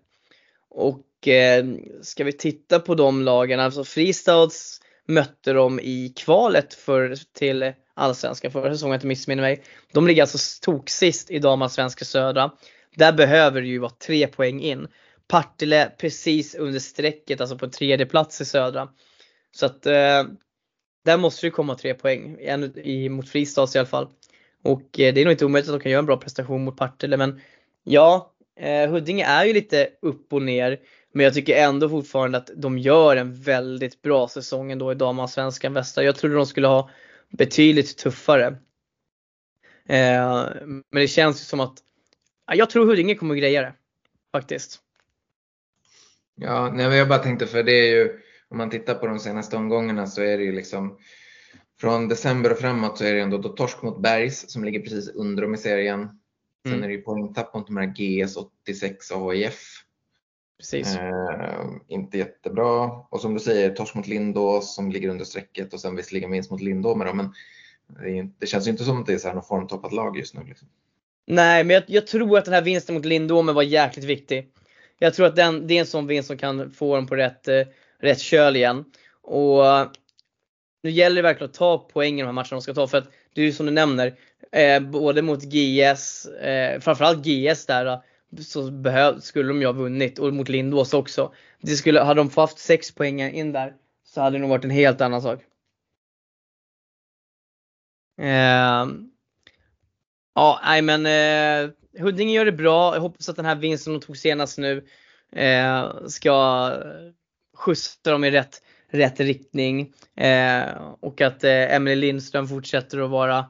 Och 0.71 1.29
eh, 1.29 1.65
ska 2.03 2.25
vi 2.25 2.33
titta 2.33 2.81
på 2.81 2.95
de 2.95 3.23
lagen, 3.23 3.61
alltså 3.61 3.85
Fristads 3.85 4.81
mötte 5.07 5.53
de 5.53 5.81
i 5.81 6.13
kvalet 6.17 6.75
för, 6.75 7.17
till 7.35 7.73
Allsvenskan 7.95 8.53
förra 8.53 8.73
säsongen, 8.73 8.95
inte 8.95 9.07
missminner 9.07 9.43
mig. 9.43 9.63
De 9.93 10.07
ligger 10.07 10.23
alltså 10.23 10.39
toksist 10.63 11.31
i 11.31 11.39
damallsvenska 11.39 12.05
södra. 12.05 12.51
Där 12.97 13.13
behöver 13.13 13.61
det 13.61 13.69
ju 13.69 13.79
vara 13.79 13.93
tre 14.07 14.27
poäng 14.27 14.61
in. 14.61 14.89
Partille 15.33 15.93
precis 15.99 16.55
under 16.55 16.79
strecket, 16.79 17.41
alltså 17.41 17.59
på 17.59 17.69
tredje 17.69 18.07
plats 18.07 18.41
i 18.41 18.45
södra. 18.45 18.89
Så 19.51 19.67
att 19.67 19.87
eh, 19.87 20.25
där 21.05 21.17
måste 21.17 21.47
det 21.47 21.51
komma 21.51 21.75
tre 21.75 21.95
poäng, 21.95 22.37
en, 22.41 22.79
i, 22.79 23.09
mot 23.09 23.29
Fristads 23.29 23.77
i 23.77 23.79
alla 23.79 23.87
fall. 23.87 24.09
Och 24.63 25.01
eh, 25.01 25.15
det 25.15 25.21
är 25.21 25.25
nog 25.25 25.33
inte 25.33 25.45
omöjligt 25.45 25.69
att 25.69 25.75
de 25.75 25.83
kan 25.83 25.93
göra 25.93 25.99
en 25.99 26.07
bra 26.07 26.17
prestation 26.17 26.65
mot 26.65 26.77
Partille 26.77 27.17
men 27.17 27.41
ja, 27.85 28.35
eh, 28.61 28.91
Huddinge 28.91 29.25
är 29.25 29.45
ju 29.45 29.53
lite 29.53 29.89
upp 30.03 30.33
och 30.33 30.43
ner. 30.43 30.81
Men 31.13 31.25
jag 31.25 31.35
tycker 31.35 31.57
ändå 31.57 31.89
fortfarande 31.89 32.39
att 32.39 32.51
de 32.57 32.79
gör 32.79 33.17
en 33.17 33.35
väldigt 33.35 34.03
bra 34.03 34.29
säsong 34.29 34.73
ändå 34.73 34.93
i 34.93 34.95
damallsvenskan 34.95 35.73
västra. 35.73 36.05
Jag 36.05 36.17
trodde 36.17 36.35
de 36.35 36.47
skulle 36.47 36.67
ha 36.67 36.91
betydligt 37.31 37.99
tuffare. 37.99 38.47
Eh, 39.89 40.47
men 40.91 41.01
det 41.01 41.09
känns 41.09 41.41
ju 41.41 41.45
som 41.45 41.61
att 41.61 41.79
jag 42.53 42.71
tror 42.71 42.87
Huddinge 42.87 43.15
kommer 43.15 43.35
att 43.35 43.41
greja 43.41 43.63
det. 43.63 43.73
Faktiskt. 44.33 44.83
Ja, 46.35 46.73
nej, 46.75 46.97
jag 46.97 47.09
bara 47.09 47.19
tänkte 47.19 47.47
för 47.47 47.63
det 47.63 47.73
är 47.73 47.95
ju 47.95 48.21
om 48.49 48.59
man 48.59 48.71
tittar 48.71 48.95
på 48.95 49.07
de 49.07 49.19
senaste 49.19 49.57
omgångarna 49.57 50.07
så 50.07 50.23
är 50.23 50.39
det 50.39 50.45
ju 50.45 50.53
liksom 50.53 50.99
från 51.81 52.09
december 52.09 52.53
och 52.53 52.59
framåt 52.59 52.99
så 52.99 53.05
är 53.05 53.15
det 53.15 53.21
ändå 53.21 53.39
då 53.39 53.49
torsk 53.49 53.83
mot 53.83 54.03
Bergs 54.03 54.51
som 54.51 54.65
ligger 54.65 54.81
precis 54.81 55.09
under 55.09 55.43
dem 55.43 55.55
i 55.55 55.59
serien. 55.59 56.09
Sen 56.65 56.73
mm. 56.73 56.85
är 56.85 56.89
det 56.89 56.95
ju 56.95 57.03
poängtapp 57.03 57.55
mot 57.55 57.67
de 57.67 57.77
här 57.77 57.87
GS 57.87 58.37
86 58.37 59.11
och 59.11 59.33
AIF 59.33 59.83
Precis. 60.59 60.97
Eh, 60.97 61.67
inte 61.89 62.19
jättebra. 62.19 62.85
Och 62.85 63.21
som 63.21 63.35
du 63.35 63.41
säger, 63.41 63.71
torsk 63.71 63.95
mot 63.95 64.07
Lindås 64.07 64.75
som 64.75 64.93
ligger 64.93 65.09
under 65.09 65.25
strecket 65.25 65.75
och 65.75 65.81
sen 65.81 65.97
visserligen 65.97 66.31
vinst 66.31 66.51
mot 66.51 66.61
Lindome 66.61 67.13
men 67.13 67.33
det, 67.87 68.29
det, 68.39 68.47
känns 68.47 68.67
ju 68.67 68.71
inte 68.71 68.85
som 68.85 69.01
att 69.01 69.07
det 69.07 69.15
är 69.15 69.19
så 69.19 69.29
här 69.29 69.35
något 69.35 69.49
formtoppat 69.49 69.93
lag 69.93 70.19
just 70.19 70.35
nu. 70.35 70.45
Liksom. 70.49 70.69
Nej, 71.27 71.65
men 71.65 71.75
jag, 71.75 71.85
jag, 71.87 72.07
tror 72.07 72.39
att 72.39 72.45
den 72.45 72.55
här 72.55 72.63
vinsten 72.63 72.95
mot 72.95 73.05
Lindome 73.05 73.53
var 73.53 73.63
jäkligt 73.63 74.05
viktig. 74.05 74.53
Jag 75.03 75.15
tror 75.15 75.27
att 75.27 75.37
den, 75.37 75.67
det 75.67 75.75
är 75.75 75.81
en 75.81 75.87
sån 75.87 76.07
vinst 76.07 76.27
som 76.27 76.39
kan 76.39 76.71
få 76.71 76.97
dem 76.97 77.07
på 77.07 77.17
rätt, 77.17 77.49
eh, 77.49 77.63
rätt 77.99 78.21
köl 78.21 78.57
igen. 78.57 78.85
Och 79.23 79.63
nu 80.83 80.91
gäller 80.91 81.17
det 81.17 81.23
verkligen 81.23 81.51
att 81.51 81.57
ta 81.57 81.79
poäng 81.79 82.15
i 82.15 82.23
de 82.23 82.27
här 82.27 82.33
matcherna 82.33 82.49
de 82.51 82.63
ska 82.63 82.75
ta. 82.75 82.87
För 82.87 82.99
att 82.99 83.11
det 83.35 83.41
är 83.41 83.45
ju 83.45 83.53
som 83.53 83.67
du 83.67 83.73
nämner, 83.73 84.15
eh, 84.53 84.81
både 84.81 85.23
mot 85.23 85.43
GS, 85.43 86.27
eh, 86.27 86.81
framförallt 86.81 87.27
GS 87.27 87.67
där, 87.67 87.87
eh, 87.87 87.99
så 88.41 88.71
behöv, 88.71 89.21
skulle 89.21 89.49
de 89.49 89.61
ju 89.61 89.67
ha 89.67 89.73
vunnit. 89.73 90.19
Och 90.19 90.35
mot 90.35 90.49
Lindås 90.49 90.95
också. 90.95 91.33
Det 91.61 91.77
skulle, 91.77 92.01
hade 92.01 92.21
de 92.21 92.31
haft 92.37 92.59
6 92.59 92.95
poäng 92.95 93.21
in 93.21 93.53
där 93.53 93.75
så 94.05 94.21
hade 94.21 94.37
det 94.37 94.41
nog 94.41 94.51
varit 94.51 94.65
en 94.65 94.71
helt 94.71 95.01
annan 95.01 95.23
sak. 95.23 95.41
Eh, 98.21 98.87
ja, 100.35 100.61
nej 100.65 100.83
men 100.83 101.07
eh, 101.07 101.71
Huddinge 101.99 102.33
gör 102.33 102.45
det 102.45 102.53
bra. 102.53 102.95
Jag 102.95 103.01
hoppas 103.01 103.29
att 103.29 103.37
den 103.37 103.45
här 103.45 103.57
vinsten 103.57 103.93
de 103.93 104.01
tog 104.01 104.17
senast 104.17 104.59
nu 104.59 104.85
eh, 105.33 106.07
ska 106.07 106.71
skjutsa 107.57 108.11
dem 108.11 108.25
i 108.25 108.31
rätt, 108.31 108.63
rätt 108.91 109.21
riktning. 109.21 109.93
Eh, 110.17 110.63
och 111.01 111.21
att 111.21 111.45
eh, 111.45 111.75
Emelie 111.75 111.97
Lindström 111.97 112.49
fortsätter 112.49 112.99
att 112.99 113.11
vara 113.11 113.47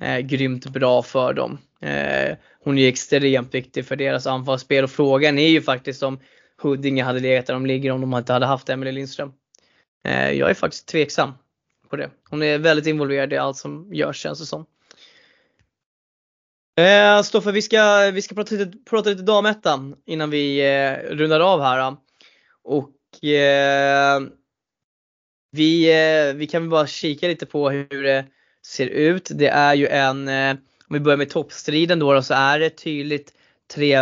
eh, 0.00 0.18
grymt 0.18 0.66
bra 0.66 1.02
för 1.02 1.32
dem. 1.32 1.58
Eh, 1.80 2.36
hon 2.64 2.78
är 2.78 2.88
extremt 2.88 3.54
viktig 3.54 3.86
för 3.86 3.96
deras 3.96 4.26
anfallsspel 4.26 4.84
och 4.84 4.90
frågan 4.90 5.38
är 5.38 5.48
ju 5.48 5.62
faktiskt 5.62 6.02
om 6.02 6.20
Huddinge 6.62 7.02
hade 7.02 7.20
legat 7.20 7.46
där 7.46 7.54
de 7.54 7.66
ligger 7.66 7.90
om 7.90 8.00
de 8.00 8.14
inte 8.14 8.32
hade 8.32 8.46
haft 8.46 8.68
Emelie 8.68 8.92
Lindström. 8.92 9.32
Eh, 10.04 10.30
jag 10.30 10.50
är 10.50 10.54
faktiskt 10.54 10.88
tveksam 10.88 11.32
på 11.90 11.96
det. 11.96 12.10
Hon 12.30 12.42
är 12.42 12.58
väldigt 12.58 12.86
involverad 12.86 13.32
i 13.32 13.36
allt 13.36 13.56
som 13.56 13.94
görs 13.94 14.16
känns 14.16 14.38
det 14.38 14.46
som. 14.46 14.66
Eh, 16.78 17.22
Stoffe, 17.22 17.52
vi 17.52 17.62
ska, 17.62 18.10
vi 18.10 18.22
ska 18.22 18.34
prata 18.34 18.54
lite, 18.54 18.78
prata 18.90 19.10
lite 19.10 19.22
damettan 19.22 19.96
innan 20.06 20.30
vi 20.30 20.60
eh, 20.60 21.14
rundar 21.14 21.40
av 21.40 21.62
här. 21.62 21.78
Eh. 21.78 21.94
Och 22.64 23.24
eh, 23.24 24.20
vi, 25.50 25.90
eh, 25.90 26.34
vi 26.34 26.46
kan 26.46 26.68
bara 26.68 26.86
kika 26.86 27.28
lite 27.28 27.46
på 27.46 27.70
hur 27.70 28.02
det 28.02 28.26
ser 28.66 28.86
ut. 28.86 29.28
Det 29.34 29.48
är 29.48 29.74
ju 29.74 29.86
en, 29.86 30.28
eh, 30.28 30.50
om 30.88 30.94
vi 30.94 31.00
börjar 31.00 31.16
med 31.16 31.30
toppstriden 31.30 31.98
då, 31.98 32.12
då 32.12 32.22
så 32.22 32.34
är 32.34 32.58
det 32.58 32.70
tydligt 32.70 33.32
tre, 33.74 33.98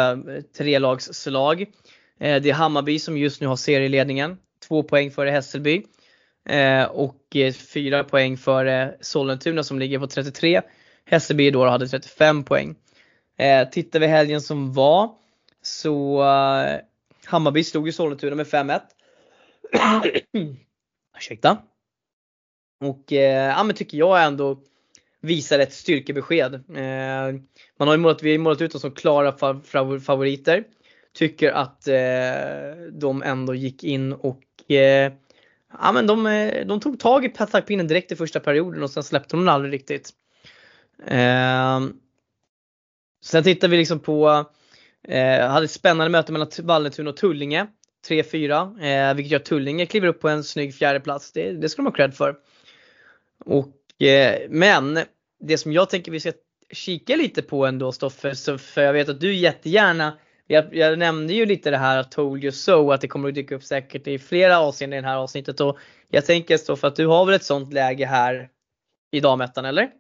trelagslag. 0.57 1.61
Eh, 2.21 2.43
det 2.43 2.51
är 2.51 2.55
Hammarby 2.55 2.99
som 2.99 3.19
just 3.19 3.41
nu 3.41 3.47
har 3.47 3.57
serieledningen. 3.57 4.37
Två 4.69 4.83
poäng 4.83 5.11
före 5.11 5.31
Hässelby. 5.31 5.83
Eh, 6.49 6.85
och 6.85 7.37
eh, 7.37 7.53
fyra 7.53 8.05
poäng 8.05 8.37
före 8.37 8.95
Sollentuna 9.01 9.63
som 9.63 9.79
ligger 9.79 9.99
på 9.99 10.07
33. 10.07 10.63
Hässelby 11.07 11.51
då 11.51 11.65
hade 11.65 11.89
35 11.89 12.45
poäng. 12.45 12.75
Eh, 13.39 13.69
tittar 13.69 14.01
vi 14.01 14.07
helgen 14.07 14.41
som 14.41 14.73
var 14.73 15.15
så 15.63 16.23
eh, 16.23 16.81
Hammarby 17.25 17.65
stod 17.65 17.87
ju 17.87 17.93
Sollentuna 17.93 18.37
med 18.37 18.47
5-1. 18.47 18.81
Ursäkta. 21.19 21.59
Och 22.81 23.13
eh, 23.13 23.49
ja 23.49 23.65
men 23.65 23.77
tycker 23.77 23.99
jag 23.99 24.25
ändå 24.25 24.61
visar 25.21 25.59
ett 25.59 25.73
styrkebesked. 25.73 26.55
Eh, 26.55 27.41
man 27.79 27.89
har 27.89 27.95
ju 27.95 28.01
målat, 28.01 28.23
vi 28.23 28.33
har 28.33 28.39
målat 28.39 28.61
ut 28.61 28.73
dem 28.73 28.81
som 28.81 28.91
klara 28.91 29.33
favoriter. 30.01 30.65
Tycker 31.13 31.53
att 31.53 31.89
eh, 31.89 32.77
de 32.93 33.23
ändå 33.23 33.55
gick 33.55 33.85
in 33.85 34.13
och 34.13 34.71
eh, 34.71 35.13
ja, 35.81 35.93
men 35.93 36.07
de, 36.07 36.27
eh, 36.27 36.67
de 36.67 36.81
tog 36.81 36.99
tag 36.99 37.25
i 37.25 37.29
taktpinnen 37.29 37.87
direkt 37.87 38.13
i 38.13 38.17
första 38.17 38.41
perioden 38.41 38.83
och 38.83 38.91
sen 38.91 39.03
släppte 39.03 39.37
de 39.37 39.41
den 39.41 39.49
aldrig 39.49 39.73
riktigt. 39.73 40.11
Eh, 41.07 41.81
sen 43.25 43.45
tittar 43.45 43.69
vi 43.69 43.77
liksom 43.77 43.99
på, 43.99 44.45
eh, 45.09 45.49
hade 45.49 45.65
ett 45.65 45.71
spännande 45.71 46.11
möte 46.11 46.33
mellan 46.33 46.51
Vallentuna 46.63 47.11
och 47.11 47.17
Tullinge. 47.17 47.67
3-4, 48.09 48.87
eh, 48.87 49.15
vilket 49.15 49.31
gör 49.31 49.39
att 49.39 49.45
Tullinge 49.45 49.87
kliver 49.87 50.09
upp 50.09 50.21
på 50.21 50.29
en 50.29 50.45
snygg 50.45 50.75
fjärdeplats. 50.75 51.33
Det, 51.33 51.53
det 51.53 51.69
ska 51.69 51.83
de 51.83 51.87
ha 51.87 51.93
cred 51.93 52.15
för. 52.15 52.37
Och, 53.45 54.03
eh, 54.07 54.41
men 54.49 54.99
det 55.41 55.59
som 55.59 55.73
jag 55.73 55.91
tänker 55.91 56.13
vi 56.13 56.21
ska 56.21 56.33
kika 56.73 57.17
lite 57.17 57.43
på 57.43 57.67
ändå 57.67 57.93
Stoffe, 57.93 58.35
för 58.59 58.83
jag 58.83 58.93
vet 58.93 59.09
att 59.09 59.21
du 59.21 59.35
jättegärna 59.35 60.19
jag, 60.47 60.77
jag, 60.77 60.99
nämnde 60.99 61.33
ju 61.35 61.47
lite 61.47 61.71
det 61.71 61.77
här 61.77 62.03
told 62.03 62.45
you 62.45 62.53
so 62.53 62.93
att 62.93 63.01
det 63.01 63.09
kommer 63.09 63.29
att 63.29 63.35
dyka 63.35 63.55
upp 63.55 63.65
säkert 63.65 64.07
i 64.07 64.19
flera 64.19 64.59
avseenden 64.59 64.99
i 64.99 65.03
det 65.03 65.09
här 65.09 65.17
avsnittet 65.17 65.61
och 65.61 65.79
jag 66.09 66.27
tänker 66.27 66.57
så 66.57 66.77
för 66.77 66.89
att 66.89 66.97
du 66.97 67.07
har 67.07 67.27
väl 67.27 67.35
ett 67.35 67.45
sånt 67.45 67.73
läge 67.73 68.07
här 68.07 68.49
i 69.11 69.21
damettan 69.21 69.65
eller? 69.65 69.91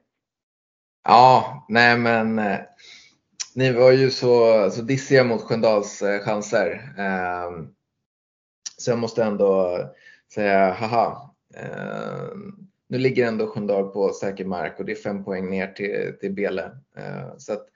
Ja, 1.05 1.67
nej 1.69 1.99
men 1.99 2.39
eh, 2.39 2.59
ni 3.55 3.73
var 3.73 3.93
ju 3.93 4.11
så, 4.11 4.71
så 4.71 4.83
dissiga 4.83 5.25
mot 5.25 5.43
Sköndals 5.43 6.03
eh, 6.03 6.21
chanser. 6.21 6.95
Eh, 6.99 7.51
så 8.79 8.91
jag 8.91 8.99
måste 8.99 9.25
ändå 9.25 9.81
säga 10.35 10.73
haha. 10.73 11.31
Eh, 11.55 12.29
nu 12.89 12.99
ligger 12.99 13.27
ändå 13.27 13.47
Sköndal 13.47 13.89
på 13.89 14.13
säker 14.13 14.45
mark 14.45 14.79
och 14.79 14.85
det 14.85 14.93
är 14.93 14.97
fem 14.97 15.25
poäng 15.25 15.51
ner 15.51 15.67
till, 15.67 16.15
till 16.21 16.33
Bele. 16.33 16.71
Eh, 16.97 17.37
så 17.39 17.53
att 17.53 17.67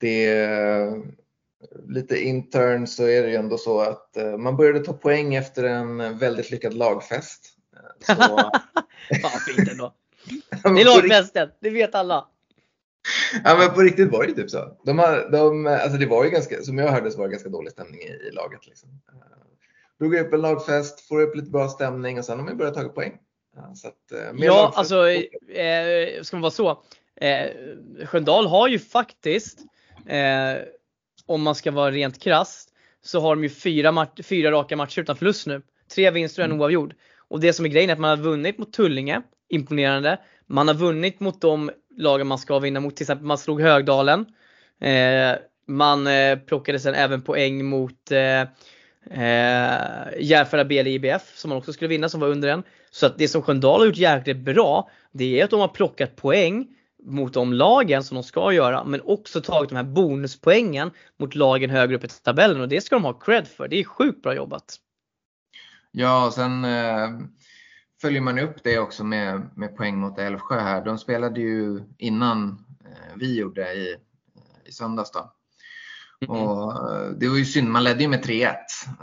det 0.00 0.36
lite 1.88 2.24
intern 2.24 2.86
så 2.86 3.06
är 3.06 3.22
det 3.22 3.28
ju 3.28 3.36
ändå 3.36 3.58
så 3.58 3.80
att 3.80 4.16
eh, 4.16 4.36
man 4.36 4.56
började 4.56 4.80
ta 4.80 4.92
poäng 4.92 5.34
efter 5.34 5.64
en 5.64 6.18
väldigt 6.18 6.50
lyckad 6.50 6.74
lagfest. 6.74 7.52
Så... 8.06 8.14
Fan 9.22 9.40
fint 9.46 9.70
ändå. 9.70 9.94
det 10.62 10.80
är 10.80 10.84
lagfesten, 10.84 11.48
det 11.60 11.70
vet 11.70 11.94
alla. 11.94 12.28
Ja 13.44 13.56
men 13.58 13.74
på 13.74 13.80
riktigt 13.80 14.12
var 14.12 14.26
det 14.26 14.32
typ 14.32 14.50
så. 14.50 14.76
De, 14.84 14.98
har, 14.98 15.30
de, 15.32 15.66
alltså 15.66 15.98
det 15.98 16.06
var 16.06 16.24
ju 16.24 16.30
ganska, 16.30 16.62
som 16.62 16.78
jag 16.78 16.88
hörde 16.88 17.10
så 17.10 17.18
var 17.18 17.26
det 17.26 17.32
ganska 17.32 17.48
dålig 17.48 17.72
stämning 17.72 18.00
i, 18.00 18.28
i 18.28 18.30
laget. 18.30 18.66
Liksom. 18.66 18.88
Eh, 18.88 19.36
drog 19.98 20.14
upp 20.14 20.32
en 20.32 20.40
lagfest, 20.40 21.00
får 21.00 21.20
upp 21.20 21.36
lite 21.36 21.50
bra 21.50 21.68
stämning 21.68 22.18
och 22.18 22.24
sen 22.24 22.38
har 22.38 22.46
man 22.46 22.56
börjat 22.56 22.74
ta 22.74 22.88
poäng. 22.88 23.18
Så 23.74 23.88
att, 23.88 24.12
eh, 24.12 24.44
ja, 24.44 24.72
alltså 24.74 25.08
eh, 25.08 26.22
ska 26.22 26.36
man 26.36 26.42
vara 26.42 26.50
så. 26.50 26.82
Eh, 27.20 27.50
Sköndal 28.06 28.46
har 28.46 28.68
ju 28.68 28.78
faktiskt 28.78 29.58
eh, 30.06 30.62
om 31.26 31.42
man 31.42 31.54
ska 31.54 31.70
vara 31.70 31.90
rent 31.90 32.22
krasst, 32.22 32.68
så 33.02 33.20
har 33.20 33.34
de 33.36 33.42
ju 33.42 33.50
fyra, 33.50 34.06
fyra 34.24 34.50
raka 34.50 34.76
matcher 34.76 35.00
utan 35.00 35.16
förlust 35.16 35.46
nu. 35.46 35.62
Tre 35.94 36.10
vinster 36.10 36.42
och 36.42 36.44
en 36.44 36.50
mm. 36.50 36.60
oavgjord. 36.60 36.94
Och 37.28 37.40
det 37.40 37.52
som 37.52 37.64
är 37.64 37.68
grejen 37.68 37.90
är 37.90 37.94
att 37.94 38.00
man 38.00 38.18
har 38.18 38.24
vunnit 38.24 38.58
mot 38.58 38.72
Tullinge, 38.72 39.22
imponerande. 39.48 40.18
Man 40.48 40.68
har 40.68 40.74
vunnit 40.74 41.20
mot 41.20 41.40
de 41.40 41.70
lagen 41.96 42.26
man 42.26 42.38
ska 42.38 42.58
vinna 42.58 42.80
mot, 42.80 42.96
till 42.96 43.04
exempel 43.04 43.26
man 43.26 43.38
slog 43.38 43.60
Högdalen. 43.60 44.26
Eh, 44.80 45.38
man 45.68 46.06
eh, 46.06 46.38
plockade 46.38 46.78
sen 46.78 46.94
även 46.94 47.22
poäng 47.22 47.64
mot 47.64 48.10
eh, 48.10 48.40
eh, 49.10 50.08
Järfälla 50.20 50.64
BL 50.64 50.86
IBF 50.86 51.32
som 51.36 51.48
man 51.48 51.58
också 51.58 51.72
skulle 51.72 51.88
vinna 51.88 52.08
som 52.08 52.20
var 52.20 52.28
under 52.28 52.48
en. 52.48 52.62
Så 52.90 53.06
att 53.06 53.18
det 53.18 53.28
som 53.28 53.42
Sköndal 53.42 53.80
har 53.80 53.86
gjort 53.86 53.96
jäkligt 53.96 54.36
bra, 54.36 54.90
det 55.12 55.40
är 55.40 55.44
att 55.44 55.50
de 55.50 55.60
har 55.60 55.68
plockat 55.68 56.16
poäng 56.16 56.66
mot 57.02 57.32
de 57.32 57.52
lagen 57.52 58.04
som 58.04 58.14
de 58.14 58.24
ska 58.24 58.52
göra 58.52 58.84
men 58.84 59.00
också 59.00 59.40
tagit 59.40 59.68
de 59.68 59.76
här 59.76 59.84
bonuspoängen 59.84 60.90
mot 61.18 61.34
lagen 61.34 61.70
högre 61.70 61.96
upp 61.96 62.04
i 62.04 62.08
tabellen 62.08 62.60
och 62.60 62.68
det 62.68 62.80
ska 62.80 62.96
de 62.96 63.04
ha 63.04 63.12
cred 63.12 63.48
för. 63.48 63.68
Det 63.68 63.80
är 63.80 63.84
sjukt 63.84 64.22
bra 64.22 64.34
jobbat. 64.34 64.76
Ja, 65.90 66.26
och 66.26 66.32
sen 66.32 66.64
eh, 66.64 67.08
följer 68.06 68.20
man 68.20 68.38
upp 68.38 68.62
det 68.62 68.78
också 68.78 69.04
med, 69.04 69.48
med 69.54 69.76
poäng 69.76 69.98
mot 69.98 70.18
Älvsjö 70.18 70.60
här. 70.60 70.84
De 70.84 70.98
spelade 70.98 71.40
ju 71.40 71.82
innan 71.98 72.64
eh, 72.84 73.16
vi 73.16 73.38
gjorde 73.38 73.72
i, 73.72 73.96
i 74.64 74.72
söndags 74.72 75.10
då. 75.10 75.32
Mm. 76.20 76.42
Och 76.42 76.72
eh, 76.72 77.10
det 77.10 77.28
var 77.28 77.36
ju 77.36 77.44
synd, 77.44 77.68
man 77.68 77.84
ledde 77.84 78.02
ju 78.02 78.08
med 78.08 78.24
3-1, 78.24 78.54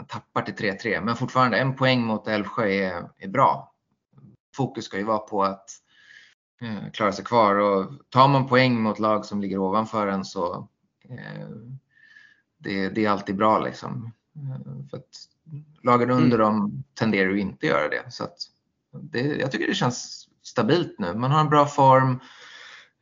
tappar 0.08 0.42
till 0.42 0.54
3-3, 0.54 1.00
men 1.00 1.16
fortfarande 1.16 1.58
en 1.58 1.76
poäng 1.76 2.02
mot 2.02 2.28
Älvsjö 2.28 2.68
är, 2.68 3.10
är 3.18 3.28
bra. 3.28 3.72
Fokus 4.56 4.84
ska 4.84 4.96
ju 4.98 5.04
vara 5.04 5.18
på 5.18 5.44
att 5.44 5.70
eh, 6.60 6.90
klara 6.92 7.12
sig 7.12 7.24
kvar. 7.24 7.54
Och 7.54 7.92
tar 8.08 8.28
man 8.28 8.48
poäng 8.48 8.80
mot 8.80 8.98
lag 8.98 9.24
som 9.24 9.40
ligger 9.40 9.58
ovanför 9.58 10.06
en 10.06 10.24
så 10.24 10.68
eh, 11.08 11.48
det, 12.58 12.88
det, 12.88 13.04
är 13.04 13.10
alltid 13.10 13.36
bra. 13.36 13.58
Liksom. 13.58 14.12
Eh, 14.36 14.88
för 14.90 14.96
att 14.96 15.28
lagen 15.82 16.10
under 16.10 16.38
mm. 16.38 16.38
dem 16.38 16.84
tenderar 16.94 17.30
ju 17.30 17.40
inte 17.40 17.66
göra 17.66 17.88
det. 17.88 18.12
Så 18.12 18.24
att 18.24 18.53
det, 19.02 19.20
jag 19.20 19.52
tycker 19.52 19.66
det 19.66 19.74
känns 19.74 20.28
stabilt 20.42 20.98
nu. 20.98 21.14
Man 21.14 21.30
har 21.30 21.40
en 21.40 21.48
bra 21.48 21.66
form. 21.66 22.20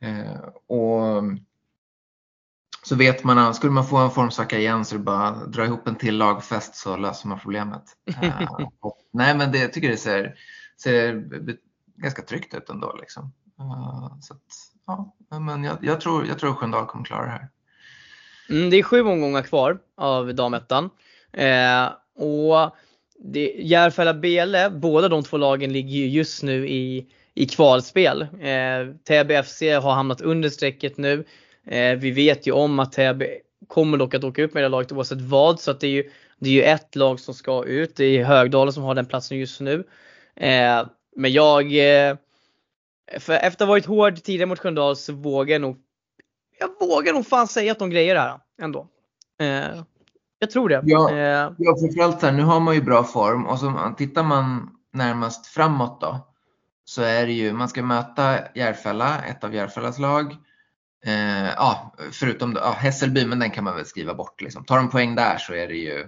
Eh, 0.01 0.47
och 0.67 1.23
så 2.83 2.95
vet 2.95 3.23
man 3.23 3.37
att 3.37 3.55
skulle 3.55 3.71
man 3.71 3.85
få 3.85 3.97
en 3.97 4.11
formsvacka 4.11 4.59
igen 4.59 4.85
så 4.85 4.95
är 4.95 4.99
det 4.99 5.03
bara 5.05 5.27
att 5.27 5.53
dra 5.53 5.65
ihop 5.65 5.87
en 5.87 5.95
till 5.95 6.17
lagfest 6.17 6.75
så 6.75 6.97
löser 6.97 7.27
man 7.27 7.39
problemet. 7.39 7.83
Eh, 8.21 8.53
och, 8.79 8.97
nej 9.11 9.37
men 9.37 9.51
det, 9.51 9.57
jag 9.57 9.73
tycker 9.73 9.89
det 9.89 9.97
ser, 9.97 10.35
ser 10.83 11.23
ganska 11.95 12.21
tryggt 12.21 12.53
ut 12.53 12.69
ändå. 12.69 12.95
Liksom. 12.99 13.33
Uh, 13.59 14.19
så 14.21 14.33
att, 14.33 14.41
ja, 14.87 15.15
men 15.39 15.63
jag, 15.63 15.77
jag, 15.81 16.01
tror, 16.01 16.27
jag 16.27 16.39
tror 16.39 16.53
Sköndal 16.53 16.85
kommer 16.85 17.05
klara 17.05 17.25
det 17.25 17.31
här. 17.31 17.49
Mm, 18.49 18.69
det 18.69 18.77
är 18.77 18.83
sju 18.83 19.01
omgångar 19.01 19.41
kvar 19.41 19.79
av 19.97 20.35
damettan. 20.35 20.89
Eh, 21.31 21.89
och 22.15 22.75
Järfälla 23.55 24.13
Bele, 24.13 24.69
båda 24.69 25.09
de 25.09 25.23
två 25.23 25.37
lagen 25.37 25.73
ligger 25.73 25.97
ju 25.97 26.07
just 26.07 26.43
nu 26.43 26.67
i, 26.67 27.05
i 27.33 27.45
kvalspel. 27.45 28.21
Eh, 28.21 28.95
Täby 29.07 29.43
FC 29.43 29.61
har 29.61 29.91
hamnat 29.91 30.21
under 30.21 30.49
strecket 30.49 30.97
nu. 30.97 31.25
Eh, 31.67 31.95
vi 31.95 32.11
vet 32.11 32.47
ju 32.47 32.51
om 32.51 32.79
att 32.79 32.91
Täby 32.91 33.27
kommer 33.67 33.97
dock 33.97 34.13
att 34.13 34.23
åka 34.23 34.43
upp 34.43 34.53
med 34.53 34.63
det 34.63 34.69
laget 34.69 34.91
oavsett 34.91 35.21
vad. 35.21 35.59
Så 35.59 35.71
att 35.71 35.79
det 35.79 35.87
är 35.87 35.91
ju, 35.91 36.11
det 36.39 36.49
är 36.49 36.53
ju 36.53 36.63
ett 36.63 36.95
lag 36.95 37.19
som 37.19 37.33
ska 37.33 37.65
ut. 37.65 37.95
Det 37.95 38.05
är 38.05 38.23
Högdalen 38.23 38.73
som 38.73 38.83
har 38.83 38.95
den 38.95 39.05
platsen 39.05 39.37
just 39.37 39.61
nu. 39.61 39.83
Eh, 40.35 40.85
men 41.15 41.31
jag, 41.31 41.63
eh, 41.63 42.15
för 43.19 43.33
efter 43.33 43.47
att 43.47 43.59
ha 43.59 43.65
varit 43.65 43.85
hård 43.85 44.23
tidigare 44.23 44.45
mot 44.45 44.59
Sköndal 44.59 44.95
så 44.95 45.13
vågar 45.13 45.53
jag 45.53 45.61
nog, 45.61 45.77
jag 46.59 46.87
vågar 46.87 47.13
nog 47.13 47.27
fan 47.27 47.47
säga 47.47 47.71
att 47.71 47.79
de 47.79 47.89
grejer 47.89 48.15
det 48.15 48.21
här 48.21 48.39
ändå. 48.61 48.87
Eh, 49.39 49.83
jag 50.43 50.51
tror 50.51 50.69
det. 50.69 50.81
Ja, 50.85 51.11
Eh, 51.11 51.53
ja 51.57 51.75
framförallt 51.79 52.19
så 52.19 52.25
här, 52.25 52.33
nu 52.33 52.43
har 52.43 52.59
man 52.59 52.75
ju 52.75 52.81
bra 52.81 53.03
form 53.03 53.45
och 53.45 53.59
så 53.59 53.93
tittar 53.97 54.23
man 54.23 54.69
närmast 54.93 55.47
framåt 55.47 56.01
då. 56.01 56.27
Så 56.85 57.01
är 57.01 57.27
det 57.27 57.33
ju, 57.33 57.53
man 57.53 57.69
ska 57.69 57.83
möta 57.83 58.39
Järfälla, 58.55 59.23
ett 59.23 59.43
av 59.43 59.55
Järfällas 59.55 59.99
lag. 59.99 60.31
Eh, 61.05 61.45
ja, 61.45 61.95
förutom 62.11 62.53
ja, 62.55 62.71
Hässelby, 62.71 63.25
men 63.25 63.39
den 63.39 63.51
kan 63.51 63.63
man 63.63 63.75
väl 63.75 63.85
skriva 63.85 64.13
bort. 64.13 64.41
Liksom. 64.41 64.65
Tar 64.65 64.77
de 64.77 64.89
poäng 64.89 65.15
där 65.15 65.37
så 65.37 65.53
är 65.53 65.67
det 65.67 65.77
ju 65.77 65.99
eh, 65.99 66.05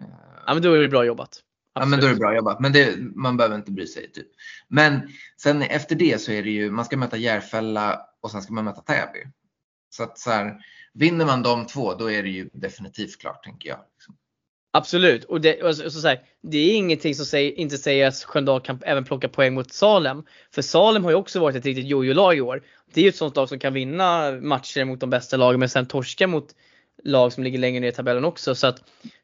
eh, 0.00 0.06
ja 0.46 0.54
men 0.54 0.62
då 0.62 0.72
är 0.72 0.80
det 0.80 0.88
bra 0.88 1.04
jobbat. 1.04 1.40
Ja 1.74 1.86
men 1.86 2.00
då 2.00 2.06
är 2.06 2.10
det 2.10 2.16
bra 2.16 2.34
jobbat. 2.34 2.60
Men 2.60 2.72
det, 2.72 2.96
man 2.98 3.36
behöver 3.36 3.56
inte 3.56 3.72
bry 3.72 3.86
sig. 3.86 4.12
Typ. 4.12 4.26
Men 4.68 5.08
sen 5.36 5.62
efter 5.62 5.96
det 5.96 6.20
så 6.20 6.32
är 6.32 6.42
det 6.42 6.50
ju, 6.50 6.70
man 6.70 6.84
ska 6.84 6.96
möta 6.96 7.16
Järfälla 7.16 8.00
och 8.20 8.30
sen 8.30 8.42
ska 8.42 8.52
man 8.52 8.64
möta 8.64 8.80
Täby. 8.80 9.18
Så 9.90 10.02
att 10.02 10.18
så 10.18 10.30
här, 10.30 10.58
vinner 10.94 11.26
man 11.26 11.42
de 11.42 11.66
två 11.66 11.94
då 11.94 12.10
är 12.10 12.22
det 12.22 12.28
ju 12.28 12.50
definitivt 12.52 13.20
klart 13.20 13.44
tänker 13.44 13.68
jag. 13.68 13.78
Liksom. 13.94 14.16
Absolut. 14.74 15.24
Och 15.24 15.40
det, 15.40 15.62
och 15.62 15.76
så, 15.76 15.90
så 15.90 16.08
här, 16.08 16.20
det 16.42 16.58
är 16.58 16.74
ingenting 16.74 17.14
som 17.14 17.26
säger, 17.26 17.58
inte 17.58 17.78
säger 17.78 18.08
att 18.08 18.14
Sköndal 18.14 18.60
kan 18.60 18.78
även 18.82 19.04
plocka 19.04 19.28
poäng 19.28 19.54
mot 19.54 19.72
Salem. 19.72 20.24
För 20.50 20.62
Salem 20.62 21.04
har 21.04 21.10
ju 21.10 21.16
också 21.16 21.40
varit 21.40 21.56
ett 21.56 21.64
riktigt 21.64 21.86
jojo-lag 21.86 22.36
i 22.36 22.40
år. 22.40 22.62
Det 22.94 23.00
är 23.00 23.02
ju 23.02 23.08
ett 23.08 23.16
sånt 23.16 23.36
lag 23.36 23.48
som 23.48 23.58
kan 23.58 23.72
vinna 23.72 24.32
matcher 24.32 24.84
mot 24.84 25.00
de 25.00 25.10
bästa 25.10 25.36
lagen 25.36 25.60
men 25.60 25.68
sen 25.68 25.86
torska 25.86 26.26
mot 26.26 26.54
lag 27.04 27.32
som 27.32 27.44
ligger 27.44 27.58
längre 27.58 27.80
ner 27.80 27.88
i 27.88 27.92
tabellen 27.92 28.24
också. 28.24 28.54
Så 28.54 28.66
att 28.66 28.78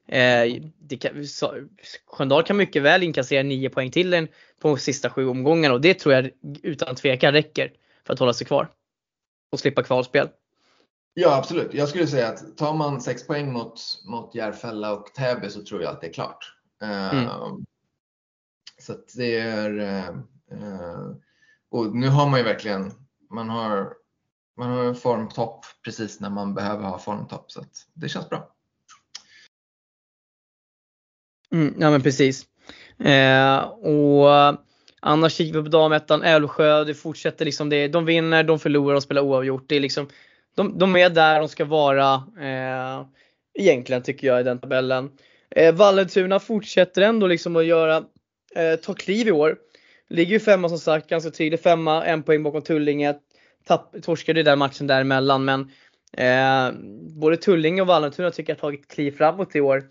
eh, 0.08 0.62
det 0.78 0.96
kan, 1.00 1.26
så, 1.26 1.54
Sköndal 2.06 2.42
kan 2.42 2.56
mycket 2.56 2.82
väl 2.82 3.02
inkassera 3.02 3.42
9 3.42 3.70
poäng 3.70 3.90
till 3.90 4.10
den 4.10 4.28
på 4.60 4.68
de 4.68 4.78
sista 4.78 5.10
sju 5.10 5.28
omgångarna 5.28 5.74
och 5.74 5.80
det 5.80 5.94
tror 5.94 6.14
jag 6.14 6.30
utan 6.62 6.94
tvekan 6.94 7.32
räcker 7.32 7.72
för 8.06 8.12
att 8.12 8.18
hålla 8.18 8.32
sig 8.32 8.46
kvar. 8.46 8.68
Och 9.52 9.60
slippa 9.60 9.82
kvalspel. 9.82 10.28
Ja 11.20 11.36
absolut. 11.36 11.74
Jag 11.74 11.88
skulle 11.88 12.06
säga 12.06 12.28
att 12.28 12.56
tar 12.56 12.74
man 12.74 13.00
sex 13.00 13.26
poäng 13.26 13.52
mot, 13.52 13.80
mot 14.04 14.34
Järfälla 14.34 14.92
och 14.92 15.14
Täby 15.14 15.50
så 15.50 15.62
tror 15.62 15.82
jag 15.82 15.92
att 15.92 16.00
det 16.00 16.06
är 16.06 16.12
klart. 16.12 16.54
Mm. 16.82 17.24
Uh, 17.24 17.58
så 18.78 18.92
att 18.92 19.14
det 19.16 19.38
är 19.38 19.70
uh, 20.52 21.16
och 21.70 21.96
nu 21.96 22.08
har 22.08 22.28
man 22.28 22.40
ju 22.40 22.44
verkligen 22.44 22.92
man 23.30 23.48
har, 23.48 23.92
man 24.56 24.70
har 24.70 24.84
en 24.84 24.94
formtopp 24.94 25.64
precis 25.84 26.20
när 26.20 26.30
man 26.30 26.54
behöver 26.54 26.84
ha 26.84 26.98
formtopp 26.98 27.52
så 27.52 27.60
att 27.60 27.86
det 27.94 28.08
känns 28.08 28.28
bra. 28.28 28.54
Mm, 31.50 31.74
ja 31.78 31.90
men 31.90 32.02
precis. 32.02 32.46
Eh, 32.98 33.58
och 33.68 34.58
annars 35.00 35.32
kikar 35.32 35.58
vi 35.58 35.64
på 35.64 35.70
damettan, 35.70 36.22
Älvsjö, 36.22 36.84
det 36.84 36.94
fortsätter 36.94 37.44
liksom 37.44 37.68
det. 37.68 37.88
De 37.88 38.04
vinner, 38.04 38.44
de 38.44 38.58
förlorar, 38.58 38.94
de 38.94 39.00
spelar 39.00 39.22
oavgjort. 39.22 39.64
Det 39.68 39.76
är 39.76 39.80
liksom, 39.80 40.08
de, 40.58 40.78
de 40.78 40.96
är 40.96 41.10
där 41.10 41.38
de 41.38 41.48
ska 41.48 41.64
vara 41.64 42.14
eh, 42.40 43.06
egentligen 43.58 44.02
tycker 44.02 44.26
jag 44.26 44.40
i 44.40 44.42
den 44.42 44.58
tabellen. 44.58 45.10
Eh, 45.50 45.74
Vallentuna 45.74 46.40
fortsätter 46.40 47.02
ändå 47.02 47.26
liksom 47.26 47.56
att 47.56 47.64
göra, 47.64 47.96
eh, 48.54 48.76
ta 48.82 48.94
kliv 48.94 49.28
i 49.28 49.32
år. 49.32 49.56
Ligger 50.08 50.32
ju 50.32 50.40
femma 50.40 50.68
som 50.68 50.78
sagt, 50.78 51.08
ganska 51.10 51.30
tydlig 51.30 51.60
femma, 51.60 52.04
en 52.04 52.22
poäng 52.22 52.42
bakom 52.42 52.62
Tullinge. 52.62 53.14
Tapp, 53.66 53.94
torskade 54.02 54.42
den 54.42 54.58
matchen 54.58 54.86
däremellan 54.86 55.44
men 55.44 55.60
eh, 56.12 56.78
både 57.20 57.36
Tullinge 57.36 57.80
och 57.80 57.86
Vallentuna 57.86 58.30
tycker 58.30 58.50
jag 58.52 58.56
har 58.56 58.60
tagit 58.60 58.88
kliv 58.88 59.10
framåt 59.10 59.56
i 59.56 59.60
år. 59.60 59.82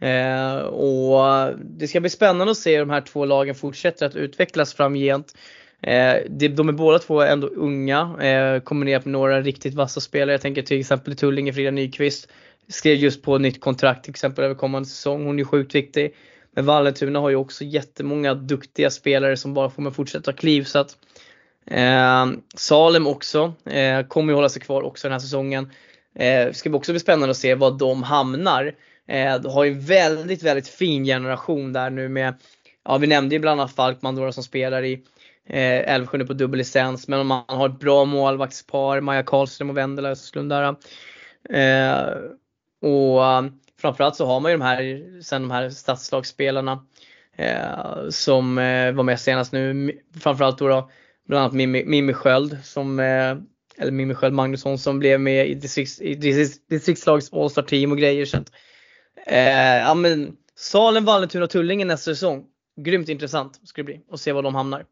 Eh, 0.00 0.56
och 0.56 1.50
det 1.58 1.88
ska 1.88 2.00
bli 2.00 2.10
spännande 2.10 2.50
att 2.50 2.56
se 2.56 2.72
hur 2.72 2.78
de 2.78 2.90
här 2.90 3.00
två 3.00 3.24
lagen 3.24 3.54
fortsätter 3.54 4.06
att 4.06 4.16
utvecklas 4.16 4.74
framgent. 4.74 5.34
Eh, 5.82 6.16
de, 6.28 6.68
är 6.68 6.72
båda 6.72 6.98
två 6.98 7.22
ändå 7.22 7.46
unga, 7.46 8.16
eh, 8.20 8.60
kombinerat 8.60 9.04
med 9.04 9.12
några 9.12 9.40
riktigt 9.40 9.74
vassa 9.74 10.00
spelare. 10.00 10.32
Jag 10.32 10.40
tänker 10.40 10.62
till 10.62 10.80
exempel 10.80 11.16
Tullinge, 11.16 11.52
Frida 11.52 11.70
Nyqvist. 11.70 12.28
Skrev 12.68 12.96
just 12.96 13.22
på 13.22 13.38
nytt 13.38 13.60
kontrakt 13.60 14.04
till 14.04 14.10
exempel 14.10 14.44
över 14.44 14.54
kommande 14.54 14.88
säsong. 14.88 15.24
Hon 15.24 15.38
är 15.38 15.44
sjukt 15.44 15.74
viktig. 15.74 16.14
Men 16.52 16.66
Vallentuna 16.66 17.18
har 17.18 17.30
ju 17.30 17.36
också 17.36 17.64
jättemånga 17.64 18.34
duktiga 18.34 18.90
spelare 18.90 19.36
som 19.36 19.54
bara 19.54 19.70
får 19.70 19.82
med 19.82 19.94
fortsätta 19.94 20.32
kliv. 20.32 20.64
Så 20.64 20.78
att, 20.78 20.96
eh, 21.66 22.26
Salem 22.56 23.06
också 23.06 23.54
eh, 23.64 24.06
kommer 24.06 24.32
ju 24.32 24.34
hålla 24.34 24.48
sig 24.48 24.62
kvar 24.62 24.82
också 24.82 25.08
den 25.08 25.12
här 25.12 25.20
säsongen. 25.20 25.72
Eh, 26.14 26.52
ska 26.52 26.70
också 26.70 26.92
bli 26.92 27.00
spännande 27.00 27.30
att 27.30 27.36
se 27.36 27.54
var 27.54 27.70
de 27.70 28.02
hamnar. 28.02 28.74
Eh, 29.06 29.40
de 29.40 29.52
har 29.52 29.64
ju 29.64 29.78
väldigt, 29.78 30.42
väldigt 30.42 30.68
fin 30.68 31.04
generation 31.04 31.72
där 31.72 31.90
nu 31.90 32.08
med, 32.08 32.34
ja 32.84 32.98
vi 32.98 33.06
nämnde 33.06 33.34
ju 33.34 33.38
bland 33.38 33.60
annat 33.60 33.74
Falkman 33.74 34.16
då 34.16 34.32
som 34.32 34.42
spelar 34.42 34.84
i 34.84 35.02
eh, 35.48 35.94
Älvsjö 35.94 36.18
nu 36.18 36.26
på 36.26 36.32
dubbellicens. 36.32 37.08
Men 37.08 37.20
om 37.20 37.26
man 37.26 37.44
har 37.46 37.68
ett 37.68 37.80
bra 37.80 38.04
målvaktspar, 38.04 39.00
Maja 39.00 39.22
Karlström 39.22 39.70
och 39.70 39.76
Vendela 39.76 40.10
Östlund 40.10 40.50
där. 40.50 40.76
Eh, 41.50 42.08
och 42.82 43.24
eh, 43.24 43.44
framförallt 43.80 44.16
så 44.16 44.26
har 44.26 44.40
man 44.40 44.50
ju 44.50 44.58
de 44.58 44.64
här, 44.64 45.20
sen 45.22 45.42
de 45.42 45.50
här 45.50 45.70
stadslagsspelarna 45.70 46.84
eh, 47.36 48.08
som 48.10 48.58
eh, 48.58 48.92
var 48.92 49.02
med 49.02 49.20
senast 49.20 49.52
nu. 49.52 49.92
Framförallt 50.20 50.58
då, 50.58 50.68
då 50.68 50.90
bland 51.28 51.42
annat 51.42 51.54
Mimmi, 51.54 51.84
Mimmi 51.84 52.12
Sköld 52.12 52.58
som 52.64 53.00
eh, 53.00 53.36
eller 53.78 53.90
Mimmi 53.90 54.14
Sköld 54.14 54.34
Magnusson 54.34 54.78
som 54.78 54.98
blev 54.98 55.20
med 55.20 55.48
i, 55.48 55.54
distrikts, 55.54 56.00
i 56.00 56.14
distriktslags 56.68 57.32
All-Star 57.32 57.62
team 57.62 57.92
och 57.92 57.98
grejer. 57.98 58.24
Så 58.24 58.36
eh, 59.26 59.76
ja, 59.76 59.94
men 59.94 60.36
Salen, 60.54 61.04
Vallentuna 61.04 61.44
och 61.44 61.50
Tullinge 61.50 61.84
nästa 61.84 62.10
säsong. 62.14 62.44
Grymt 62.80 63.08
intressant 63.08 63.60
ska 63.68 63.82
det 63.82 63.84
bli 63.84 64.00
och 64.08 64.20
se 64.20 64.32
var 64.32 64.42
de 64.42 64.54
hamnar. 64.54 64.84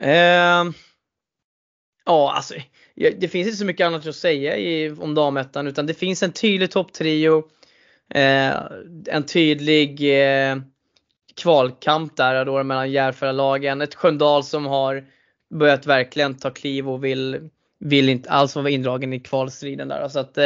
Eh, 0.00 0.64
ja, 2.04 2.32
alltså 2.32 2.54
det 2.94 3.28
finns 3.28 3.46
inte 3.46 3.58
så 3.58 3.64
mycket 3.64 3.86
annat 3.86 4.06
att 4.06 4.16
säga 4.16 4.56
i, 4.56 4.90
om 4.90 5.14
damettan 5.14 5.66
utan 5.66 5.86
det 5.86 5.94
finns 5.94 6.22
en 6.22 6.32
tydlig 6.32 6.70
topptrio. 6.70 7.42
Eh, 8.14 8.56
en 9.06 9.26
tydlig 9.26 10.20
eh, 10.22 10.56
kvalkamp 11.36 12.16
där 12.16 12.44
då 12.44 12.64
mellan 12.64 12.90
Järfälla-lagen. 12.90 13.80
Ett 13.80 13.94
Sköndal 13.94 14.44
som 14.44 14.66
har 14.66 15.04
börjat 15.50 15.86
verkligen 15.86 16.34
ta 16.34 16.50
kliv 16.50 16.88
och 16.88 17.04
vill, 17.04 17.50
vill 17.78 18.08
inte 18.08 18.30
alls 18.30 18.56
vara 18.56 18.70
indragen 18.70 19.12
i 19.12 19.20
kvalstriden 19.20 19.88
där. 19.88 20.08
Så 20.08 20.18
att, 20.18 20.38
eh, 20.38 20.44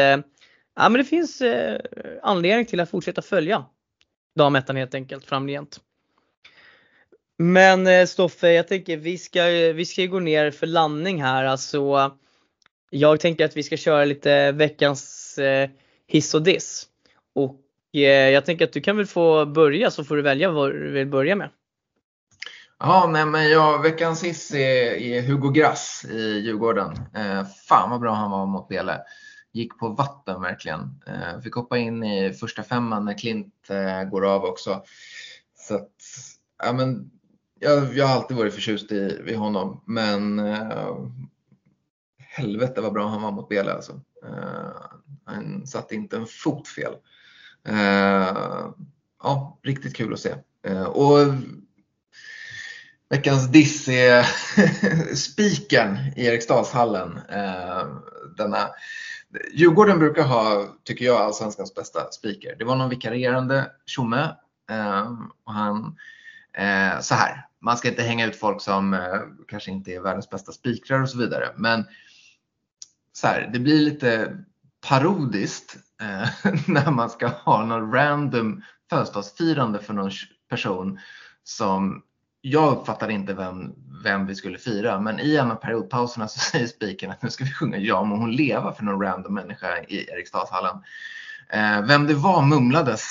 ja, 0.76 0.88
men 0.88 0.92
det 0.92 1.04
finns 1.04 1.40
eh, 1.40 1.80
anledning 2.22 2.66
till 2.66 2.80
att 2.80 2.90
fortsätta 2.90 3.22
följa 3.22 3.64
damettan 4.36 4.76
helt 4.76 4.94
enkelt 4.94 5.24
framgent. 5.24 5.80
Men 7.42 7.86
eh, 7.86 8.06
Stoffe, 8.06 8.52
jag 8.52 8.68
tänker 8.68 8.96
vi 8.96 9.18
ska, 9.18 9.44
vi 9.74 9.84
ska 9.84 10.06
gå 10.06 10.20
ner 10.20 10.50
för 10.50 10.66
landning 10.66 11.22
här. 11.22 11.44
Alltså, 11.44 12.12
jag 12.90 13.20
tänker 13.20 13.44
att 13.44 13.56
vi 13.56 13.62
ska 13.62 13.76
köra 13.76 14.04
lite 14.04 14.52
veckans 14.52 15.38
eh, 15.38 15.70
hiss 16.06 16.34
och 16.34 16.42
diss. 16.42 16.86
Och 17.34 17.60
eh, 17.92 18.00
jag 18.30 18.44
tänker 18.44 18.64
att 18.64 18.72
du 18.72 18.80
kan 18.80 18.96
väl 18.96 19.06
få 19.06 19.46
börja 19.46 19.90
så 19.90 20.04
får 20.04 20.16
du 20.16 20.22
välja 20.22 20.50
vad 20.50 20.72
du 20.72 20.90
vill 20.90 21.06
börja 21.06 21.36
med. 21.36 21.50
Ja, 22.78 23.08
nej, 23.12 23.26
men 23.26 23.50
jag, 23.50 23.82
veckans 23.82 24.24
hiss 24.24 24.54
är, 24.54 24.94
är 24.94 25.22
Hugo 25.22 25.50
Grass 25.50 26.04
i 26.10 26.38
Djurgården. 26.38 26.92
Eh, 27.14 27.44
fan 27.68 27.90
vad 27.90 28.00
bra 28.00 28.14
han 28.14 28.30
var 28.30 28.46
mot 28.46 28.68
Bele. 28.68 29.00
Gick 29.52 29.78
på 29.78 29.88
vatten 29.88 30.42
verkligen. 30.42 31.02
Eh, 31.06 31.40
fick 31.40 31.54
hoppa 31.54 31.78
in 31.78 32.04
i 32.04 32.32
första 32.32 32.62
femman 32.62 33.04
när 33.04 33.18
Klint 33.18 33.70
eh, 33.70 34.08
går 34.10 34.26
av 34.26 34.44
också. 34.44 34.82
Så 35.58 35.74
att, 35.74 35.90
ja, 36.62 36.72
men, 36.72 37.10
jag, 37.62 37.96
jag 37.96 38.06
har 38.06 38.14
alltid 38.14 38.36
varit 38.36 38.54
förtjust 38.54 38.92
i, 38.92 39.22
i 39.26 39.34
honom, 39.34 39.80
men 39.86 40.38
eh, 40.38 40.96
helvete 42.18 42.80
vad 42.80 42.92
bra 42.92 43.08
han 43.08 43.22
var 43.22 43.32
mot 43.32 43.48
Bele 43.48 43.72
alltså. 43.72 44.00
Eh, 44.24 44.70
han 45.24 45.66
satte 45.66 45.94
inte 45.94 46.16
en 46.16 46.26
fot 46.26 46.68
fel. 46.68 46.92
Eh, 47.68 48.66
ja, 49.22 49.58
riktigt 49.62 49.96
kul 49.96 50.12
att 50.12 50.20
se. 50.20 50.34
Eh, 50.66 50.84
och 50.84 51.34
veckans 53.10 53.48
diss 53.48 53.88
är 53.88 54.22
spiken 55.14 55.98
i 56.16 56.26
Eriksdalshallen. 56.26 57.18
Eh, 57.28 57.86
denna 58.36 58.68
Djurgården 59.52 59.98
brukar 59.98 60.22
ha, 60.22 60.66
tycker 60.84 61.04
jag, 61.04 61.20
allsvenskans 61.20 61.74
bästa 61.74 62.10
speaker. 62.10 62.56
Det 62.58 62.64
var 62.64 62.76
någon 62.76 62.90
vikarierande 62.90 63.70
tjomme 63.86 64.36
eh, 64.70 65.12
och 65.44 65.52
han, 65.52 65.96
Eh, 66.52 67.00
så 67.00 67.14
här, 67.14 67.46
man 67.60 67.76
ska 67.76 67.88
inte 67.88 68.02
hänga 68.02 68.26
ut 68.26 68.36
folk 68.36 68.60
som 68.60 68.94
eh, 68.94 69.20
kanske 69.48 69.70
inte 69.70 69.92
är 69.92 70.00
världens 70.00 70.30
bästa 70.30 70.52
spikrar 70.52 71.02
och 71.02 71.08
så 71.08 71.18
vidare. 71.18 71.48
Men 71.56 71.84
så 73.12 73.26
här, 73.26 73.50
det 73.52 73.58
blir 73.58 73.80
lite 73.80 74.38
parodiskt 74.88 75.76
eh, 76.00 76.52
när 76.66 76.90
man 76.90 77.10
ska 77.10 77.26
ha 77.28 77.64
någon 77.64 77.92
random 77.92 78.62
födelsedagsfirande 78.90 79.78
för 79.78 79.94
någon 79.94 80.10
person 80.48 80.98
som 81.44 82.02
jag 82.40 82.72
uppfattade 82.72 83.12
inte 83.12 83.34
vem, 83.34 83.74
vem 84.04 84.26
vi 84.26 84.34
skulle 84.34 84.58
fira, 84.58 85.00
men 85.00 85.20
i 85.20 85.36
en 85.36 85.50
av 85.50 85.54
periodpauserna 85.54 86.28
så 86.28 86.38
säger 86.50 86.66
spiken 86.66 87.10
att 87.10 87.22
nu 87.22 87.30
ska 87.30 87.44
vi 87.44 87.52
sjunga 87.52 87.78
Ja 87.78 88.04
må 88.04 88.16
hon 88.16 88.32
leva 88.32 88.72
för 88.72 88.84
någon 88.84 89.02
random 89.02 89.34
människa 89.34 89.78
i 89.88 90.10
Eriksdalshallen. 90.10 90.76
Eh, 91.48 91.82
vem 91.82 92.06
det 92.06 92.14
var 92.14 92.42
mumlades 92.42 93.02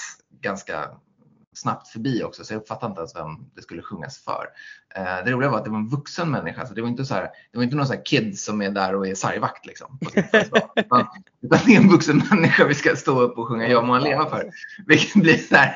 ganska 0.42 0.90
snabbt 1.62 1.88
förbi 1.88 2.24
också 2.24 2.44
så 2.44 2.54
jag 2.54 2.62
uppfattade 2.62 2.90
inte 2.90 3.00
ens 3.00 3.16
vem 3.16 3.52
det 3.56 3.62
skulle 3.62 3.82
sjungas 3.82 4.24
för. 4.24 4.48
Eh, 4.96 5.26
det 5.26 5.32
roliga 5.32 5.50
var 5.50 5.58
att 5.58 5.64
det 5.64 5.72
var 5.72 5.78
en 5.78 5.90
vuxen 5.90 6.32
människa 6.32 6.66
så 6.66 6.74
det 6.74 6.82
var 6.82 6.90
inte, 6.90 7.06
så 7.06 7.14
här, 7.14 7.22
det 7.52 7.58
var 7.58 7.64
inte 7.64 7.76
någon 7.76 7.88
så 7.88 7.98
kid 7.98 8.40
som 8.40 8.62
är 8.62 8.70
där 8.70 8.96
och 8.96 9.08
är 9.08 9.16
sargvakt 9.16 9.66
liksom. 9.66 10.00
utan, 10.76 11.08
utan 11.42 11.60
det 11.66 11.76
är 11.76 11.78
en 11.78 11.90
vuxen 11.90 12.24
människa 12.32 12.66
vi 12.66 12.76
ska 12.76 12.96
stå 12.96 13.22
upp 13.22 13.38
och 13.38 13.48
sjunga 13.48 13.68
Ja 13.68 13.82
må 13.82 13.94
han 13.94 14.04
leva 14.04 14.30
för. 14.30 14.52
Vilket 14.88 15.22
blir 15.22 15.38
så, 15.38 15.56
här, 15.56 15.76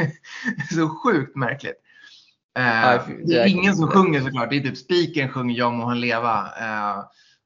så 0.74 0.88
sjukt 0.88 1.36
märkligt. 1.36 1.76
Eh, 2.58 3.02
det 3.24 3.38
är 3.38 3.46
ingen 3.46 3.76
som 3.76 3.88
sjunger 3.88 4.20
såklart. 4.20 4.50
Det 4.50 4.56
är 4.56 4.60
typ 4.60 4.78
spiken 4.78 5.28
sjunger 5.28 5.58
Ja 5.58 5.70
må 5.70 5.84
han 5.84 6.00
leva. 6.00 6.52
Eh, 6.60 7.04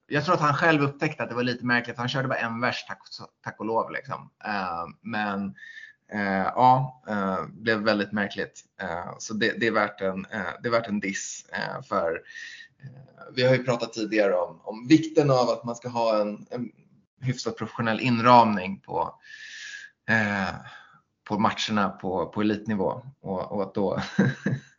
jag 0.08 0.24
tror 0.24 0.34
att 0.34 0.40
han 0.40 0.54
själv 0.54 0.82
upptäckte 0.82 1.22
att 1.22 1.28
det 1.28 1.34
var 1.34 1.42
lite 1.42 1.64
märkligt. 1.64 1.98
Han 1.98 2.08
körde 2.08 2.28
bara 2.28 2.38
en 2.38 2.60
vers 2.60 2.84
tack, 2.88 2.98
tack 3.44 3.60
och 3.60 3.66
lov. 3.66 3.90
Liksom. 3.90 4.30
Eh, 4.44 4.84
men 5.02 5.54
ja, 6.54 7.02
eh, 7.08 7.46
blev 7.48 7.78
väldigt 7.78 8.12
märkligt. 8.12 8.64
Eh, 8.80 9.18
så 9.18 9.34
det, 9.34 9.60
det, 9.60 9.66
är 9.66 9.70
värt 9.70 10.00
en, 10.00 10.26
eh, 10.32 10.40
det 10.62 10.68
är 10.68 10.72
värt 10.72 10.88
en 10.88 11.00
diss. 11.00 11.46
Eh, 11.52 11.82
för 11.82 12.22
eh, 12.82 13.34
Vi 13.34 13.42
har 13.42 13.54
ju 13.54 13.64
pratat 13.64 13.92
tidigare 13.92 14.34
om, 14.34 14.60
om 14.64 14.86
vikten 14.88 15.30
av 15.30 15.48
att 15.48 15.64
man 15.64 15.76
ska 15.76 15.88
ha 15.88 16.20
en, 16.20 16.46
en 16.50 16.70
hyfsat 17.20 17.56
professionell 17.56 18.00
inramning 18.00 18.80
på, 18.80 19.14
på 21.28 21.38
matcherna 21.38 21.88
på, 21.88 22.26
på 22.26 22.40
elitnivå. 22.40 23.02
Och, 23.20 23.52
och 23.52 23.62
att 23.62 23.74
då 23.74 24.02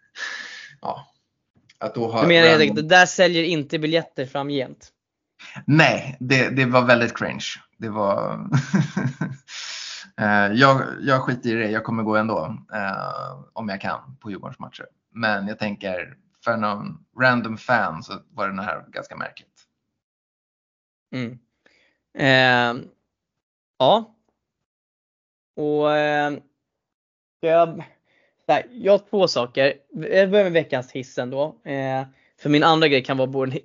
ja, 0.82 1.07
att 1.80 1.95
då 1.95 2.11
ha, 2.11 2.21
du 2.21 2.28
menar 2.28 2.47
helt 2.47 2.61
enkelt, 2.61 2.89
det 2.89 2.95
där 2.95 3.05
säljer 3.05 3.43
inte 3.43 3.80
biljetter 3.80 4.25
framgent? 4.25 4.91
Nej, 5.65 6.17
det, 6.19 6.49
det 6.49 6.65
var 6.65 6.82
väldigt 6.82 7.17
cringe. 7.17 7.45
Det 7.78 7.89
var 7.89 8.49
Eh, 9.19 9.28
Eh, 10.20 10.53
jag, 10.53 10.82
jag 11.01 11.22
skiter 11.22 11.49
i 11.49 11.53
det, 11.53 11.72
jag 11.72 11.84
kommer 11.84 12.03
gå 12.03 12.15
ändå 12.15 12.57
eh, 12.74 13.43
om 13.53 13.70
jag 13.70 13.82
kan 13.82 14.18
på 14.20 14.32
Djurgårdens 14.32 14.59
matcher. 14.59 14.86
Men 15.11 15.47
jag 15.47 15.59
tänker 15.59 16.18
för 16.43 16.57
någon 16.57 17.05
random 17.22 17.57
fan 17.57 18.03
så 18.03 18.13
var 18.30 18.47
den 18.47 18.59
här 18.59 18.86
ganska 18.88 19.15
märkligt. 19.15 19.63
Mm. 21.11 21.39
Eh, 22.18 22.84
ja. 23.78 24.15
Och 25.55 25.95
eh, 25.95 26.34
jag, 27.39 27.84
här, 28.47 28.65
jag 28.72 28.93
har 28.93 28.99
två 29.09 29.28
saker. 29.28 29.74
Jag 29.93 30.30
börjar 30.30 30.45
med 30.45 30.51
veckans 30.51 30.91
hiss 30.91 31.18
ändå. 31.18 31.55
Eh, 31.63 32.03
för 32.39 32.49
min 32.49 32.63
andra 32.63 32.88
grej 32.88 33.03
kan 33.03 33.18
vara, 33.18 33.28
både, 33.28 33.59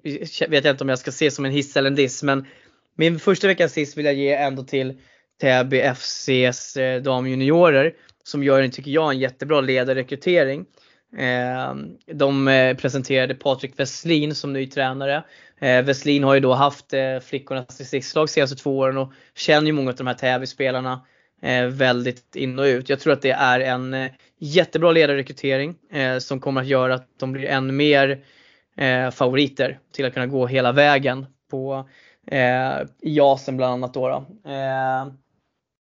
vet 0.49 0.65
jag 0.65 0.67
inte 0.67 0.85
om 0.85 0.89
jag 0.89 0.99
ska 0.99 1.13
se 1.13 1.31
som 1.31 1.45
en 1.45 1.53
hiss 1.53 1.77
eller 1.77 1.91
en 1.91 1.97
diss, 1.97 2.23
men 2.23 2.47
min 2.95 3.19
första 3.19 3.47
veckans 3.47 3.77
hiss 3.77 3.97
vill 3.97 4.05
jag 4.05 4.15
ge 4.15 4.35
ändå 4.35 4.65
till 4.65 5.01
Täby 5.43 5.81
FCs 5.81 6.77
eh, 6.77 7.03
damjuniorer 7.03 7.93
som 8.25 8.45
gör, 8.45 8.69
tycker 8.69 8.91
jag, 8.91 9.11
en 9.11 9.19
jättebra 9.19 9.61
ledarrekrytering. 9.61 10.65
Ehm, 11.17 11.97
de 12.07 12.49
eh, 12.49 12.77
presenterade 12.77 13.35
Patrik 13.35 13.81
Westlin 13.81 14.35
som 14.35 14.53
ny 14.53 14.67
tränare. 14.67 15.25
Eh, 15.61 15.83
Westlin 15.83 16.25
har 16.25 16.35
ju 16.35 16.41
då 16.41 16.53
haft 16.53 16.93
eh, 16.93 17.19
flickornas 17.21 17.79
distriktslag 17.79 18.31
senaste 18.31 18.57
två 18.57 18.79
åren 18.79 18.99
och 18.99 19.13
känner 19.35 19.67
ju 19.67 19.73
många 19.73 19.91
av 19.91 19.97
de 19.97 20.07
här 20.07 20.15
Täby-spelarna 20.15 21.07
eh, 21.43 21.67
väldigt 21.67 22.37
in 22.37 22.59
och 22.59 22.65
ut. 22.65 22.89
Jag 22.89 23.01
tror 23.01 23.13
att 23.13 23.23
det 23.23 23.31
är 23.31 23.61
en 23.61 24.09
jättebra 24.39 24.93
ledarrekrytering 24.93 25.75
som 26.21 26.41
kommer 26.41 26.61
att 26.61 26.67
göra 26.67 26.95
att 26.95 27.09
de 27.19 27.33
blir 27.33 27.45
än 27.45 27.77
mer 27.77 28.25
favoriter 29.11 29.79
till 29.93 30.05
att 30.05 30.15
kunna 30.15 30.27
gå 30.27 30.47
hela 30.47 30.73
vägen 30.73 31.27
på 31.51 31.89
i 33.03 33.17
Jasen 33.17 33.57
bland 33.57 33.73
annat. 33.73 33.95
Då, 33.95 34.09
då. 34.09 34.51
Ehm, 34.51 35.22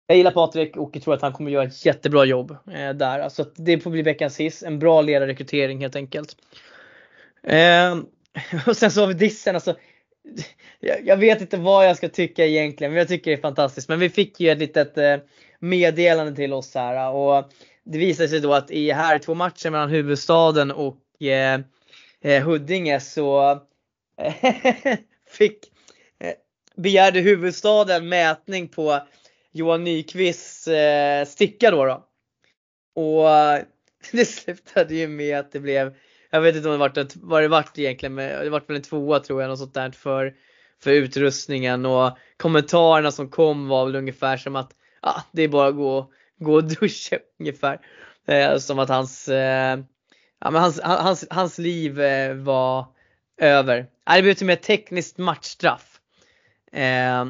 jag 0.10 0.18
gillar 0.18 0.32
Patrik 0.32 0.78
och 0.78 0.90
jag 0.94 1.04
tror 1.04 1.14
att 1.14 1.22
han 1.22 1.34
kommer 1.34 1.52
göra 1.52 1.64
ett 1.64 1.86
jättebra 1.86 2.26
jobb 2.26 2.52
eh, 2.52 2.90
där. 2.90 3.20
Alltså 3.20 3.46
det 3.56 3.80
får 3.80 3.92
bli 3.92 4.02
veckans 4.02 4.40
hiss. 4.40 4.64
En 4.64 4.80
bra 4.80 5.02
ledarrekrytering 5.02 5.82
helt 5.82 5.96
enkelt. 5.96 6.36
Eh, 7.44 7.98
och 8.68 8.78
sen 8.78 8.92
så 8.92 9.02
har 9.02 9.08
vi 9.08 9.14
dissen. 9.14 9.56
Alltså, 9.56 9.76
jag, 10.80 11.08
jag, 11.08 11.18
vet 11.18 11.42
inte 11.42 11.58
vad 11.58 11.88
jag 11.88 11.98
ska 11.98 12.10
tycka 12.10 12.46
egentligen, 12.46 12.94
men 12.94 12.98
jag 12.98 13.08
tycker 13.08 13.32
det 13.32 13.38
är 13.38 13.42
fantastiskt. 13.42 13.90
Men 13.90 14.00
vi 14.00 14.10
fick 14.10 14.40
ju 14.40 14.50
ett 14.50 14.60
litet 14.60 14.98
eh, 14.98 15.18
meddelande 15.60 16.36
till 16.36 16.54
oss 16.54 16.76
här 16.76 17.12
och 17.12 17.52
det 17.84 17.98
visade 17.98 18.30
sig 18.30 18.40
då 18.40 18.54
att 18.54 18.72
i 18.72 18.92
här 18.92 19.20
två 19.20 19.34
matcher 19.34 19.70
mellan 19.70 19.90
huvudstaden 19.90 20.72
och 20.72 21.22
eh, 21.22 21.60
eh 22.22 22.44
Huddinge 22.44 23.00
så 23.00 23.52
eh, 24.22 24.34
fick 25.30 25.60
eh, 26.20 26.34
begärde 26.76 27.20
huvudstaden 27.20 28.10
mätning 28.10 28.68
på 28.68 29.00
Johan 29.52 29.84
Nyqvists 29.84 30.68
eh, 30.68 31.26
sticka 31.26 31.72
då. 31.72 31.86
då. 31.86 32.06
Och 33.02 33.30
det 34.12 34.26
slutade 34.26 34.96
ju 34.96 35.08
med 35.08 35.40
att 35.40 35.52
det 35.52 35.60
blev, 35.60 35.96
jag 36.30 36.42
vet 36.42 36.56
inte 36.56 36.68
om 36.68 36.74
det 36.74 36.78
vart 36.78 37.16
vad 37.16 37.42
det 37.42 37.48
vart 37.48 37.78
egentligen, 37.78 38.16
men 38.16 38.44
det 38.44 38.50
vart 38.50 38.70
väl 38.70 38.76
en 38.76 38.82
tvåa 38.82 39.20
tror 39.20 39.42
jag, 39.42 39.50
något 39.50 39.60
sånt 39.60 39.74
där 39.74 39.92
för, 39.92 40.34
för 40.84 40.92
utrustningen 40.92 41.86
och 41.86 42.18
kommentarerna 42.38 43.12
som 43.12 43.30
kom 43.30 43.68
var 43.68 43.86
väl 43.86 43.96
ungefär 43.96 44.38
som 44.38 44.56
att 44.56 44.72
ah, 45.02 45.22
det 45.32 45.44
är 45.44 45.48
bara 45.48 45.68
att 45.68 45.76
gå, 45.76 46.12
gå 46.40 46.54
och 46.54 46.64
duscha 46.80 47.18
ungefär. 47.40 47.80
Eh, 48.28 48.58
som 48.58 48.80
att 48.80 48.90
hans, 48.90 49.28
eh, 49.28 49.80
ja, 50.40 50.52
men 50.52 50.62
hans, 50.62 50.82
hans, 50.84 51.26
hans 51.30 51.58
liv 51.58 52.02
eh, 52.02 52.36
var 52.36 52.86
över. 53.38 53.78
Äh, 54.10 54.16
det 54.16 54.22
blev 54.22 54.34
till 54.34 54.44
och 54.44 54.48
med 54.48 54.54
ett 54.54 54.64
tekniskt 54.64 55.18
matchstraff. 55.18 56.00
Eh, 56.72 57.26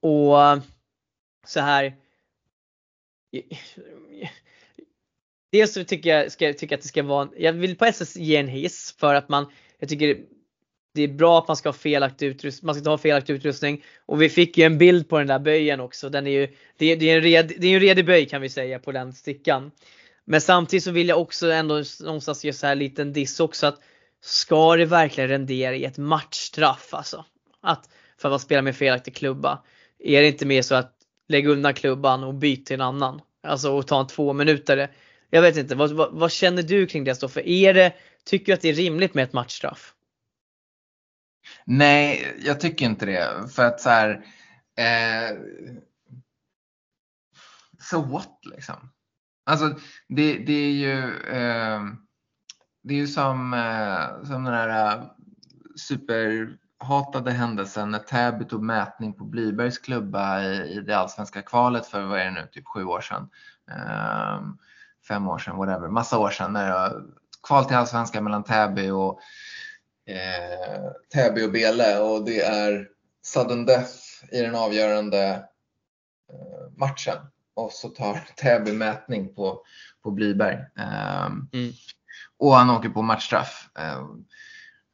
och 0.00 0.62
så 1.50 1.60
här. 1.60 1.96
Dels 5.52 5.72
så 5.72 5.84
tycker 5.84 6.10
jag, 6.10 6.32
ska, 6.32 6.52
tycker 6.52 6.76
att 6.76 6.82
det 6.82 6.88
ska 6.88 7.02
vara, 7.02 7.28
jag 7.36 7.52
vill 7.52 7.76
på 7.76 7.84
SS 7.84 8.16
ge 8.16 8.36
en 8.36 8.48
hiss 8.48 8.94
för 8.98 9.14
att 9.14 9.28
man, 9.28 9.52
jag 9.78 9.88
tycker 9.88 10.18
det 10.94 11.02
är 11.02 11.08
bra 11.08 11.38
att 11.38 11.48
man 11.48 11.56
ska 11.56 11.68
ha 11.68 11.74
felaktig 11.74 12.26
utrustning, 12.26 12.66
man 12.66 12.74
ska 12.74 12.78
inte 12.80 12.90
ha 12.90 12.98
felaktig 12.98 13.34
utrustning. 13.34 13.84
Och 14.06 14.22
vi 14.22 14.28
fick 14.28 14.58
ju 14.58 14.64
en 14.64 14.78
bild 14.78 15.08
på 15.08 15.18
den 15.18 15.26
där 15.26 15.38
böjen 15.38 15.80
också. 15.80 16.08
Den 16.08 16.26
är 16.26 16.30
ju, 16.30 16.54
det, 16.76 16.86
är, 16.86 16.96
det 16.96 17.10
är 17.10 17.16
en, 17.16 17.22
red, 17.22 17.52
det 17.58 17.66
är 17.66 17.74
en 17.74 17.80
redig 17.80 18.06
böj 18.06 18.26
kan 18.28 18.42
vi 18.42 18.48
säga 18.48 18.78
på 18.78 18.92
den 18.92 19.12
stickan. 19.12 19.70
Men 20.24 20.40
samtidigt 20.40 20.84
så 20.84 20.90
vill 20.90 21.08
jag 21.08 21.20
också 21.20 21.50
ändå 21.50 21.82
någonstans 22.00 22.44
ge 22.44 22.52
så 22.52 22.66
här 22.66 22.74
liten 22.74 23.12
diss 23.12 23.40
också 23.40 23.66
att 23.66 23.80
ska 24.20 24.76
det 24.76 24.84
verkligen 24.84 25.30
rendera 25.30 25.74
i 25.74 25.84
ett 25.84 25.98
matchstraff 25.98 26.94
alltså? 26.94 27.24
Att 27.60 27.88
för 28.18 28.28
att 28.28 28.32
man 28.32 28.40
spelar 28.40 28.62
med 28.62 28.76
felaktig 28.76 29.14
klubba. 29.14 29.62
Är 29.98 30.22
det 30.22 30.28
inte 30.28 30.46
mer 30.46 30.62
så 30.62 30.74
att 30.74 30.99
lägg 31.30 31.46
undan 31.46 31.74
klubban 31.74 32.24
och 32.24 32.34
byt 32.34 32.66
till 32.66 32.74
en 32.74 32.80
annan. 32.80 33.20
Alltså 33.42 33.72
och 33.72 33.86
ta 33.86 34.00
en 34.00 34.06
två 34.06 34.32
minuter. 34.32 34.90
Jag 35.30 35.42
vet 35.42 35.56
inte, 35.56 35.74
vad, 35.74 35.92
vad, 35.92 36.12
vad 36.12 36.32
känner 36.32 36.62
du 36.62 36.86
kring 36.86 37.04
det 37.04 37.14
Stoffe? 37.14 37.50
Är 37.50 37.74
det, 37.74 37.94
tycker 38.24 38.46
du 38.46 38.52
att 38.52 38.60
det 38.60 38.68
är 38.68 38.74
rimligt 38.74 39.14
med 39.14 39.24
ett 39.24 39.32
matchstraff? 39.32 39.94
Nej, 41.64 42.36
jag 42.44 42.60
tycker 42.60 42.86
inte 42.86 43.06
det. 43.06 43.48
För 43.54 43.64
att 43.64 43.80
så 43.80 43.90
här, 43.90 44.24
eh, 44.76 45.36
so 47.78 48.02
what 48.02 48.38
liksom? 48.42 48.90
Alltså 49.46 49.80
det, 50.08 50.38
det 50.38 50.52
är 50.52 50.72
ju 50.72 50.98
eh, 51.28 51.80
det 52.82 52.94
är 52.94 52.98
ju 52.98 53.06
som, 53.06 53.54
eh, 53.54 54.24
som 54.24 54.44
den 54.44 54.54
här 54.54 54.96
eh, 54.96 55.04
super 55.76 56.56
hatade 56.80 57.30
händelsen 57.30 57.90
när 57.90 57.98
Täby 57.98 58.44
tog 58.44 58.62
mätning 58.62 59.12
på 59.12 59.24
Blybergs 59.24 59.78
klubba 59.78 60.42
i, 60.42 60.74
i 60.76 60.80
det 60.80 60.98
allsvenska 60.98 61.42
kvalet 61.42 61.86
för, 61.86 62.02
vad 62.02 62.20
är 62.20 62.24
det 62.24 62.30
nu, 62.30 62.48
typ 62.52 62.66
sju 62.66 62.84
år 62.84 63.00
sedan. 63.00 63.30
Um, 64.40 64.58
fem 65.08 65.28
år 65.28 65.38
sedan, 65.38 65.56
whatever, 65.56 65.88
massa 65.88 66.18
år 66.18 66.30
sedan. 66.30 66.52
När 66.52 66.66
det 66.70 67.02
kval 67.42 67.64
till 67.64 67.76
allsvenskan 67.76 68.24
mellan 68.24 68.44
Täby 68.44 68.90
och, 68.90 69.20
eh, 70.06 70.90
Täby 71.12 71.46
och 71.46 71.52
Bele 71.52 71.98
och 71.98 72.24
det 72.24 72.40
är 72.40 72.88
sudden 73.22 73.66
death 73.66 73.94
i 74.32 74.40
den 74.40 74.54
avgörande 74.54 75.26
eh, 76.32 76.72
matchen. 76.76 77.18
Och 77.54 77.72
så 77.72 77.88
tar 77.88 78.14
Täby 78.36 78.72
mätning 78.72 79.34
på, 79.34 79.62
på 80.02 80.10
Blyberg. 80.10 80.56
Um, 80.56 81.48
mm. 81.52 81.72
Och 82.38 82.54
han 82.54 82.70
åker 82.70 82.88
på 82.88 83.02
matchstraff. 83.02 83.68
Um, 83.74 84.26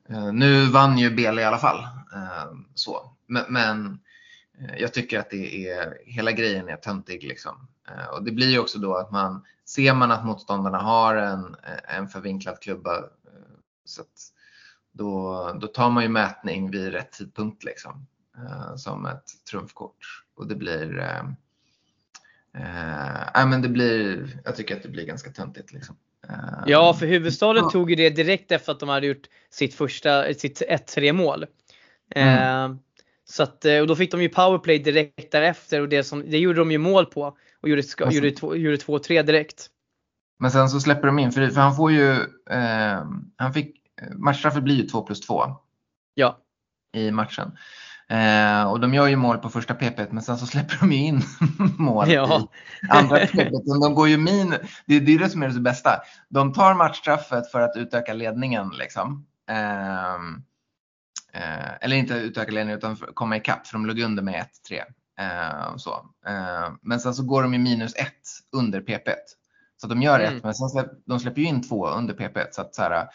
Eh, 0.09 0.33
nu 0.33 0.67
vann 0.67 0.99
ju 0.99 1.11
Bele 1.11 1.43
i 1.43 1.45
alla 1.45 1.59
fall. 1.59 1.79
Eh, 2.15 2.53
så. 2.75 3.13
Men, 3.27 3.99
eh, 4.59 4.77
jag 4.79 4.95
tycker 4.95 5.19
att 5.19 5.31
det 5.31 5.69
är, 5.69 5.99
hela 6.05 6.33
grejen 6.33 6.69
är 6.69 6.77
töntig. 6.77 7.25
Liksom. 7.25 7.69
Och 8.13 8.25
det 8.25 8.33
blir 8.33 8.51
ju 8.51 8.59
också 8.59 8.79
då 8.79 8.97
att 8.97 9.11
man, 9.11 9.43
ser 9.65 9.95
man 9.95 10.11
att 10.11 10.25
motståndarna 10.25 10.79
har 10.79 11.17
en, 11.17 11.57
en 11.89 12.09
förvinklad 12.09 12.61
klubba 12.61 13.05
så 13.85 14.03
då, 14.93 15.53
då 15.61 15.67
tar 15.67 15.91
man 15.91 16.03
ju 16.03 16.09
mätning 16.09 16.71
vid 16.71 16.93
rätt 16.93 17.13
tidpunkt. 17.13 17.65
Liksom. 17.65 18.07
som 18.77 19.07
ett 19.07 19.45
trumfkort. 19.51 20.25
Och 20.37 20.47
det 20.47 20.55
blir, 20.55 20.99
eh, 20.99 21.25
eh, 23.43 23.49
men 23.49 23.63
det 23.63 23.69
blir, 23.69 24.29
jag 24.45 24.57
tycker 24.57 24.77
att 24.77 24.83
det 24.83 24.89
blir 24.89 25.07
ganska 25.07 25.31
töntigt 25.31 25.73
liksom. 25.73 25.97
Eh, 26.29 26.35
ja, 26.67 26.95
för 26.95 27.07
huvudstaden 27.07 27.65
ja. 27.65 27.71
tog 27.71 27.91
ju 27.91 27.97
det 27.97 28.11
direkt 28.11 28.53
efter 28.53 28.73
att 28.73 28.81
de 28.81 28.89
hade 28.89 29.07
gjort 29.07 29.27
sitt 29.51 29.75
första, 29.75 30.35
sitt 30.35 30.63
1-3 30.63 31.13
mål. 31.13 31.47
Mm. 32.15 32.71
Eh, 32.73 32.77
så 33.25 33.43
att, 33.43 33.65
eh, 33.65 33.79
och 33.79 33.87
då 33.87 33.97
fick 33.97 34.11
de 34.11 34.23
ju 34.23 34.29
powerplay 34.29 34.79
direkt 34.79 35.33
därefter 35.33 35.81
och 35.81 35.89
det, 35.89 36.05
som, 36.05 36.31
det 36.31 36.39
gjorde 36.39 36.59
de 36.59 36.71
ju 36.73 36.79
mål 36.79 37.07
på 37.07 37.37
och 37.61 37.69
gjorde, 37.69 37.83
alltså, 37.83 38.11
gjorde, 38.11 38.59
gjorde 38.59 38.77
2-3 38.77 39.23
direkt. 39.23 39.71
Men 40.39 40.51
sen 40.51 40.69
så 40.69 40.81
släpper 40.81 41.07
de 41.07 41.19
in, 41.19 41.33
för, 41.33 41.49
för 41.49 41.61
han 41.61 41.77
får 41.77 41.93
ju, 41.93 42.13
eh, 42.51 43.05
han 43.37 43.53
fick, 43.55 43.77
matchstraffet 44.13 44.63
blir 44.63 44.75
ju 44.75 44.83
2 44.83 45.03
plus 45.03 45.21
2. 45.21 45.43
Ja. 46.15 46.39
I 46.93 47.11
matchen. 47.11 47.53
Eh, 48.09 48.71
och 48.71 48.81
de 48.81 48.95
gör 48.95 49.07
ju 49.07 49.17
mål 49.17 49.39
på 49.39 49.49
första 49.49 49.75
PP 49.75 50.11
men 50.11 50.23
sen 50.23 50.39
så 50.39 50.47
släpper 50.57 50.77
de 50.81 50.93
ju 50.93 50.99
in 50.99 51.23
mål 51.79 52.11
ja. 52.11 52.49
i 52.83 52.89
andra 52.89 53.27
PP. 53.27 53.51
De 53.81 53.95
går 53.95 54.09
ju 54.09 54.17
min, 54.17 54.51
det, 54.87 55.01
det 55.01 55.15
är 55.15 55.19
det 55.19 55.31
som 55.31 55.43
är 55.43 55.49
det 55.49 55.61
bästa. 55.61 56.01
De 56.29 56.53
tar 56.53 56.75
matchstraffet 56.75 57.51
för 57.51 57.61
att 57.61 57.77
utöka 57.77 58.13
ledningen. 58.13 58.71
Liksom. 58.79 59.27
Eh, 59.51 60.15
eh, 61.43 61.75
eller 61.81 61.97
inte 61.97 62.15
utöka 62.15 62.53
ledningen 62.53 62.79
utan 62.79 62.97
komma 62.97 63.37
ikapp 63.37 63.67
för 63.67 63.73
de 63.73 63.87
låg 63.87 64.01
under 64.01 64.23
med 64.23 64.45
1-3. 64.71 64.83
Eh, 65.19 65.77
så. 65.77 65.91
Eh, 66.27 66.73
men 66.83 67.01
sen 67.01 67.15
så 67.15 67.23
går 67.23 67.43
de 67.43 67.53
ju 67.53 67.59
minus 67.59 67.95
1 67.95 68.13
under 68.53 68.81
PP. 68.81 69.09
Så 69.77 69.87
de 69.87 70.03
gör 70.03 70.21
mm. 70.21 70.37
ett 70.37 70.45
men 70.45 70.55
sen 70.55 70.69
släpp, 70.69 70.91
de 71.07 71.21
släpper 71.21 71.41
ju 71.41 71.47
in 71.47 71.69
två 71.69 71.89
under 71.89 72.15
PP. 72.15 72.55
Så 72.55 72.61
att 72.61 72.75
så 72.75 72.83
här, 72.83 73.09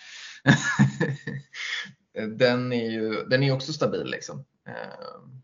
den 2.37 2.73
är 2.73 2.89
ju 2.89 3.25
den 3.29 3.43
är 3.43 3.53
också 3.53 3.73
stabil. 3.73 4.07
Liksom. 4.07 4.45
Ehm, 4.68 5.41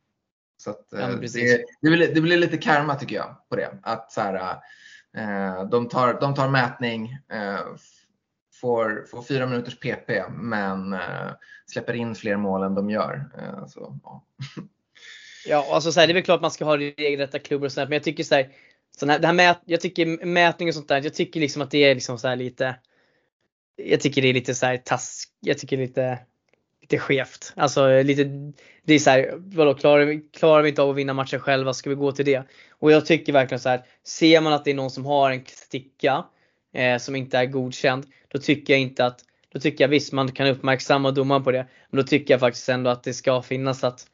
så 0.57 0.69
att, 0.69 0.87
ja, 0.91 0.99
eh, 0.99 1.19
det, 1.19 1.65
det, 1.81 1.89
blir, 1.89 2.13
det, 2.13 2.21
blir, 2.21 2.37
lite 2.37 2.57
karma 2.57 2.95
tycker 2.95 3.15
jag 3.15 3.49
på 3.49 3.55
det. 3.55 3.77
Att 3.83 4.11
så 4.11 4.21
här, 4.21 4.57
eh, 5.17 5.69
de, 5.69 5.89
tar, 5.89 6.19
de 6.21 6.33
tar 6.35 6.49
mätning, 6.49 7.17
eh, 7.31 7.59
får, 8.61 9.05
får 9.11 9.23
fyra 9.23 9.47
minuters 9.47 9.79
PP 9.79 10.29
men 10.29 10.95
släpper 11.65 11.93
in 11.93 12.15
fler 12.15 12.37
mål 12.37 12.63
än 12.63 12.75
de 12.75 12.89
gör. 12.89 13.25
Så, 13.67 13.99
ja. 14.03 14.25
ja, 15.47 15.73
alltså 15.73 15.91
så 15.91 15.99
här, 15.99 16.07
det 16.07 16.11
är 16.11 16.13
väl 16.13 16.23
klart 16.23 16.41
man 16.41 16.51
ska 16.51 16.65
ha 16.65 16.77
regelrätta 16.77 17.39
klubbar 17.39 17.65
och 17.65 17.71
sånt 17.71 17.89
men 17.89 17.95
jag 17.95 18.03
tycker 18.03 18.23
så 18.23 18.35
här, 18.35 18.49
så 18.97 19.05
här, 19.05 19.19
det 19.19 19.27
här 19.27 19.33
mät, 19.33 19.61
jag 19.65 19.81
tycker 19.81 20.25
mätning 20.25 20.67
och 20.67 20.73
sånt 20.73 20.87
där, 20.87 21.01
jag 21.03 21.13
tycker 21.13 21.39
liksom 21.39 21.61
att 21.61 21.71
det 21.71 21.83
är 21.83 21.95
liksom 21.95 22.19
så 22.19 22.35
lite 22.35 22.75
jag 23.77 24.01
tycker 24.01 24.21
det 24.21 24.27
är 24.27 24.33
lite 24.33 24.55
så 24.55 24.65
här 24.65 24.77
task, 24.77 25.29
jag 25.39 25.57
tycker 25.57 25.77
lite 25.77 26.19
lite 26.87 27.03
skevt. 27.03 27.53
Alltså 27.55 28.01
lite, 28.01 28.23
det 28.83 28.93
är 28.93 28.99
så 28.99 29.09
här, 29.09 29.33
vadå, 29.35 29.73
klarar, 29.73 30.05
vi, 30.05 30.21
klarar 30.33 30.63
vi 30.63 30.69
inte 30.69 30.81
av 30.81 30.89
att 30.89 30.95
vinna 30.95 31.13
matchen 31.13 31.39
själva, 31.39 31.73
ska 31.73 31.89
vi 31.89 31.95
gå 31.95 32.11
till 32.11 32.25
det? 32.25 32.43
Och 32.71 32.91
jag 32.91 33.05
tycker 33.05 33.33
verkligen 33.33 33.59
så 33.59 33.69
här, 33.69 33.85
ser 34.03 34.41
man 34.41 34.53
att 34.53 34.65
det 34.65 34.71
är 34.71 34.75
någon 34.75 34.91
som 34.91 35.05
har 35.05 35.31
en 35.31 35.45
sticka 35.45 36.25
eh, 36.73 36.97
som 36.97 37.15
inte 37.15 37.37
är 37.37 37.45
godkänd, 37.45 38.05
då 38.27 38.39
tycker 38.39 38.73
jag 38.73 38.81
inte 38.81 39.05
att, 39.05 39.19
då 39.53 39.59
tycker 39.59 39.83
jag 39.83 39.89
visst 39.89 40.13
man 40.13 40.31
kan 40.31 40.47
uppmärksamma 40.47 41.11
domaren 41.11 41.43
på 41.43 41.51
det, 41.51 41.67
men 41.89 41.97
då 41.97 42.03
tycker 42.03 42.33
jag 42.33 42.39
faktiskt 42.39 42.69
ändå 42.69 42.89
att 42.89 43.03
det 43.03 43.13
ska 43.13 43.41
finnas 43.41 43.83
att 43.83 44.07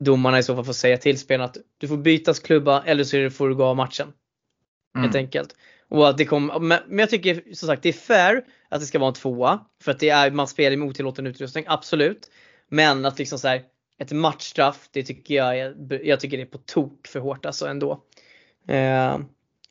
domarna 0.00 0.38
i 0.38 0.42
så 0.42 0.54
fall 0.54 0.64
får 0.64 0.72
säga 0.72 0.96
till 0.96 1.18
spelarna 1.18 1.44
att 1.44 1.56
du 1.78 1.88
får 1.88 1.96
bytas 1.96 2.40
klubba 2.40 2.82
eller 2.82 3.04
så 3.04 3.30
får 3.30 3.48
du 3.48 3.54
gå 3.54 3.64
av 3.64 3.76
matchen. 3.76 4.12
Mm. 4.96 5.04
Helt 5.04 5.16
enkelt. 5.16 5.56
Och 5.94 6.08
att 6.08 6.18
det 6.18 6.24
kom, 6.24 6.68
men 6.88 6.98
jag 6.98 7.10
tycker 7.10 7.54
som 7.54 7.66
sagt 7.66 7.82
det 7.82 7.88
är 7.88 7.92
fair 7.92 8.44
att 8.68 8.80
det 8.80 8.86
ska 8.86 8.98
vara 8.98 9.08
en 9.08 9.14
tvåa. 9.14 9.60
För 9.82 9.90
att 9.90 9.98
det 9.98 10.08
är, 10.08 10.30
man 10.30 10.48
spelar 10.48 10.76
med 10.76 10.88
otillåten 10.88 11.26
utrustning, 11.26 11.64
absolut. 11.68 12.30
Men 12.68 13.04
att 13.04 13.18
liksom 13.18 13.38
så 13.38 13.48
här, 13.48 13.62
ett 13.98 14.12
matchstraff, 14.12 14.88
det 14.92 15.02
tycker 15.02 15.34
jag 15.34 15.58
är, 15.58 16.04
jag 16.04 16.20
tycker 16.20 16.36
det 16.36 16.42
är 16.42 16.46
på 16.46 16.58
tok 16.58 17.06
för 17.06 17.20
hårt 17.20 17.46
alltså 17.46 17.66
ändå. 17.66 18.04
Eh, 18.68 19.18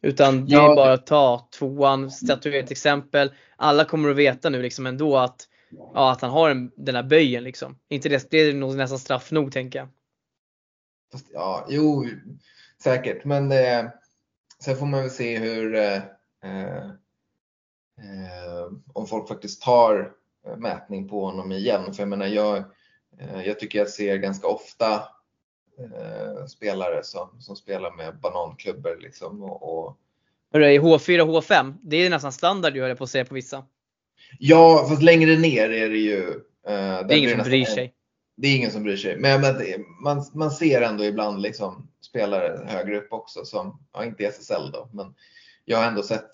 utan 0.02 0.46
det 0.46 0.56
är 0.56 0.76
bara 0.76 0.94
att 0.94 1.08
ta 1.08 1.50
tvåan, 1.60 2.12
statuera 2.12 2.64
ett 2.64 2.72
exempel. 2.72 3.32
Alla 3.56 3.86
kommer 3.86 4.10
att 4.10 4.16
veta 4.16 4.50
nu 4.50 4.62
liksom 4.62 4.86
ändå 4.86 5.18
att, 5.18 5.48
ja, 5.94 6.12
att 6.12 6.22
han 6.22 6.32
har 6.32 6.50
en, 6.50 6.72
den 6.76 6.96
här 6.96 7.04
böjen 7.04 7.44
liksom. 7.44 7.80
Inte 7.90 8.10
det, 8.10 8.32
det 8.32 8.38
är 8.38 8.54
nog 8.54 8.76
nästan 8.76 9.00
straff 9.00 9.32
nog 9.32 9.52
tänker 9.52 9.80
jag. 9.80 9.88
Ja, 11.34 11.68
jo, 11.70 12.06
säkert. 12.84 13.26
Men 13.26 13.52
eh, 13.52 13.86
sen 14.66 14.78
får 14.78 14.86
man 14.86 15.02
väl 15.02 15.12
se 15.12 15.40
hur 15.40 15.76
eh, 15.76 15.96
eh 16.44 16.90
Eh, 18.04 18.72
om 18.94 19.08
folk 19.08 19.28
faktiskt 19.28 19.62
tar 19.62 20.12
mätning 20.58 21.10
på 21.10 21.26
honom 21.26 21.52
igen. 21.52 21.94
För 21.94 22.02
jag 22.02 22.10
menar, 22.10 22.28
jag, 22.28 22.64
jag 23.46 23.60
tycker 23.60 23.80
jag 23.80 23.90
ser 23.90 24.18
ganska 24.18 24.48
ofta 24.48 25.04
spelare 26.50 27.04
som, 27.04 27.42
som 27.42 27.56
spelar 27.56 27.92
med 27.92 28.20
bananklubbor 28.20 28.98
liksom 29.02 29.44
och, 29.44 29.88
och 29.88 29.98
i 30.54 30.80
H4 30.80 31.20
och 31.20 31.44
H5, 31.44 31.76
det 31.82 31.98
är 31.98 32.10
nästan 32.10 32.32
standard 32.32 32.76
gör 32.76 32.90
det 32.90 32.96
på 32.96 33.04
att 33.04 33.10
säga 33.10 33.26
på 33.26 33.36
vissa. 33.36 33.66
Ja, 34.40 34.86
fast 34.90 35.02
längre 35.02 35.38
ner 35.38 35.70
är 35.70 35.90
det 35.90 35.98
ju. 35.98 36.30
Eh, 36.68 37.08
det 37.08 37.14
är 37.14 37.18
ingen 37.18 37.30
som 37.30 37.50
bryr 37.50 37.66
sig. 37.66 37.94
Det 38.36 38.48
är 38.48 38.56
ingen 38.56 38.72
som 38.72 38.84
bryr 38.84 38.98
sig. 38.98 39.18
Men, 39.18 39.42
men 39.42 39.56
man, 40.04 40.26
man 40.34 40.52
ser 40.52 40.82
ändå 40.82 41.04
ibland 41.06 41.42
liksom 41.42 41.88
spelare 42.06 42.66
högre 42.68 42.98
upp 42.98 43.14
också 43.14 43.46
som, 43.46 43.80
ja 43.94 44.06
inte 44.06 44.24
i 44.24 44.26
SSL 44.26 44.72
då, 44.72 44.90
men 44.92 45.16
jag 45.66 45.78
har 45.78 45.86
ändå 45.86 46.04
sett 46.04 46.30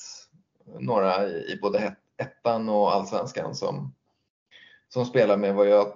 några 0.80 1.28
i, 1.28 1.51
i 1.53 1.59
både 1.61 1.95
ettan 2.17 2.70
och 2.70 2.93
allsvenskan 2.93 3.55
som, 3.55 3.95
som 4.89 5.05
spelar 5.05 5.38
med 5.38 5.55
vad 5.55 5.67
jag 5.67 5.93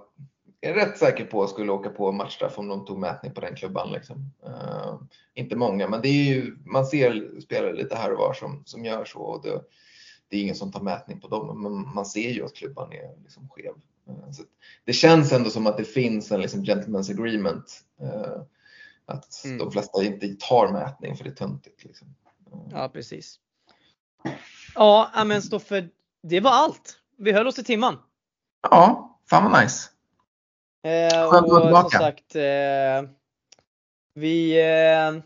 är 0.63 0.73
rätt 0.73 0.97
säker 0.97 1.25
på 1.25 1.47
skulle 1.47 1.71
åka 1.71 1.89
på 1.89 2.11
matchstraff 2.11 2.59
om 2.59 2.67
de 2.67 2.85
tog 2.85 2.99
mätning 2.99 3.33
på 3.33 3.41
den 3.41 3.55
klubban. 3.55 3.91
Liksom. 3.91 4.31
Uh, 4.47 5.01
inte 5.33 5.55
många, 5.55 5.87
men 5.87 6.01
det 6.01 6.07
är 6.07 6.33
ju, 6.33 6.57
man 6.65 6.85
ser 6.85 7.39
spelare 7.41 7.73
lite 7.73 7.95
här 7.95 8.11
och 8.11 8.19
var 8.19 8.33
som, 8.33 8.63
som 8.65 8.85
gör 8.85 9.05
så. 9.05 9.19
Och 9.19 9.43
det, 9.43 9.61
det 10.29 10.37
är 10.37 10.41
ingen 10.41 10.55
som 10.55 10.71
tar 10.71 10.81
mätning 10.81 11.19
på 11.19 11.27
dem, 11.27 11.63
men 11.63 11.93
man 11.95 12.05
ser 12.05 12.29
ju 12.29 12.45
att 12.45 12.55
klubban 12.55 12.91
är 12.93 13.23
liksom 13.23 13.49
skev. 13.49 13.73
Uh, 14.09 14.31
så 14.31 14.43
det 14.85 14.93
känns 14.93 15.31
ändå 15.31 15.49
som 15.49 15.67
att 15.67 15.77
det 15.77 15.83
finns 15.83 16.31
en 16.31 16.41
liksom 16.41 16.63
gentleman's 16.63 17.11
agreement. 17.11 17.83
Uh, 18.01 18.43
att 19.05 19.45
mm. 19.45 19.57
de 19.57 19.71
flesta 19.71 20.03
inte 20.03 20.35
tar 20.39 20.71
mätning 20.71 21.15
för 21.15 21.23
det 21.23 21.29
är 21.29 21.35
töntigt. 21.35 21.83
Liksom. 21.83 22.15
Ja, 22.71 22.89
precis. 22.89 23.39
Ja, 24.75 25.23
men 25.25 25.41
Stoffe, 25.41 25.87
det 26.23 26.39
var 26.39 26.51
allt. 26.51 26.97
Vi 27.17 27.31
höll 27.31 27.47
oss 27.47 27.55
till 27.55 27.65
timman. 27.65 27.97
Ja, 28.61 29.19
fan 29.29 29.51
vad 29.51 29.63
nice. 29.63 29.89
Eh, 30.83 31.29
Skönt 31.29 31.45
att 31.45 31.51
vara 31.51 31.63
tillbaka. 31.63 31.89
Som 31.89 31.99
sagt, 31.99 32.35
eh, 32.35 33.09
vi, 34.13 34.61
eh, 34.61 35.23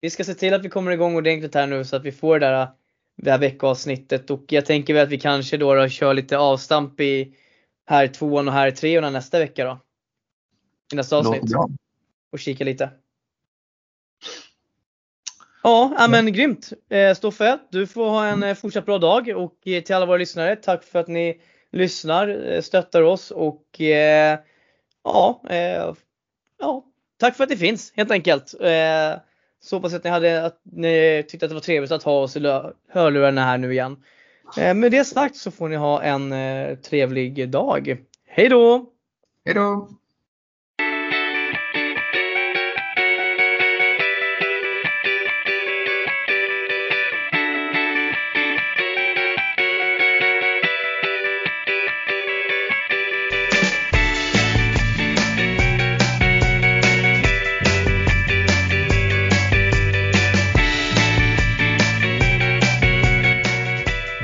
vi 0.00 0.10
ska 0.10 0.24
se 0.24 0.34
till 0.34 0.54
att 0.54 0.64
vi 0.64 0.68
kommer 0.68 0.90
igång 0.90 1.16
ordentligt 1.16 1.54
här 1.54 1.66
nu 1.66 1.84
så 1.84 1.96
att 1.96 2.04
vi 2.04 2.12
får 2.12 2.38
det 2.38 2.46
där, 2.46 2.68
det 3.16 3.30
här 3.30 3.38
veckoavsnittet 3.38 4.30
och 4.30 4.44
jag 4.48 4.66
tänker 4.66 4.94
väl 4.94 5.02
att 5.02 5.08
vi 5.12 5.20
kanske 5.20 5.56
då, 5.56 5.74
då 5.74 5.88
kör 5.88 6.14
lite 6.14 6.38
avstamp 6.38 7.00
i 7.00 7.36
här 7.86 8.08
tvåan 8.08 8.48
och 8.48 8.54
här 8.54 8.70
trean 8.70 9.12
nästa 9.12 9.38
vecka 9.38 9.64
då. 9.64 9.78
I 10.92 10.96
nästa 10.96 11.16
avsnitt. 11.16 11.42
Och 12.32 12.38
kika 12.38 12.64
lite. 12.64 12.90
Ja, 15.62 16.06
men 16.10 16.32
grymt. 16.32 16.72
Eh, 16.88 17.14
Stoffe, 17.14 17.58
du 17.70 17.86
får 17.86 18.08
ha 18.08 18.26
en 18.26 18.42
eh, 18.42 18.54
fortsatt 18.54 18.86
bra 18.86 18.98
dag 18.98 19.28
och 19.36 19.68
eh, 19.68 19.82
till 19.82 19.94
alla 19.94 20.06
våra 20.06 20.16
lyssnare, 20.16 20.56
tack 20.56 20.84
för 20.84 20.98
att 20.98 21.08
ni 21.08 21.40
lyssnar, 21.72 22.60
stöttar 22.60 23.02
oss 23.02 23.30
och 23.30 23.64
ja, 25.04 25.42
ja, 26.58 26.84
tack 27.16 27.36
för 27.36 27.44
att 27.44 27.50
det 27.50 27.56
finns 27.56 27.92
helt 27.96 28.10
enkelt. 28.10 28.54
Så 29.62 29.76
hoppas 29.76 29.94
att 29.94 30.04
ni, 30.04 30.10
hade, 30.10 30.46
att 30.46 30.60
ni 30.64 31.24
tyckte 31.28 31.46
att 31.46 31.50
det 31.50 31.54
var 31.54 31.60
trevligt 31.60 31.92
att 31.92 32.02
ha 32.02 32.20
oss 32.20 32.36
i 32.36 32.40
hörlurarna 32.88 33.44
här 33.44 33.58
nu 33.58 33.72
igen. 33.72 33.96
Med 34.56 34.92
det 34.92 35.04
sagt 35.04 35.36
så 35.36 35.50
får 35.50 35.68
ni 35.68 35.76
ha 35.76 36.02
en 36.02 36.34
trevlig 36.82 37.48
dag. 37.48 37.96
Hej 38.26 38.48
då! 38.48 38.86
Hej 39.44 39.54
då! 39.54 39.88